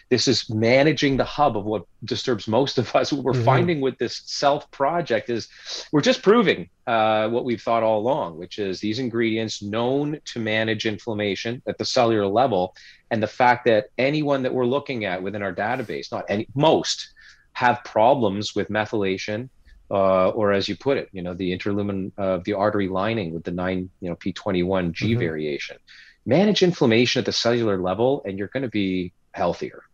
this 0.09 0.29
is 0.29 0.49
managing 0.49 1.17
the 1.17 1.25
hub 1.25 1.57
of 1.57 1.65
what 1.65 1.85
disturbs 2.05 2.47
most 2.47 2.79
of 2.79 2.95
us. 2.95 3.13
What 3.13 3.25
we're 3.25 3.33
mm-hmm. 3.33 3.45
finding 3.45 3.81
with 3.81 3.99
this 3.99 4.21
Cellf 4.21 4.71
project 4.71 5.29
is 5.29 5.49
we're 5.91 6.01
just 6.01 6.23
proving 6.23 6.69
uh, 6.87 7.29
what 7.29 7.45
we've 7.45 7.61
thought 7.61 7.83
all 7.83 7.99
along, 7.99 8.39
which 8.39 8.61
is 8.61 8.79
these 8.79 9.01
ingredients 9.01 9.63
known 9.63 10.21
to 10.27 10.39
manage 10.39 10.87
inflammation 10.87 11.61
at 11.67 11.77
the 11.77 11.85
cellular 11.85 12.27
level. 12.27 12.77
And 13.11 13.21
the 13.21 13.27
fact 13.27 13.65
that 13.65 13.87
anyone 13.99 14.43
that 14.45 14.55
we're 14.55 14.67
looking 14.67 15.05
at 15.05 15.21
within 15.21 15.43
our 15.43 15.55
database, 15.55 16.13
not 16.13 16.25
any, 16.29 16.47
most, 16.55 17.15
have 17.53 17.83
problems 17.83 18.55
with 18.55 18.69
methylation, 18.69 19.49
uh, 19.91 20.29
or 20.29 20.53
as 20.53 20.69
you 20.69 20.77
put 20.77 20.99
it, 20.99 21.09
you 21.13 21.23
know, 21.23 21.35
the 21.35 21.53
interlumen 21.53 22.13
of 22.17 22.45
the 22.45 22.53
artery 22.53 22.89
lining 22.89 23.33
with 23.33 23.43
the 23.43 23.51
nine, 23.51 23.91
you 24.01 24.09
know, 24.09 24.15
P21G 24.15 24.93
mm-hmm. 24.93 25.19
variation. 25.19 25.79
Manage 26.29 26.63
inflammation 26.63 27.21
at 27.21 27.25
the 27.25 27.33
cellular 27.33 27.79
level, 27.79 28.23
and 28.27 28.39
you're 28.39 28.49
going 28.49 28.63
to 28.63 28.69
be 28.69 29.15
healthier. 29.33 29.85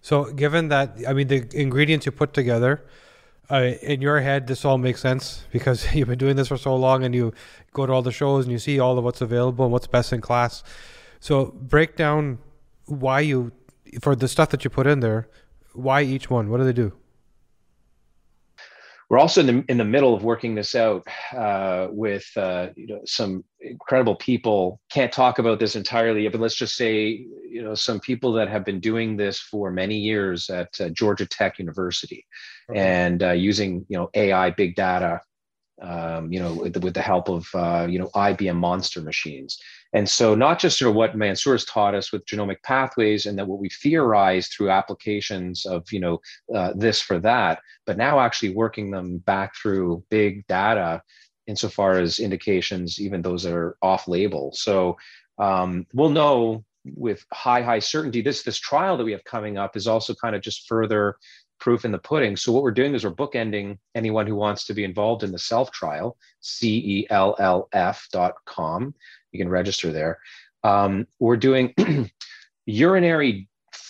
So, 0.00 0.32
given 0.32 0.68
that, 0.68 0.96
I 1.06 1.12
mean, 1.12 1.28
the 1.28 1.46
ingredients 1.52 2.06
you 2.06 2.12
put 2.12 2.32
together, 2.32 2.82
uh, 3.50 3.74
in 3.82 4.00
your 4.00 4.20
head, 4.20 4.46
this 4.46 4.64
all 4.64 4.78
makes 4.78 5.02
sense 5.02 5.44
because 5.52 5.94
you've 5.94 6.08
been 6.08 6.16
doing 6.16 6.36
this 6.36 6.48
for 6.48 6.56
so 6.56 6.74
long, 6.74 7.04
and 7.04 7.14
you 7.14 7.34
go 7.74 7.84
to 7.84 7.92
all 7.92 8.00
the 8.00 8.10
shows 8.10 8.46
and 8.46 8.52
you 8.52 8.58
see 8.58 8.80
all 8.80 8.96
of 8.96 9.04
what's 9.04 9.20
available 9.20 9.66
and 9.66 9.72
what's 9.72 9.86
best 9.86 10.14
in 10.14 10.22
class. 10.22 10.64
So, 11.20 11.52
break 11.60 11.94
down 11.94 12.38
why 12.86 13.20
you, 13.20 13.52
for 14.00 14.16
the 14.16 14.28
stuff 14.28 14.48
that 14.48 14.64
you 14.64 14.70
put 14.70 14.86
in 14.86 15.00
there, 15.00 15.28
why 15.74 16.00
each 16.00 16.30
one? 16.30 16.48
What 16.48 16.56
do 16.56 16.64
they 16.64 16.72
do? 16.72 16.94
We're 19.12 19.18
also 19.18 19.42
in 19.42 19.46
the 19.46 19.64
in 19.68 19.76
the 19.76 19.84
middle 19.84 20.14
of 20.14 20.24
working 20.24 20.54
this 20.54 20.74
out 20.74 21.06
uh, 21.36 21.88
with 21.90 22.26
uh, 22.34 22.68
you 22.76 22.86
know 22.86 23.00
some 23.04 23.44
incredible 23.60 24.16
people. 24.16 24.80
Can't 24.90 25.12
talk 25.12 25.38
about 25.38 25.60
this 25.60 25.76
entirely, 25.76 26.26
but 26.28 26.40
let's 26.40 26.54
just 26.54 26.76
say 26.76 27.26
you 27.46 27.62
know 27.62 27.74
some 27.74 28.00
people 28.00 28.32
that 28.32 28.48
have 28.48 28.64
been 28.64 28.80
doing 28.80 29.18
this 29.18 29.38
for 29.38 29.70
many 29.70 29.98
years 29.98 30.48
at 30.48 30.70
uh, 30.80 30.88
Georgia 30.88 31.26
Tech 31.26 31.58
University, 31.58 32.24
okay. 32.70 32.80
and 32.80 33.22
uh, 33.22 33.32
using 33.32 33.84
you 33.90 33.98
know 33.98 34.08
AI, 34.14 34.48
big 34.48 34.76
data, 34.76 35.20
um, 35.82 36.32
you 36.32 36.40
know, 36.40 36.54
with 36.54 36.72
the, 36.72 36.80
with 36.80 36.94
the 36.94 37.02
help 37.02 37.28
of 37.28 37.46
uh, 37.54 37.86
you 37.90 37.98
know 37.98 38.08
IBM 38.14 38.56
monster 38.56 39.02
machines. 39.02 39.58
And 39.94 40.08
so, 40.08 40.34
not 40.34 40.58
just 40.58 40.78
sort 40.78 40.90
of 40.90 40.94
what 40.94 41.16
Mansoor 41.16 41.52
has 41.52 41.64
taught 41.64 41.94
us 41.94 42.12
with 42.12 42.24
genomic 42.24 42.62
pathways, 42.62 43.26
and 43.26 43.38
that 43.38 43.46
what 43.46 43.58
we 43.58 43.68
theorized 43.68 44.52
through 44.52 44.70
applications 44.70 45.66
of 45.66 45.90
you 45.92 46.00
know 46.00 46.20
uh, 46.54 46.72
this 46.74 47.00
for 47.00 47.18
that, 47.20 47.60
but 47.84 47.98
now 47.98 48.18
actually 48.18 48.54
working 48.54 48.90
them 48.90 49.18
back 49.18 49.54
through 49.54 50.02
big 50.10 50.46
data, 50.46 51.02
insofar 51.46 51.98
as 51.98 52.18
indications, 52.18 53.00
even 53.00 53.20
those 53.20 53.42
that 53.42 53.54
are 53.54 53.76
off-label. 53.82 54.52
So 54.54 54.96
um, 55.38 55.86
we'll 55.92 56.10
know 56.10 56.64
with 56.84 57.24
high 57.32 57.62
high 57.62 57.78
certainty. 57.78 58.22
This 58.22 58.42
this 58.42 58.58
trial 58.58 58.96
that 58.96 59.04
we 59.04 59.12
have 59.12 59.24
coming 59.24 59.58
up 59.58 59.76
is 59.76 59.86
also 59.86 60.14
kind 60.14 60.34
of 60.34 60.42
just 60.42 60.66
further 60.68 61.16
proof 61.60 61.84
in 61.84 61.92
the 61.92 61.98
pudding. 61.98 62.36
So 62.36 62.50
what 62.50 62.64
we're 62.64 62.72
doing 62.72 62.92
is 62.94 63.04
we're 63.04 63.14
bookending 63.14 63.78
anyone 63.94 64.26
who 64.26 64.34
wants 64.34 64.64
to 64.64 64.74
be 64.74 64.82
involved 64.82 65.22
in 65.22 65.30
the 65.30 65.38
Cellf 65.38 65.70
trial, 65.70 66.16
C 66.40 67.06
You 69.32 69.38
can 69.38 69.48
register 69.48 69.92
there. 69.92 70.18
Um, 70.62 71.06
we're 71.18 71.36
doing 71.36 71.74
urinary 72.66 73.48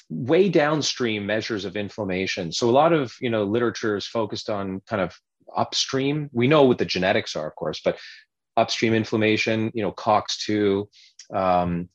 way 0.09 0.49
downstream 0.49 1.27
measures 1.27 1.65
of 1.65 1.77
inflammation. 1.77 2.53
So 2.53 2.69
a 2.69 2.73
lot 2.73 2.93
of 2.93 3.15
you 3.21 3.31
know 3.31 3.45
literature 3.45 3.97
is 3.97 4.07
focused 4.07 4.49
on 4.49 4.81
kind 4.87 5.03
of 5.03 5.19
upstream. 5.57 6.31
We 6.33 6.49
know 6.49 6.65
what 6.65 6.79
the 6.79 6.85
genetics 6.85 7.37
are, 7.37 7.47
of 7.47 7.55
course, 7.57 7.81
but 7.85 7.99
upstream 8.57 8.95
inflammation, 8.95 9.71
you 9.75 9.83
know, 9.83 9.93
COX2, 9.93 10.87
um, 11.35 11.89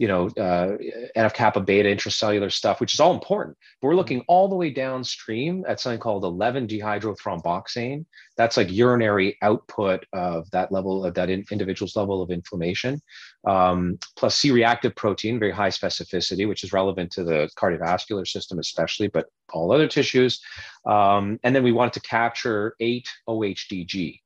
you 0.00 0.08
know, 0.08 0.28
uh, 0.28 0.78
NF 1.14 1.34
kappa 1.34 1.60
beta 1.60 1.86
intracellular 1.86 2.50
stuff, 2.50 2.80
which 2.80 2.94
is 2.94 3.00
all 3.00 3.12
important. 3.12 3.54
But 3.80 3.88
we're 3.88 3.96
looking 3.96 4.22
all 4.28 4.48
the 4.48 4.56
way 4.56 4.70
downstream 4.70 5.62
at 5.68 5.78
something 5.78 6.00
called 6.00 6.24
11 6.24 6.68
dehydrothromboxane. 6.68 8.06
That's 8.34 8.56
like 8.56 8.72
urinary 8.72 9.36
output 9.42 10.06
of 10.14 10.50
that 10.52 10.72
level 10.72 11.04
of 11.04 11.12
that 11.12 11.28
in, 11.28 11.44
individual's 11.50 11.96
level 11.96 12.22
of 12.22 12.30
inflammation, 12.30 13.02
um, 13.46 13.98
plus 14.16 14.36
C-reactive 14.36 14.96
protein, 14.96 15.38
very 15.38 15.52
high 15.52 15.68
specificity, 15.68 16.48
which 16.48 16.64
is 16.64 16.72
relevant 16.72 17.12
to 17.12 17.22
the 17.22 17.50
cardiovascular 17.58 18.26
system 18.26 18.58
especially, 18.58 19.08
but 19.08 19.26
all 19.52 19.70
other 19.70 19.86
tissues. 19.86 20.40
Um, 20.86 21.38
and 21.42 21.54
then 21.54 21.62
we 21.62 21.72
wanted 21.72 21.92
to 21.92 22.00
capture 22.00 22.74
8-OHDG 22.80 24.18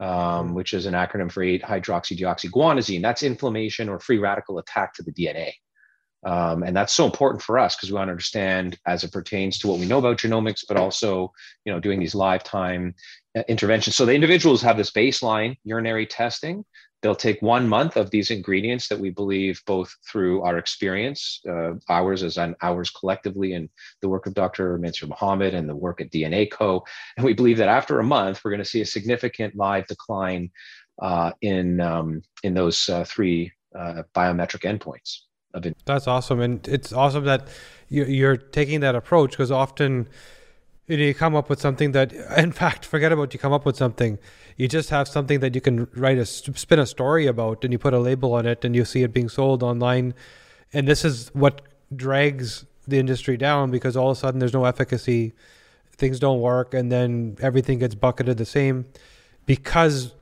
um, 0.00 0.54
which 0.54 0.72
is 0.72 0.86
an 0.86 0.94
acronym 0.94 1.30
for 1.30 1.42
8 1.42 1.62
hydroxydeoxyguanosine. 1.62 3.02
That's 3.02 3.22
inflammation 3.22 3.88
or 3.88 4.00
free 4.00 4.18
radical 4.18 4.58
attack 4.58 4.94
to 4.94 5.02
the 5.02 5.12
DNA. 5.12 5.52
Um, 6.22 6.62
and 6.62 6.76
that's 6.76 6.92
so 6.92 7.06
important 7.06 7.42
for 7.42 7.58
us 7.58 7.76
because 7.76 7.90
we 7.90 7.96
want 7.96 8.08
to 8.08 8.12
understand 8.12 8.78
as 8.86 9.04
it 9.04 9.12
pertains 9.12 9.58
to 9.58 9.68
what 9.68 9.78
we 9.78 9.86
know 9.86 9.98
about 9.98 10.18
genomics, 10.18 10.64
but 10.66 10.76
also, 10.76 11.32
you 11.64 11.72
know, 11.72 11.80
doing 11.80 11.98
these 11.98 12.14
lifetime 12.14 12.94
uh, 13.36 13.42
interventions. 13.48 13.96
So 13.96 14.04
the 14.04 14.14
individuals 14.14 14.60
have 14.62 14.76
this 14.76 14.90
baseline 14.90 15.56
urinary 15.64 16.06
testing 16.06 16.64
they'll 17.02 17.14
take 17.14 17.40
one 17.40 17.68
month 17.68 17.96
of 17.96 18.10
these 18.10 18.30
ingredients 18.30 18.88
that 18.88 18.98
we 18.98 19.10
believe 19.10 19.62
both 19.66 19.94
through 20.10 20.42
our 20.42 20.58
experience 20.58 21.40
uh, 21.48 21.72
ours 21.88 22.22
as 22.22 22.38
on 22.38 22.54
ours 22.62 22.90
collectively 22.90 23.54
and 23.54 23.68
the 24.02 24.08
work 24.08 24.26
of 24.26 24.34
dr 24.34 24.78
mansoor 24.78 25.08
mohammed 25.08 25.54
and 25.54 25.68
the 25.68 25.76
work 25.76 26.00
at 26.00 26.10
dna 26.10 26.50
co. 26.50 26.84
And 27.16 27.24
we 27.24 27.32
believe 27.32 27.58
that 27.58 27.68
after 27.68 27.98
a 27.98 28.04
month 28.04 28.42
we're 28.44 28.50
going 28.50 28.62
to 28.62 28.68
see 28.68 28.80
a 28.80 28.86
significant 28.86 29.56
live 29.56 29.86
decline 29.86 30.50
uh, 31.00 31.32
in 31.40 31.80
um, 31.80 32.22
in 32.42 32.54
those 32.54 32.88
uh, 32.88 33.04
three 33.04 33.52
uh, 33.74 34.02
biometric 34.14 34.62
endpoints 34.62 35.20
of 35.54 35.64
that's 35.84 36.06
awesome. 36.06 36.40
And 36.40 36.66
it's 36.68 36.92
awesome 36.92 37.24
that 37.24 37.48
you're 37.88 38.36
taking 38.36 38.80
that 38.80 38.94
approach 38.94 39.32
because 39.32 39.50
often 39.50 40.08
you 40.98 41.14
come 41.14 41.34
up 41.34 41.48
with 41.48 41.60
something 41.60 41.92
that 41.92 42.12
in 42.36 42.52
fact 42.52 42.84
forget 42.84 43.12
about 43.12 43.32
you 43.32 43.38
come 43.38 43.52
up 43.52 43.64
with 43.64 43.76
something. 43.76 44.18
You 44.56 44.68
just 44.68 44.90
have 44.90 45.08
something 45.08 45.40
that 45.40 45.54
you 45.54 45.60
can 45.60 45.88
write 45.94 46.18
a 46.18 46.26
spin 46.26 46.78
a 46.78 46.86
story 46.86 47.26
about 47.26 47.64
and 47.64 47.72
you 47.72 47.78
put 47.78 47.94
a 47.94 47.98
label 47.98 48.34
on 48.34 48.46
it 48.46 48.64
and 48.64 48.74
you 48.74 48.84
see 48.84 49.02
it 49.02 49.12
being 49.12 49.28
sold 49.28 49.62
online. 49.62 50.14
And 50.72 50.86
this 50.86 51.04
is 51.04 51.28
what 51.32 51.62
drags 51.94 52.66
the 52.86 52.98
industry 52.98 53.36
down 53.36 53.70
because 53.70 53.96
all 53.96 54.10
of 54.10 54.16
a 54.16 54.20
sudden 54.20 54.40
there's 54.40 54.52
no 54.52 54.64
efficacy 54.64 55.32
things 55.96 56.18
don't 56.18 56.40
work 56.40 56.74
and 56.74 56.90
then 56.90 57.36
everything 57.40 57.78
gets 57.78 57.94
bucketed 57.94 58.38
the 58.38 58.44
same. 58.44 58.86
Because 59.46 60.14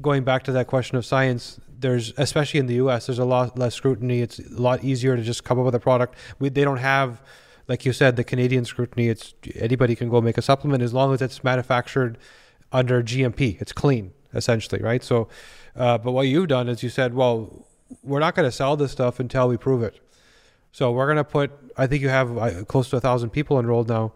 going 0.00 0.24
back 0.24 0.42
to 0.44 0.52
that 0.52 0.66
question 0.66 0.98
of 0.98 1.06
science 1.06 1.60
there's 1.78 2.12
especially 2.16 2.60
in 2.60 2.66
the 2.66 2.74
US 2.74 3.06
there's 3.06 3.18
a 3.18 3.24
lot 3.24 3.58
less 3.58 3.74
scrutiny. 3.74 4.20
It's 4.20 4.38
a 4.38 4.60
lot 4.60 4.82
easier 4.82 5.16
to 5.16 5.22
just 5.22 5.44
come 5.44 5.58
up 5.58 5.64
with 5.64 5.74
a 5.74 5.80
product. 5.80 6.16
We, 6.38 6.48
they 6.48 6.64
don't 6.64 6.78
have 6.78 7.20
like 7.68 7.84
you 7.84 7.92
said 7.92 8.16
the 8.16 8.24
Canadian 8.24 8.64
scrutiny 8.64 9.08
it's 9.08 9.34
anybody 9.54 9.96
can 9.96 10.08
go 10.08 10.20
make 10.20 10.38
a 10.38 10.42
supplement 10.42 10.82
as 10.82 10.94
long 10.94 11.12
as 11.12 11.20
it's 11.20 11.42
manufactured 11.42 12.18
under 12.72 13.02
GMP. 13.02 13.60
It's 13.60 13.72
clean, 13.72 14.12
essentially, 14.34 14.82
right? 14.82 15.02
So, 15.02 15.28
uh, 15.74 15.98
but 15.98 16.12
what 16.12 16.26
you've 16.26 16.48
done 16.48 16.68
is 16.68 16.82
you 16.82 16.88
said, 16.88 17.14
well, 17.14 17.66
we're 18.02 18.20
not 18.20 18.34
going 18.34 18.48
to 18.48 18.52
sell 18.52 18.76
this 18.76 18.92
stuff 18.92 19.20
until 19.20 19.48
we 19.48 19.56
prove 19.56 19.82
it. 19.82 20.00
So 20.72 20.92
we're 20.92 21.06
going 21.06 21.16
to 21.16 21.24
put, 21.24 21.52
I 21.76 21.86
think 21.86 22.02
you 22.02 22.08
have 22.08 22.36
uh, 22.36 22.64
close 22.64 22.90
to 22.90 22.96
a 22.96 23.00
thousand 23.00 23.30
people 23.30 23.58
enrolled 23.58 23.88
now. 23.88 24.12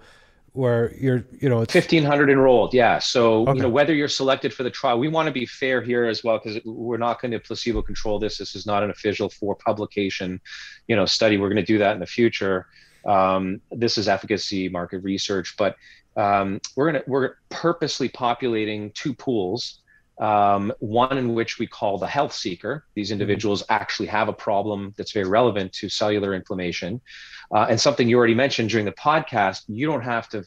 where 0.53 0.93
you're 0.97 1.25
you 1.39 1.49
know 1.49 1.61
it's 1.61 1.73
1500 1.73 2.29
enrolled 2.29 2.75
yeah 2.75 2.99
so 2.99 3.43
okay. 3.43 3.57
you 3.57 3.63
know 3.63 3.69
whether 3.69 3.95
you're 3.95 4.09
selected 4.09 4.53
for 4.53 4.65
the 4.65 4.71
trial 4.71 4.99
we 4.99 5.07
want 5.07 5.27
to 5.29 5.33
be 5.33 5.47
fair 5.47 5.81
here 5.81 6.07
as 6.07 6.25
well 6.25 6.41
because 6.43 6.59
we're 6.65 6.99
not 6.99 7.23
going 7.23 7.31
to 7.31 7.39
placebo 7.39 7.81
control 7.81 8.19
this 8.19 8.39
this 8.39 8.57
is 8.57 8.67
not 8.67 8.83
an 8.83 8.91
official 8.91 9.29
for 9.29 9.55
publication 9.55 10.41
you 10.89 10.97
know 10.97 11.07
study 11.07 11.39
we're 11.39 11.49
going 11.49 11.65
to 11.65 11.73
do 11.75 11.79
that 11.79 11.93
in 11.95 12.01
the 12.01 12.13
future 12.19 12.67
um, 13.07 13.61
this 13.71 13.99
is 13.99 14.09
efficacy 14.09 14.69
market 14.69 14.99
research 14.99 15.55
but 15.57 15.77
um, 16.17 16.61
we're 16.77 16.93
to 16.93 17.05
we're 17.07 17.35
purposely 17.49 18.09
populating 18.09 18.91
two 18.93 19.15
pools 19.15 19.81
um, 20.21 20.71
one 20.81 21.17
in 21.17 21.35
which 21.35 21.59
we 21.59 21.67
call 21.67 21.97
the 21.97 22.07
health 22.07 22.35
seeker. 22.35 22.85
These 22.95 23.11
individuals 23.11 23.65
actually 23.71 24.09
have 24.09 24.29
a 24.29 24.35
problem 24.35 24.95
that's 24.97 25.13
very 25.13 25.27
relevant 25.27 25.73
to 25.75 25.89
cellular 25.89 26.35
inflammation. 26.35 27.01
Uh, 27.53 27.67
and 27.71 27.81
something 27.81 28.07
you 28.07 28.19
already 28.19 28.35
mentioned 28.35 28.69
during 28.69 28.85
the 28.85 28.93
podcast, 28.93 29.63
you 29.67 29.87
don't 29.87 30.03
have 30.03 30.29
to 30.29 30.45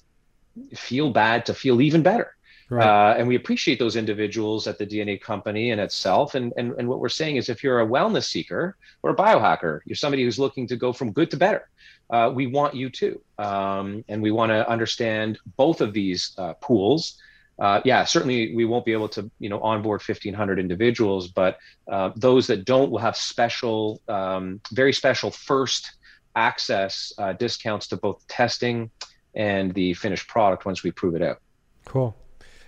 feel 0.76 1.10
bad 1.10 1.48
to 1.48 1.56
feel 1.56 1.82
even 1.82 2.04
better. 2.04 2.36
Right. 2.70 2.86
Uh, 2.86 3.16
and 3.18 3.28
we 3.28 3.36
appreciate 3.36 3.80
those 3.80 3.96
individuals 3.96 4.68
at 4.68 4.78
the 4.78 4.86
DNA 4.86 5.22
company 5.22 5.72
and 5.72 5.82
itself. 5.82 6.36
And, 6.36 6.54
and, 6.58 6.74
and 6.78 6.88
what 6.88 7.00
we're 7.00 7.10
saying 7.10 7.36
is 7.36 7.50
if 7.50 7.64
you're 7.64 7.82
a 7.82 7.88
wellness 7.88 8.26
seeker 8.26 8.78
or 9.04 9.12
a 9.12 9.16
biohacker, 9.16 9.82
you're 9.86 9.96
somebody 9.96 10.24
who's 10.24 10.40
looking 10.40 10.68
to 10.68 10.76
go 10.76 10.94
from 10.94 11.12
good 11.12 11.30
to 11.32 11.38
better, 11.38 11.70
uh, 12.10 12.32
we 12.34 12.48
want 12.48 12.74
you 12.76 12.90
too. 12.90 13.22
Um, 13.38 14.04
and 14.08 14.22
we 14.22 14.32
want 14.32 14.52
to 14.52 14.68
understand 14.70 15.40
both 15.58 15.82
of 15.82 15.94
these 15.94 16.34
uh, 16.38 16.54
pools 16.54 17.22
uh, 17.60 17.82
yeah, 17.86 18.04
certainly 18.04 18.56
we 18.56 18.66
won't 18.66 18.86
be 18.86 18.94
able 18.94 19.10
to, 19.10 19.30
you 19.40 19.50
know, 19.50 19.60
onboard 19.62 20.02
1,500 20.02 20.60
individuals, 20.60 21.28
but 21.28 21.58
uh, 21.92 22.10
those 22.16 22.48
that 22.48 22.66
don't 22.66 22.92
will 22.92 23.00
have 23.00 23.16
special, 23.16 24.02
um, 24.08 24.60
very 24.72 24.92
special 24.92 25.30
first 25.30 25.94
access 26.36 27.14
uh, 27.20 27.34
discounts 27.34 27.88
to 27.88 27.98
both 27.98 28.28
testing 28.28 28.90
and 29.36 29.74
the 29.76 29.94
finished 29.94 30.28
product 30.28 30.66
once 30.66 30.84
we 30.84 30.92
prove 30.92 31.16
it 31.16 31.22
out. 31.22 31.40
Cool. 31.86 32.16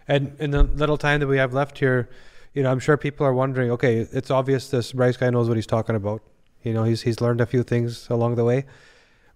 And 0.08 0.36
in 0.40 0.52
the 0.52 0.64
little 0.64 0.98
time 0.98 1.20
that 1.20 1.28
we 1.28 1.38
have 1.38 1.54
left 1.54 1.80
here, 1.80 2.10
you 2.54 2.64
know, 2.64 2.72
I'm 2.72 2.80
sure 2.80 2.98
people 2.98 3.26
are 3.26 3.34
wondering. 3.34 3.72
Okay, 3.72 4.08
it's 4.12 4.32
obvious 4.32 4.70
this 4.70 4.94
Bryce 4.94 5.18
guy 5.18 5.30
knows 5.30 5.48
what 5.48 5.58
he's 5.58 5.68
talking 5.68 5.96
about. 5.96 6.22
You 6.64 6.74
know, 6.74 6.84
he's 6.84 7.02
he's 7.02 7.22
learned 7.22 7.42
a 7.42 7.46
few 7.46 7.64
things 7.64 8.10
along 8.10 8.36
the 8.36 8.46
way 8.46 8.66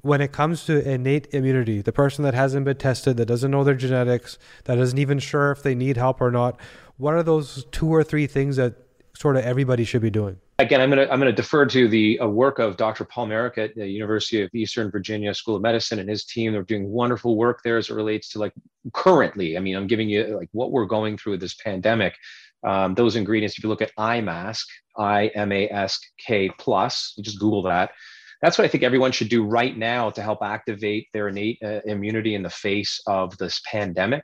when 0.01 0.21
it 0.21 0.31
comes 0.31 0.65
to 0.65 0.89
innate 0.89 1.33
immunity, 1.33 1.81
the 1.81 1.91
person 1.91 2.23
that 2.23 2.33
hasn't 2.33 2.65
been 2.65 2.77
tested, 2.77 3.17
that 3.17 3.25
doesn't 3.25 3.51
know 3.51 3.63
their 3.63 3.75
genetics, 3.75 4.37
that 4.63 4.77
isn't 4.77 4.97
even 4.97 5.19
sure 5.19 5.51
if 5.51 5.61
they 5.61 5.75
need 5.75 5.97
help 5.97 6.21
or 6.21 6.31
not, 6.31 6.59
what 6.97 7.13
are 7.13 7.23
those 7.23 7.65
two 7.71 7.87
or 7.87 8.03
three 8.03 8.27
things 8.27 8.55
that 8.55 8.75
sort 9.19 9.35
of 9.35 9.43
everybody 9.43 9.83
should 9.83 10.01
be 10.01 10.09
doing? 10.09 10.37
Again, 10.59 10.81
I'm 10.81 10.89
going 10.89 11.05
to 11.05 11.11
I'm 11.11 11.19
going 11.19 11.31
to 11.31 11.35
defer 11.35 11.65
to 11.65 11.87
the 11.87 12.19
uh, 12.19 12.27
work 12.27 12.59
of 12.59 12.77
Dr. 12.77 13.05
Paul 13.05 13.27
Marik 13.27 13.57
at 13.57 13.75
the 13.75 13.87
University 13.87 14.41
of 14.41 14.49
Eastern 14.53 14.91
Virginia 14.91 15.33
School 15.33 15.55
of 15.55 15.61
Medicine 15.61 15.99
and 15.99 16.09
his 16.09 16.25
team. 16.25 16.51
They're 16.51 16.63
doing 16.63 16.89
wonderful 16.89 17.37
work 17.37 17.61
there 17.63 17.77
as 17.77 17.89
it 17.89 17.93
relates 17.93 18.29
to 18.29 18.39
like 18.39 18.53
currently. 18.93 19.57
I 19.57 19.59
mean, 19.59 19.75
I'm 19.75 19.87
giving 19.87 20.09
you 20.09 20.37
like 20.37 20.49
what 20.51 20.71
we're 20.71 20.85
going 20.85 21.17
through 21.17 21.33
with 21.33 21.41
this 21.41 21.55
pandemic. 21.55 22.15
Um, 22.65 22.93
those 22.93 23.15
ingredients, 23.15 23.57
if 23.57 23.63
you 23.63 23.69
look 23.69 23.81
at 23.81 23.95
iMask, 23.97 24.65
I 24.97 25.27
M 25.27 25.51
A 25.51 25.69
S 25.69 25.99
K 26.25 26.49
plus, 26.57 27.13
you 27.15 27.23
just 27.23 27.39
Google 27.39 27.63
that 27.63 27.91
that's 28.41 28.57
what 28.57 28.65
I 28.65 28.67
think 28.67 28.83
everyone 28.83 29.11
should 29.11 29.29
do 29.29 29.43
right 29.43 29.77
now 29.77 30.09
to 30.11 30.21
help 30.21 30.41
activate 30.41 31.07
their 31.13 31.27
innate 31.27 31.59
uh, 31.63 31.81
immunity 31.85 32.35
in 32.35 32.43
the 32.43 32.49
face 32.49 33.01
of 33.05 33.37
this 33.37 33.61
pandemic. 33.65 34.23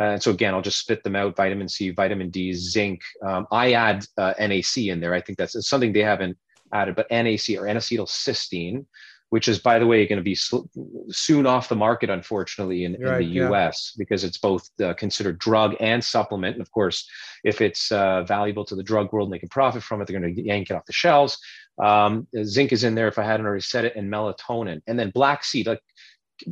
Uh, 0.00 0.12
and 0.12 0.22
so 0.22 0.30
again, 0.30 0.54
I'll 0.54 0.62
just 0.62 0.78
spit 0.78 1.02
them 1.02 1.16
out: 1.16 1.36
vitamin 1.36 1.68
C, 1.68 1.90
vitamin 1.90 2.30
D, 2.30 2.52
zinc. 2.52 3.00
Um, 3.26 3.46
I 3.50 3.72
add 3.72 4.04
uh, 4.16 4.34
NAC 4.38 4.78
in 4.78 5.00
there. 5.00 5.14
I 5.14 5.20
think 5.20 5.38
that's 5.38 5.68
something 5.68 5.92
they 5.92 6.02
haven't 6.02 6.36
added, 6.72 6.96
but 6.96 7.10
NAC 7.10 7.58
or 7.58 7.66
N-acetylcysteine, 7.66 8.84
which 9.30 9.48
is, 9.48 9.58
by 9.58 9.78
the 9.78 9.86
way, 9.86 10.06
going 10.06 10.18
to 10.18 10.22
be 10.22 10.34
sl- 10.34 10.66
soon 11.08 11.46
off 11.46 11.68
the 11.68 11.76
market, 11.76 12.10
unfortunately, 12.10 12.84
in, 12.84 12.96
right, 13.00 13.22
in 13.22 13.28
the 13.28 13.46
US 13.46 13.94
yeah. 13.94 14.02
because 14.02 14.24
it's 14.24 14.38
both 14.38 14.68
uh, 14.82 14.94
considered 14.94 15.38
drug 15.38 15.74
and 15.80 16.02
supplement. 16.02 16.54
And 16.54 16.62
of 16.62 16.70
course, 16.70 17.08
if 17.44 17.60
it's 17.60 17.92
uh, 17.92 18.22
valuable 18.22 18.64
to 18.66 18.74
the 18.74 18.82
drug 18.82 19.12
world 19.12 19.28
and 19.28 19.34
they 19.34 19.38
can 19.38 19.48
profit 19.48 19.82
from 19.82 20.00
it, 20.00 20.06
they're 20.06 20.18
going 20.18 20.34
to 20.34 20.42
yank 20.42 20.70
it 20.70 20.74
off 20.74 20.86
the 20.86 20.92
shelves. 20.92 21.38
Um, 21.82 22.26
zinc 22.42 22.72
is 22.72 22.84
in 22.84 22.94
there 22.94 23.08
if 23.08 23.18
I 23.18 23.24
hadn't 23.24 23.46
already 23.46 23.62
said 23.62 23.84
it, 23.84 23.96
and 23.96 24.10
melatonin. 24.10 24.80
And 24.86 24.98
then 24.98 25.10
black 25.10 25.44
seed, 25.44 25.66
like 25.66 25.82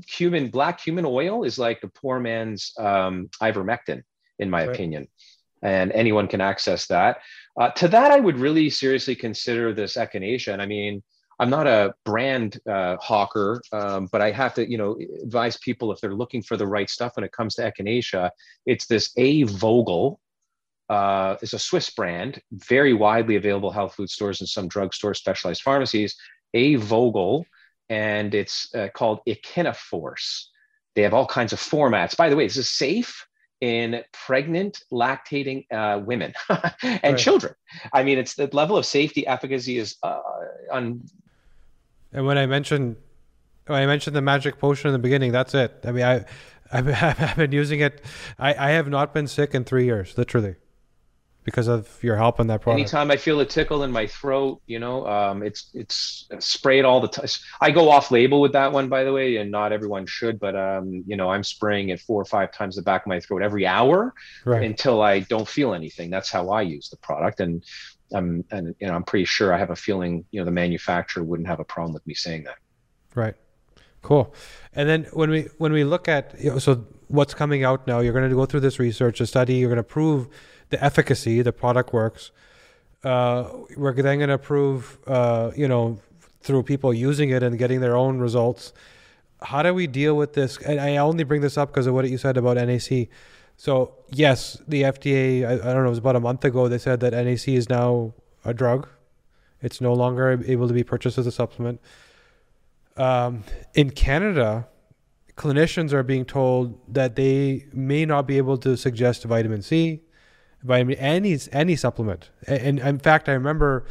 cumin, 0.07 0.51
black 0.51 0.81
cumin 0.81 1.05
oil 1.05 1.45
is 1.45 1.59
like 1.59 1.81
the 1.81 1.89
poor 1.89 2.21
man's 2.21 2.73
um, 2.79 3.29
ivermectin, 3.43 4.03
in 4.39 4.51
my 4.51 4.67
right. 4.67 4.75
opinion. 4.75 5.09
And 5.63 5.91
anyone 5.93 6.29
can 6.29 6.41
access 6.41 6.87
that. 6.89 7.19
Uh, 7.59 7.71
to 7.71 7.89
that, 7.89 8.11
I 8.11 8.21
would 8.21 8.39
really 8.39 8.71
seriously 8.71 9.15
consider 9.15 9.73
this 9.73 9.97
echinacea. 9.97 10.53
And 10.53 10.63
I 10.63 10.67
mean, 10.67 11.03
I'm 11.39 11.51
not 11.51 11.67
a 11.67 11.95
brand 12.05 12.59
uh, 12.71 12.97
hawker, 12.99 13.61
um, 13.73 14.09
but 14.13 14.23
I 14.23 14.31
have 14.31 14.55
to, 14.55 14.71
you 14.71 14.79
know, 14.79 14.97
advise 15.23 15.57
people 15.59 15.93
if 15.93 16.01
they're 16.01 16.15
looking 16.15 16.43
for 16.43 16.57
the 16.57 16.67
right 16.67 16.89
stuff 16.89 17.17
when 17.17 17.25
it 17.25 17.33
comes 17.33 17.55
to 17.57 17.63
echinacea. 17.63 18.31
It's 18.65 18.87
this 18.87 19.13
A 19.17 19.43
Vogel, 19.45 20.21
uh, 20.89 21.37
is 21.43 21.53
a 21.53 21.59
Swiss 21.59 21.91
brand, 21.91 22.41
very 22.53 22.95
widely 22.95 23.37
available 23.37 23.71
health 23.71 23.95
food 23.95 24.09
stores 24.09 24.41
and 24.41 24.49
some 24.49 24.69
drugstores, 24.69 25.17
specialized 25.17 25.63
pharmacies. 25.63 26.17
A 26.55 26.77
Vogel, 26.77 27.45
and 27.89 28.35
it's 28.35 28.75
uh, 28.75 28.89
called 28.95 29.21
Echinaforce. 29.27 30.47
They 30.95 31.03
have 31.03 31.15
all 31.15 31.27
kinds 31.27 31.53
of 31.53 31.61
formats. 31.61 32.17
By 32.17 32.29
the 32.29 32.37
way, 32.37 32.47
this 32.47 32.57
is 32.57 32.71
safe 32.71 33.27
in 33.61 34.03
pregnant, 34.13 34.83
lactating 34.93 35.67
uh, 35.73 36.01
women 36.01 36.33
and 36.49 37.03
right. 37.03 37.19
children. 37.19 37.55
I 37.93 38.03
mean, 38.03 38.19
it's 38.19 38.35
the 38.35 38.49
level 38.53 38.77
of 38.77 38.87
safety 38.87 39.27
efficacy 39.27 39.79
is 39.79 39.97
uh, 40.03 40.21
on. 40.73 41.03
And 42.13 42.27
when 42.27 42.39
I 42.39 42.47
mentioned 42.47 42.97
when 43.67 43.83
I 43.83 43.87
mentioned 43.87 44.15
the 44.17 44.23
magic 44.23 44.59
potion 44.59 44.89
in 44.89 44.93
the 44.93 44.99
beginning, 44.99 45.33
that's 45.33 45.55
it. 45.55 45.85
I 45.85 45.93
mean, 45.93 46.05
I 46.05 46.25
I've, 46.73 46.89
I've 47.03 47.37
been 47.37 47.53
using 47.53 47.81
it. 47.81 48.03
I, 48.39 48.55
I 48.55 48.71
have 48.71 48.89
not 48.89 49.15
been 49.15 49.27
sick 49.27 49.55
in 49.55 49.65
three 49.65 49.85
years, 49.85 50.17
literally 50.17 50.57
because 51.47 51.69
of 51.69 52.03
your 52.03 52.17
help 52.17 52.41
in 52.41 52.49
that 52.49 52.61
product. 52.61 52.81
Anytime 52.81 53.09
I 53.13 53.17
feel 53.17 53.39
a 53.39 53.47
tickle 53.47 53.85
in 53.85 53.93
my 53.93 54.09
throat, 54.09 54.61
you 54.67 54.81
know, 54.81 55.07
um, 55.07 55.45
it's 55.45 55.71
it's 55.75 56.29
sprayed 56.41 56.85
all 56.85 57.01
the 57.01 57.07
time. 57.07 57.29
I 57.61 57.71
go 57.71 57.89
off 57.89 58.11
label 58.11 58.41
with 58.41 58.53
that 58.53 58.73
one, 58.73 58.89
by 58.89 59.05
the 59.05 59.13
way, 59.13 59.37
and 59.37 59.49
not 59.49 59.73
everyone 59.73 60.07
should, 60.07 60.41
but 60.41 60.57
um, 60.57 61.05
you 61.07 61.17
know, 61.17 61.31
I'm 61.31 61.45
spraying 61.45 61.91
it 61.91 62.01
four 62.01 62.21
or 62.21 62.25
five 62.25 62.51
times 62.53 62.75
the 62.75 62.83
back 62.83 63.03
of 63.03 63.07
my 63.07 63.21
throat 63.21 63.43
every 63.43 63.65
hour 63.65 64.13
right. 64.45 64.65
until 64.65 65.01
I 65.01 65.21
don't 65.21 65.47
feel 65.47 65.73
anything. 65.73 66.11
That's 66.11 66.33
how 66.33 66.51
I 66.51 66.63
use 66.63 66.89
the 66.89 66.97
product, 66.97 67.39
and 67.39 67.65
I'm 68.13 68.45
and 68.51 68.75
you 68.81 68.89
know, 68.89 68.95
I'm 68.95 69.05
pretty 69.05 69.27
sure 69.27 69.55
I 69.55 69.59
have 69.59 69.71
a 69.71 69.77
feeling, 69.77 70.25
you 70.33 70.41
know, 70.41 70.45
the 70.45 70.51
manufacturer 70.51 71.23
wouldn't 71.23 71.49
have 71.49 71.61
a 71.61 71.65
problem 71.65 71.95
with 71.95 72.05
me 72.09 72.15
saying 72.15 72.43
that. 72.43 72.57
Right. 73.15 73.37
Cool. 74.03 74.35
And 74.75 74.89
then 74.89 75.05
when 75.13 75.31
we 75.31 75.43
when 75.59 75.73
we 75.73 75.85
look 75.85 76.09
at 76.09 76.35
you 76.41 76.51
know, 76.51 76.59
so 76.59 76.85
what's 77.07 77.35
coming 77.35 77.63
out 77.63 77.87
now, 77.87 78.01
you're 78.01 78.13
going 78.13 78.29
to 78.29 78.35
go 78.35 78.47
through 78.47 78.61
this 78.61 78.81
research, 78.81 79.21
a 79.21 79.27
study, 79.27 79.55
you're 79.55 79.69
going 79.69 79.77
to 79.77 79.85
prove 79.85 80.29
the 80.71 80.83
efficacy, 80.83 81.43
the 81.43 81.53
product 81.53 81.93
works. 81.93 82.31
Uh, 83.05 83.49
we're 83.77 83.93
then 83.93 84.19
going 84.19 84.31
to 84.31 84.39
prove, 84.39 84.99
uh, 85.07 85.51
you 85.57 85.69
know, 85.69 85.99
through 86.41 86.63
people 86.63 86.93
using 86.93 87.31
it 87.31 87.43
and 87.43 87.59
getting 87.59 87.81
their 87.81 87.97
own 87.97 88.19
results. 88.19 88.73
How 89.43 89.63
do 89.63 89.75
we 89.75 89.87
deal 89.87 90.17
with 90.17 90.33
this? 90.33 90.57
And 90.59 90.81
I 90.81 90.97
only 90.97 91.25
bring 91.25 91.41
this 91.41 91.59
up 91.59 91.71
because 91.71 91.87
of 91.87 91.95
what 91.95 92.09
you 92.09 92.19
said 92.19 92.37
about 92.37 92.57
NAC. 92.57 93.09
So 93.57 93.95
yes, 94.11 94.61
the 94.67 94.83
FDA, 94.83 95.47
I, 95.47 95.53
I 95.55 95.73
don't 95.73 95.83
know, 95.83 95.87
it 95.87 95.91
was 95.91 95.99
about 95.99 96.17
a 96.17 96.21
month 96.21 96.45
ago. 96.45 96.69
They 96.69 96.79
said 96.79 97.01
that 97.01 97.13
NAC 97.13 97.49
is 97.49 97.69
now 97.69 98.13
a 98.45 98.53
drug. 98.53 98.89
It's 99.63 99.81
no 99.81 99.93
longer 99.93 100.43
able 100.47 100.69
to 100.69 100.75
be 100.75 100.85
purchased 100.85 101.19
as 101.19 101.27
a 101.27 101.33
supplement. 101.33 101.81
Um, 102.97 103.45
in 103.75 103.91
Canada, 103.91 104.69
clinicians 105.37 105.93
are 105.93 106.03
being 106.03 106.25
told 106.25 106.79
that 106.93 107.17
they 107.17 107.67
may 107.73 108.05
not 108.05 108.27
be 108.27 108.37
able 108.37 108.57
to 108.59 108.77
suggest 108.77 109.25
vitamin 109.25 109.63
C, 109.63 110.03
vitamin 110.63 110.97
any 110.97 111.39
any 111.53 111.77
supplement. 111.77 112.31
And, 112.47 112.79
in 112.79 112.99
fact, 112.99 113.29
I 113.29 113.33
remember 113.33 113.87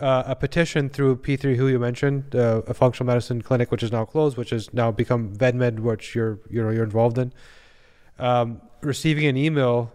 uh, 0.00 0.24
a 0.26 0.36
petition 0.36 0.88
through 0.88 1.16
P3 1.16 1.56
who 1.56 1.68
you 1.68 1.78
mentioned, 1.78 2.34
uh, 2.34 2.62
a 2.66 2.74
functional 2.74 3.06
medicine 3.06 3.42
clinic 3.42 3.70
which 3.70 3.82
is 3.82 3.92
now 3.92 4.04
closed, 4.04 4.36
which 4.36 4.50
has 4.50 4.72
now 4.74 4.90
become 4.90 5.34
VennMed, 5.34 5.80
which 5.80 6.14
you're 6.14 6.38
you 6.50 6.62
know 6.62 6.70
you're 6.70 6.84
involved 6.84 7.18
in. 7.18 7.32
Um, 8.18 8.60
receiving 8.80 9.26
an 9.26 9.36
email 9.36 9.92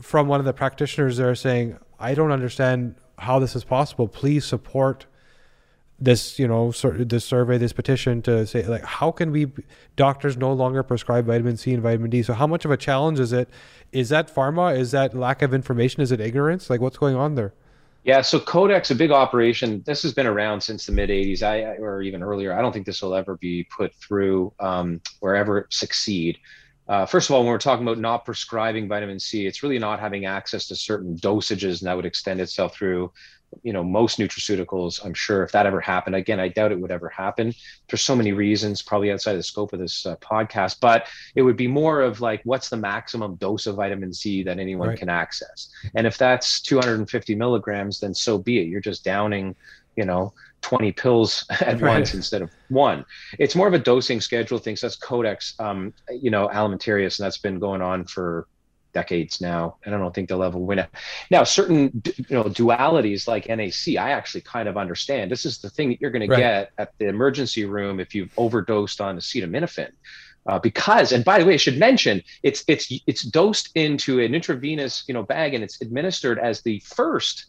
from 0.00 0.28
one 0.28 0.40
of 0.40 0.46
the 0.46 0.52
practitioners 0.52 1.16
there 1.16 1.34
saying, 1.34 1.78
"I 1.98 2.14
don't 2.14 2.30
understand 2.30 2.96
how 3.18 3.38
this 3.38 3.56
is 3.56 3.64
possible. 3.64 4.08
Please 4.08 4.44
support." 4.44 5.06
This 6.00 6.38
you 6.38 6.48
know 6.48 6.72
this 6.72 7.24
survey 7.24 7.58
this 7.58 7.72
petition 7.72 8.22
to 8.22 8.46
say 8.46 8.66
like 8.66 8.82
how 8.82 9.10
can 9.10 9.30
we 9.30 9.52
doctors 9.96 10.36
no 10.36 10.52
longer 10.52 10.82
prescribe 10.82 11.26
vitamin 11.26 11.56
c 11.56 11.74
and 11.74 11.82
vitamin 11.82 12.10
d? 12.10 12.22
So 12.22 12.32
how 12.32 12.46
much 12.46 12.64
of 12.64 12.70
a 12.70 12.76
challenge 12.76 13.20
is 13.20 13.32
it? 13.32 13.48
Is 13.92 14.08
that 14.08 14.34
pharma? 14.34 14.76
Is 14.76 14.92
that 14.92 15.14
lack 15.14 15.42
of 15.42 15.52
information? 15.52 16.02
Is 16.02 16.10
it 16.10 16.20
ignorance? 16.20 16.70
Like 16.70 16.80
what's 16.80 16.96
going 16.96 17.16
on 17.16 17.34
there? 17.34 17.52
Yeah 18.04 18.22
so 18.22 18.40
codex 18.40 18.90
a 18.90 18.94
big 18.94 19.10
operation. 19.10 19.82
This 19.84 20.02
has 20.02 20.14
been 20.14 20.26
around 20.26 20.62
since 20.62 20.86
the 20.86 20.92
mid 20.92 21.10
80s 21.10 21.42
i 21.42 21.62
or 21.76 22.00
even 22.02 22.22
earlier. 22.22 22.56
I 22.56 22.62
don't 22.62 22.72
think 22.72 22.86
this 22.86 23.02
will 23.02 23.14
ever 23.14 23.36
be 23.36 23.64
put 23.64 23.94
through 23.96 24.52
um, 24.58 25.02
wherever 25.20 25.66
succeed. 25.70 26.38
Uh, 26.88 27.06
first 27.06 27.30
of 27.30 27.36
all, 27.36 27.42
when 27.42 27.52
we're 27.52 27.58
talking 27.58 27.86
about 27.86 27.98
not 27.98 28.24
prescribing 28.24 28.88
vitamin 28.88 29.20
C, 29.20 29.46
it's 29.46 29.62
really 29.62 29.78
not 29.78 30.00
having 30.00 30.24
access 30.24 30.66
to 30.66 30.74
certain 30.74 31.14
dosages, 31.14 31.80
and 31.80 31.86
that 31.86 31.94
would 31.94 32.04
extend 32.04 32.40
itself 32.40 32.74
through 32.74 33.12
you 33.62 33.72
know 33.72 33.82
most 33.82 34.18
nutraceuticals 34.18 35.04
i'm 35.04 35.14
sure 35.14 35.42
if 35.42 35.52
that 35.52 35.66
ever 35.66 35.80
happened 35.80 36.14
again 36.14 36.38
i 36.38 36.48
doubt 36.48 36.72
it 36.72 36.80
would 36.80 36.90
ever 36.90 37.08
happen 37.08 37.52
for 37.88 37.96
so 37.96 38.14
many 38.14 38.32
reasons 38.32 38.80
probably 38.80 39.10
outside 39.10 39.34
the 39.34 39.42
scope 39.42 39.72
of 39.72 39.78
this 39.78 40.06
uh, 40.06 40.16
podcast 40.16 40.76
but 40.80 41.06
it 41.34 41.42
would 41.42 41.56
be 41.56 41.66
more 41.66 42.00
of 42.00 42.20
like 42.20 42.40
what's 42.44 42.68
the 42.68 42.76
maximum 42.76 43.34
dose 43.36 43.66
of 43.66 43.76
vitamin 43.76 44.12
c 44.12 44.42
that 44.42 44.58
anyone 44.58 44.88
right. 44.88 44.98
can 44.98 45.08
access 45.08 45.68
and 45.94 46.06
if 46.06 46.16
that's 46.16 46.60
250 46.60 47.34
milligrams 47.34 47.98
then 47.98 48.14
so 48.14 48.38
be 48.38 48.60
it 48.60 48.68
you're 48.68 48.80
just 48.80 49.04
downing 49.04 49.54
you 49.96 50.04
know 50.04 50.32
20 50.62 50.92
pills 50.92 51.44
at 51.50 51.80
right. 51.80 51.94
once 51.94 52.14
instead 52.14 52.42
of 52.42 52.50
one 52.68 53.04
it's 53.38 53.56
more 53.56 53.66
of 53.66 53.74
a 53.74 53.78
dosing 53.78 54.20
schedule 54.20 54.58
thing 54.58 54.76
so 54.76 54.86
that's 54.86 54.96
codex 54.96 55.54
um, 55.58 55.92
you 56.10 56.30
know 56.30 56.48
alimentarius 56.48 57.18
and 57.18 57.24
that's 57.24 57.38
been 57.38 57.58
going 57.58 57.82
on 57.82 58.04
for 58.04 58.46
decades 58.92 59.40
now, 59.40 59.76
and 59.84 59.94
I 59.94 59.98
don't 59.98 60.14
think 60.14 60.28
they'll 60.28 60.42
ever 60.42 60.58
win 60.58 60.78
it. 60.78 60.90
Now, 61.30 61.44
certain 61.44 62.02
you 62.04 62.24
know 62.30 62.44
dualities 62.44 63.26
like 63.28 63.48
NAC, 63.48 63.96
I 63.96 64.10
actually 64.10 64.42
kind 64.42 64.68
of 64.68 64.76
understand. 64.76 65.30
This 65.30 65.44
is 65.44 65.58
the 65.58 65.70
thing 65.70 65.90
that 65.90 66.00
you're 66.00 66.10
going 66.10 66.28
right. 66.28 66.36
to 66.36 66.42
get 66.42 66.72
at 66.78 66.92
the 66.98 67.08
emergency 67.08 67.64
room 67.64 68.00
if 68.00 68.14
you've 68.14 68.32
overdosed 68.36 69.00
on 69.00 69.16
acetaminophen. 69.16 69.90
Uh, 70.46 70.58
because, 70.58 71.12
and 71.12 71.24
by 71.24 71.38
the 71.38 71.44
way, 71.44 71.54
I 71.54 71.58
should 71.58 71.78
mention 71.78 72.22
it's 72.42 72.64
it's 72.66 72.92
it's 73.06 73.22
dosed 73.22 73.70
into 73.74 74.20
an 74.20 74.34
intravenous 74.34 75.04
you 75.06 75.14
know 75.14 75.22
bag 75.22 75.54
and 75.54 75.62
it's 75.62 75.80
administered 75.80 76.38
as 76.38 76.62
the 76.62 76.80
first 76.80 77.46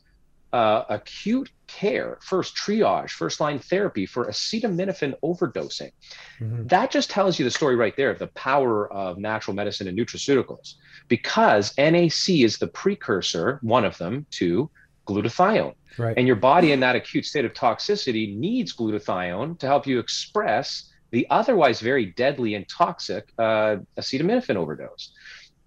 uh, 0.53 0.83
acute 0.89 1.49
care, 1.67 2.17
first 2.21 2.55
triage, 2.55 3.11
first 3.11 3.39
line 3.39 3.59
therapy 3.59 4.05
for 4.05 4.25
acetaminophen 4.25 5.13
overdosing. 5.23 5.91
Mm-hmm. 6.39 6.67
That 6.67 6.91
just 6.91 7.09
tells 7.09 7.39
you 7.39 7.45
the 7.45 7.51
story 7.51 7.75
right 7.75 7.95
there 7.95 8.09
of 8.09 8.19
the 8.19 8.27
power 8.27 8.91
of 8.91 9.17
natural 9.17 9.55
medicine 9.55 9.87
and 9.87 9.97
nutraceuticals 9.97 10.75
because 11.07 11.73
NAC 11.77 12.29
is 12.29 12.57
the 12.57 12.67
precursor, 12.67 13.59
one 13.61 13.85
of 13.85 13.97
them, 13.97 14.25
to 14.31 14.69
glutathione. 15.07 15.75
Right. 15.97 16.17
And 16.17 16.27
your 16.27 16.35
body 16.35 16.71
in 16.71 16.79
that 16.81 16.95
acute 16.95 17.25
state 17.25 17.45
of 17.45 17.53
toxicity 17.53 18.37
needs 18.37 18.75
glutathione 18.75 19.59
to 19.59 19.67
help 19.67 19.87
you 19.87 19.99
express 19.99 20.89
the 21.11 21.27
otherwise 21.29 21.81
very 21.81 22.05
deadly 22.05 22.55
and 22.55 22.67
toxic 22.69 23.31
uh, 23.37 23.77
acetaminophen 23.97 24.55
overdose 24.55 25.11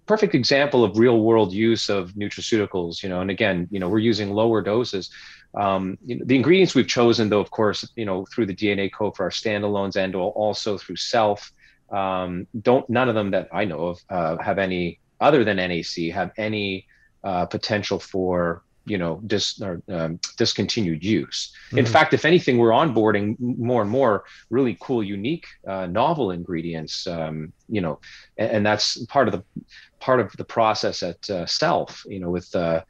perfect 0.05 0.35
example 0.35 0.83
of 0.83 0.97
real 0.97 1.21
world 1.21 1.51
use 1.51 1.89
of 1.89 2.11
nutraceuticals 2.13 3.01
you 3.01 3.09
know 3.09 3.21
and 3.21 3.31
again 3.31 3.67
you 3.71 3.79
know 3.79 3.89
we're 3.89 3.99
using 3.99 4.31
lower 4.31 4.61
doses. 4.61 5.09
Um, 5.55 5.97
you 6.05 6.17
know, 6.17 6.25
the 6.25 6.35
ingredients 6.35 6.75
we've 6.75 6.87
chosen 6.87 7.29
though 7.29 7.39
of 7.39 7.49
course 7.49 7.87
you 7.95 8.05
know 8.05 8.25
through 8.25 8.47
the 8.47 8.55
dna 8.55 8.91
code 8.91 9.15
for 9.15 9.23
our 9.23 9.29
standalones 9.29 9.95
and 9.95 10.13
also 10.15 10.77
through 10.77 10.97
Cellf 10.97 11.51
um, 11.91 12.45
don't 12.61 12.89
none 12.89 13.07
of 13.07 13.15
them 13.15 13.31
that 13.31 13.47
i 13.53 13.63
know 13.63 13.87
of 13.87 13.99
uh, 14.09 14.37
have 14.43 14.59
any 14.59 14.99
other 15.21 15.45
than 15.45 15.57
nac 15.57 15.85
have 16.13 16.31
any 16.37 16.87
uh, 17.23 17.45
potential 17.45 17.99
for 17.99 18.64
you 18.85 18.97
know 18.97 19.19
dis, 19.25 19.61
or, 19.61 19.81
um, 19.89 20.19
discontinued 20.37 21.03
use. 21.03 21.51
Mm-hmm. 21.67 21.79
In 21.79 21.85
fact, 21.85 22.13
if 22.13 22.25
anything, 22.25 22.57
we're 22.57 22.69
onboarding 22.69 23.39
more 23.39 23.81
and 23.81 23.91
more 23.91 24.25
really 24.49 24.77
cool, 24.79 25.03
unique, 25.03 25.47
uh, 25.67 25.87
novel 25.87 26.31
ingredients. 26.31 27.07
Um, 27.07 27.51
you 27.67 27.81
know, 27.81 27.99
and, 28.37 28.51
and, 28.51 28.65
that's 28.65 29.03
part 29.05 29.27
of 29.27 29.33
the 29.33 29.43
part 29.99 30.19
of 30.19 30.31
the 30.37 30.45
process 30.45 31.03
at 31.03 31.29
uh, 31.29 31.45
Cellf. 31.45 32.05
You 32.05 32.19
know, 32.19 32.29
with 32.29 32.55
uh, 32.55 32.81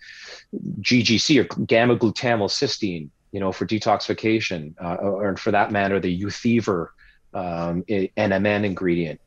GGC 0.81 1.41
or 1.41 1.65
gamma 1.65 1.95
glutamyl 1.95 2.49
cysteine. 2.49 3.09
You 3.31 3.41
know, 3.41 3.51
for 3.51 3.65
detoxification, 3.65 4.75
uh, 4.81 4.95
or 4.95 5.35
for 5.35 5.51
that 5.51 5.69
matter, 5.69 5.99
the 5.99 6.21
Uthever 6.23 6.87
um, 7.33 7.83
NMN 7.83 8.63
ingredient 8.63 9.19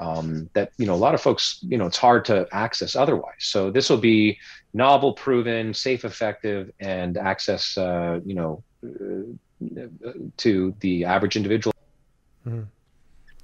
um, 0.00 0.48
that 0.54 0.72
you 0.78 0.86
know 0.86 0.94
a 0.94 0.96
lot 0.96 1.14
of 1.14 1.20
folks 1.20 1.58
you 1.62 1.76
know 1.76 1.86
it's 1.86 1.98
hard 1.98 2.24
to 2.24 2.48
access 2.52 2.96
otherwise 2.96 3.34
so 3.38 3.70
this 3.70 3.90
will 3.90 3.98
be 3.98 4.38
novel 4.72 5.12
proven 5.12 5.74
safe 5.74 6.04
effective 6.04 6.70
and 6.80 7.16
access 7.16 7.76
uh, 7.76 8.20
you 8.24 8.34
know 8.34 8.62
uh, 8.84 10.12
to 10.36 10.74
the 10.80 11.04
average 11.04 11.36
individual 11.36 11.74
mm-hmm. 12.46 12.62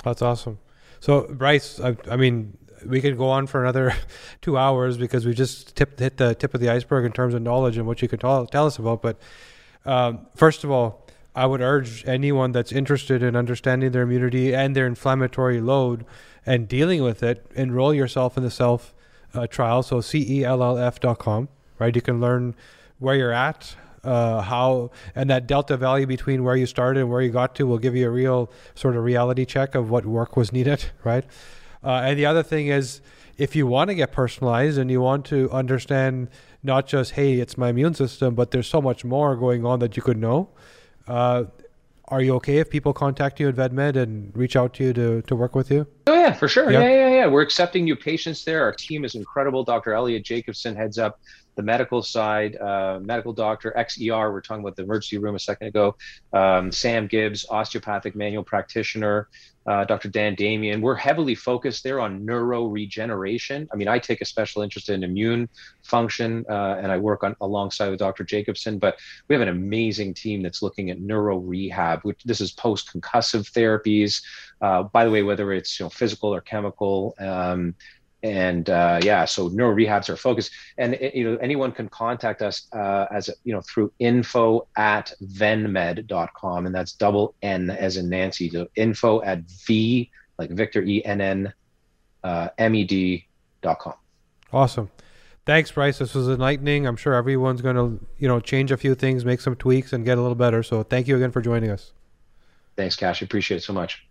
that's 0.05 0.23
awesome 0.23 0.59
so 1.01 1.27
bryce 1.31 1.81
I, 1.81 1.97
I, 2.11 2.17
mean 2.17 2.57
we 2.87 3.01
could 3.01 3.19
go 3.19 3.29
on 3.29 3.47
for 3.47 3.63
another 3.63 3.95
two 4.41 4.57
hours 4.57 4.97
because 4.97 5.27
we 5.27 5.35
just 5.35 5.79
hit 5.79 6.17
the 6.17 6.35
tip 6.35 6.55
of 6.55 6.61
the 6.61 6.71
iceberg 6.71 7.05
in 7.05 7.13
terms 7.13 7.35
of 7.35 7.43
knowledge 7.43 7.77
and 7.77 7.87
what 7.87 8.03
you 8.03 8.09
could 8.09 8.21
tell, 8.21 8.47
tell 8.47 8.67
us 8.67 8.79
about 8.79 9.03
but 9.03 9.19
um, 9.85 10.27
first 10.35 10.65
of 10.65 10.71
all 10.71 11.07
I 11.35 11.45
would 11.45 11.61
urge 11.61 12.03
anyone 12.07 12.53
that's 12.53 12.73
interested 12.73 13.23
in 13.23 13.37
understanding 13.37 13.93
their 13.93 14.03
immunity 14.03 14.55
and 14.55 14.75
their 14.75 14.87
inflammatory 14.87 15.61
load 15.61 16.07
and 16.47 16.67
dealing 16.67 17.03
with 17.03 17.23
it, 17.23 17.47
enroll 17.55 17.93
yourself 17.93 18.39
in 18.39 18.43
the 18.43 18.49
Cellf 18.49 18.93
uh, 19.35 19.47
trial. 19.47 19.83
So 19.83 19.99
cellf.com, 19.99 21.49
right? 21.79 21.95
You 21.95 22.03
can 22.03 22.21
learn 22.21 22.55
where 22.99 23.15
you're 23.15 23.33
at, 23.33 23.77
uh, 24.05 24.41
how, 24.41 24.91
and 25.15 25.29
that 25.31 25.47
delta 25.47 25.77
value 25.77 26.07
between 26.07 26.45
where 26.45 26.57
you 26.57 26.67
started 26.67 27.01
and 27.01 27.11
where 27.11 27.21
you 27.21 27.31
got 27.31 27.55
to 27.57 27.67
will 27.67 27.79
give 27.79 27.95
you 27.97 28.07
a 28.07 28.11
real 28.11 28.51
sort 28.75 28.97
of 28.97 29.05
reality 29.05 29.45
check 29.45 29.75
of 29.75 29.91
what 29.91 30.07
work 30.07 30.37
was 30.37 30.53
needed, 30.53 30.85
right? 31.05 31.25
Uh, 31.85 32.03
and 32.05 32.19
the 32.19 32.27
other 32.27 32.43
thing 32.43 32.69
is, 32.69 33.01
if 33.37 33.55
you 33.55 33.67
want 33.67 33.89
to 33.89 33.95
get 33.95 34.13
personalized 34.13 34.79
and 34.79 34.91
you 34.91 35.01
want 35.01 35.27
to 35.27 35.51
understand 35.51 36.29
not 36.63 36.87
just, 36.87 37.13
hey, 37.13 37.35
it's 37.35 37.59
my 37.59 37.69
immune 37.69 37.95
system, 37.95 38.35
but 38.35 38.51
there's 38.51 38.67
so 38.67 38.81
much 38.81 39.05
more 39.05 39.37
going 39.37 39.65
on 39.65 39.79
that 39.81 39.97
you 39.97 40.03
could 40.03 40.17
know. 40.17 40.49
Uh, 41.07 41.45
are 42.09 42.23
you 42.23 42.35
okay 42.37 42.59
if 42.59 42.71
people 42.71 42.93
contact 42.93 43.41
you 43.41 43.49
at 43.49 43.57
VennMed 43.57 43.97
and 43.97 44.37
reach 44.37 44.57
out 44.57 44.75
to 44.75 44.85
you 44.85 44.93
to, 44.93 45.23
to 45.23 45.37
work 45.37 45.55
with 45.55 45.71
you? 45.71 45.87
Oh 46.07 46.15
yeah, 46.15 46.33
for 46.33 46.49
sure. 46.49 46.71
Yeah. 46.71 46.81
yeah, 46.81 46.89
yeah, 46.89 47.11
yeah. 47.11 47.27
We're 47.27 47.43
accepting 47.43 47.85
new 47.85 47.97
patients 47.97 48.45
there. 48.45 48.63
Our 48.63 48.73
team 48.73 49.05
is 49.05 49.15
incredible. 49.15 49.65
Dr. 49.65 49.93
Elliot 49.93 50.25
Jacobson 50.25 50.77
heads 50.77 50.99
up 50.99 51.21
the 51.57 51.63
medical 51.63 52.03
side, 52.03 52.57
uh, 52.57 53.01
medical 53.03 53.33
doctor, 53.33 53.75
XER. 53.77 54.33
We're 54.33 54.41
talking 54.41 54.63
about 54.63 54.77
the 54.77 54.83
emergency 54.83 55.19
room 55.19 55.35
a 55.35 55.39
second 55.39 55.69
ago. 55.69 55.97
Um, 56.33 56.71
Sam 56.71 57.07
Gibbs, 57.07 57.47
osteopathic 57.51 58.15
manual 58.15 58.45
practitioner. 58.45 59.29
Uh, 59.67 59.85
Dr. 59.85 60.09
Dan 60.09 60.37
Damian. 60.37 60.81
We're 60.81 60.95
heavily 60.95 61.35
focused 61.35 61.83
there 61.83 61.99
on 61.99 62.25
neuro 62.25 62.67
regeneration. 62.67 63.69
I 63.73 63.77
mean, 63.77 63.89
I 63.89 63.99
take 63.99 64.21
a 64.21 64.25
special 64.25 64.63
interest 64.63 64.91
in 64.91 65.03
immune 65.03 65.49
function, 65.83 66.45
uh, 66.49 66.77
and 66.81 66.93
I 66.93 66.99
work 66.99 67.25
on 67.25 67.35
alongside 67.41 67.89
with 67.89 67.99
Dr. 67.99 68.23
Jacobson. 68.23 68.79
But 68.79 68.97
we 69.27 69.35
have 69.35 69.43
an 69.43 69.49
amazing 69.49 70.15
team 70.15 70.41
that's 70.41 70.63
looking 70.63 70.91
at 70.91 71.01
neuro 71.01 71.39
rehab. 71.39 72.03
Which 72.03 72.23
this 72.25 72.41
is 72.41 72.53
post 72.53 72.93
concussive 72.93 73.51
therapies. 73.51 74.23
Uh, 74.61 74.85
by 74.85 75.05
the 75.05 75.11
way, 75.11 75.25
whether 75.25 75.53
it's 75.53 75.81
you 75.81 75.87
know 75.87 75.91
physical 75.91 76.33
or 76.33 76.41
chemical. 76.41 77.17
Um, 77.19 77.75
and 78.27 78.69
uh, 78.69 78.99
yeah, 79.03 79.25
so 79.25 79.49
neuro 79.49 79.75
rehabs 79.75 80.09
are 80.09 80.17
focused, 80.17 80.51
and 80.79 80.99
you 81.15 81.25
know 81.25 81.37
anyone 81.37 81.71
can 81.71 81.89
contact 81.89 82.43
us 82.43 82.67
uh, 82.73 83.07
as 83.13 83.29
a, 83.29 83.33
you 83.45 83.53
know 83.53 83.61
through 83.61 83.93
info 84.01 84.67
at 84.77 85.13
vennmed.com, 85.23 86.67
and 86.67 86.75
that's 86.75 86.93
double 86.93 87.35
N 87.43 87.71
as 87.71 87.97
in 87.97 88.09
Nancy. 88.09 88.51
So 88.51 88.67
info 88.75 89.23
at 89.23 89.43
v 89.43 90.11
like 90.39 90.51
Victor 90.51 90.83
E 90.83 91.05
N 91.05 91.21
N 91.21 91.53
uh, 92.25 92.49
M 92.59 92.75
E 92.75 92.85
D 92.85 93.27
dot 93.63 93.79
com. 93.79 93.95
Awesome. 94.53 94.91
Thanks, 95.45 95.71
Bryce. 95.71 95.99
This 95.99 96.15
was 96.15 96.29
enlightening. 96.29 96.87
I'm 96.87 96.97
sure 96.97 97.15
everyone's 97.15 97.63
going 97.63 97.77
to, 97.77 98.05
you 98.19 98.27
know, 98.27 98.41
change 98.41 98.73
a 98.73 98.77
few 98.77 98.97
things, 98.97 99.25
make 99.25 99.41
some 99.41 99.55
tweaks, 99.55 99.93
and 99.93 100.05
get 100.05 100.19
a 100.19 100.21
little 100.21 100.35
better. 100.35 100.65
So, 100.65 100.83
thank 100.83 101.07
you 101.07 101.15
again 101.15 101.31
for 101.31 101.41
joining 101.41 101.71
us. 101.71 101.93
Thanks, 102.77 102.97
Cash. 102.97 103.23
I 103.23 103.27
appreciate 103.27 103.59
it 103.59 103.63
so 103.63 103.73
much. 103.73 104.06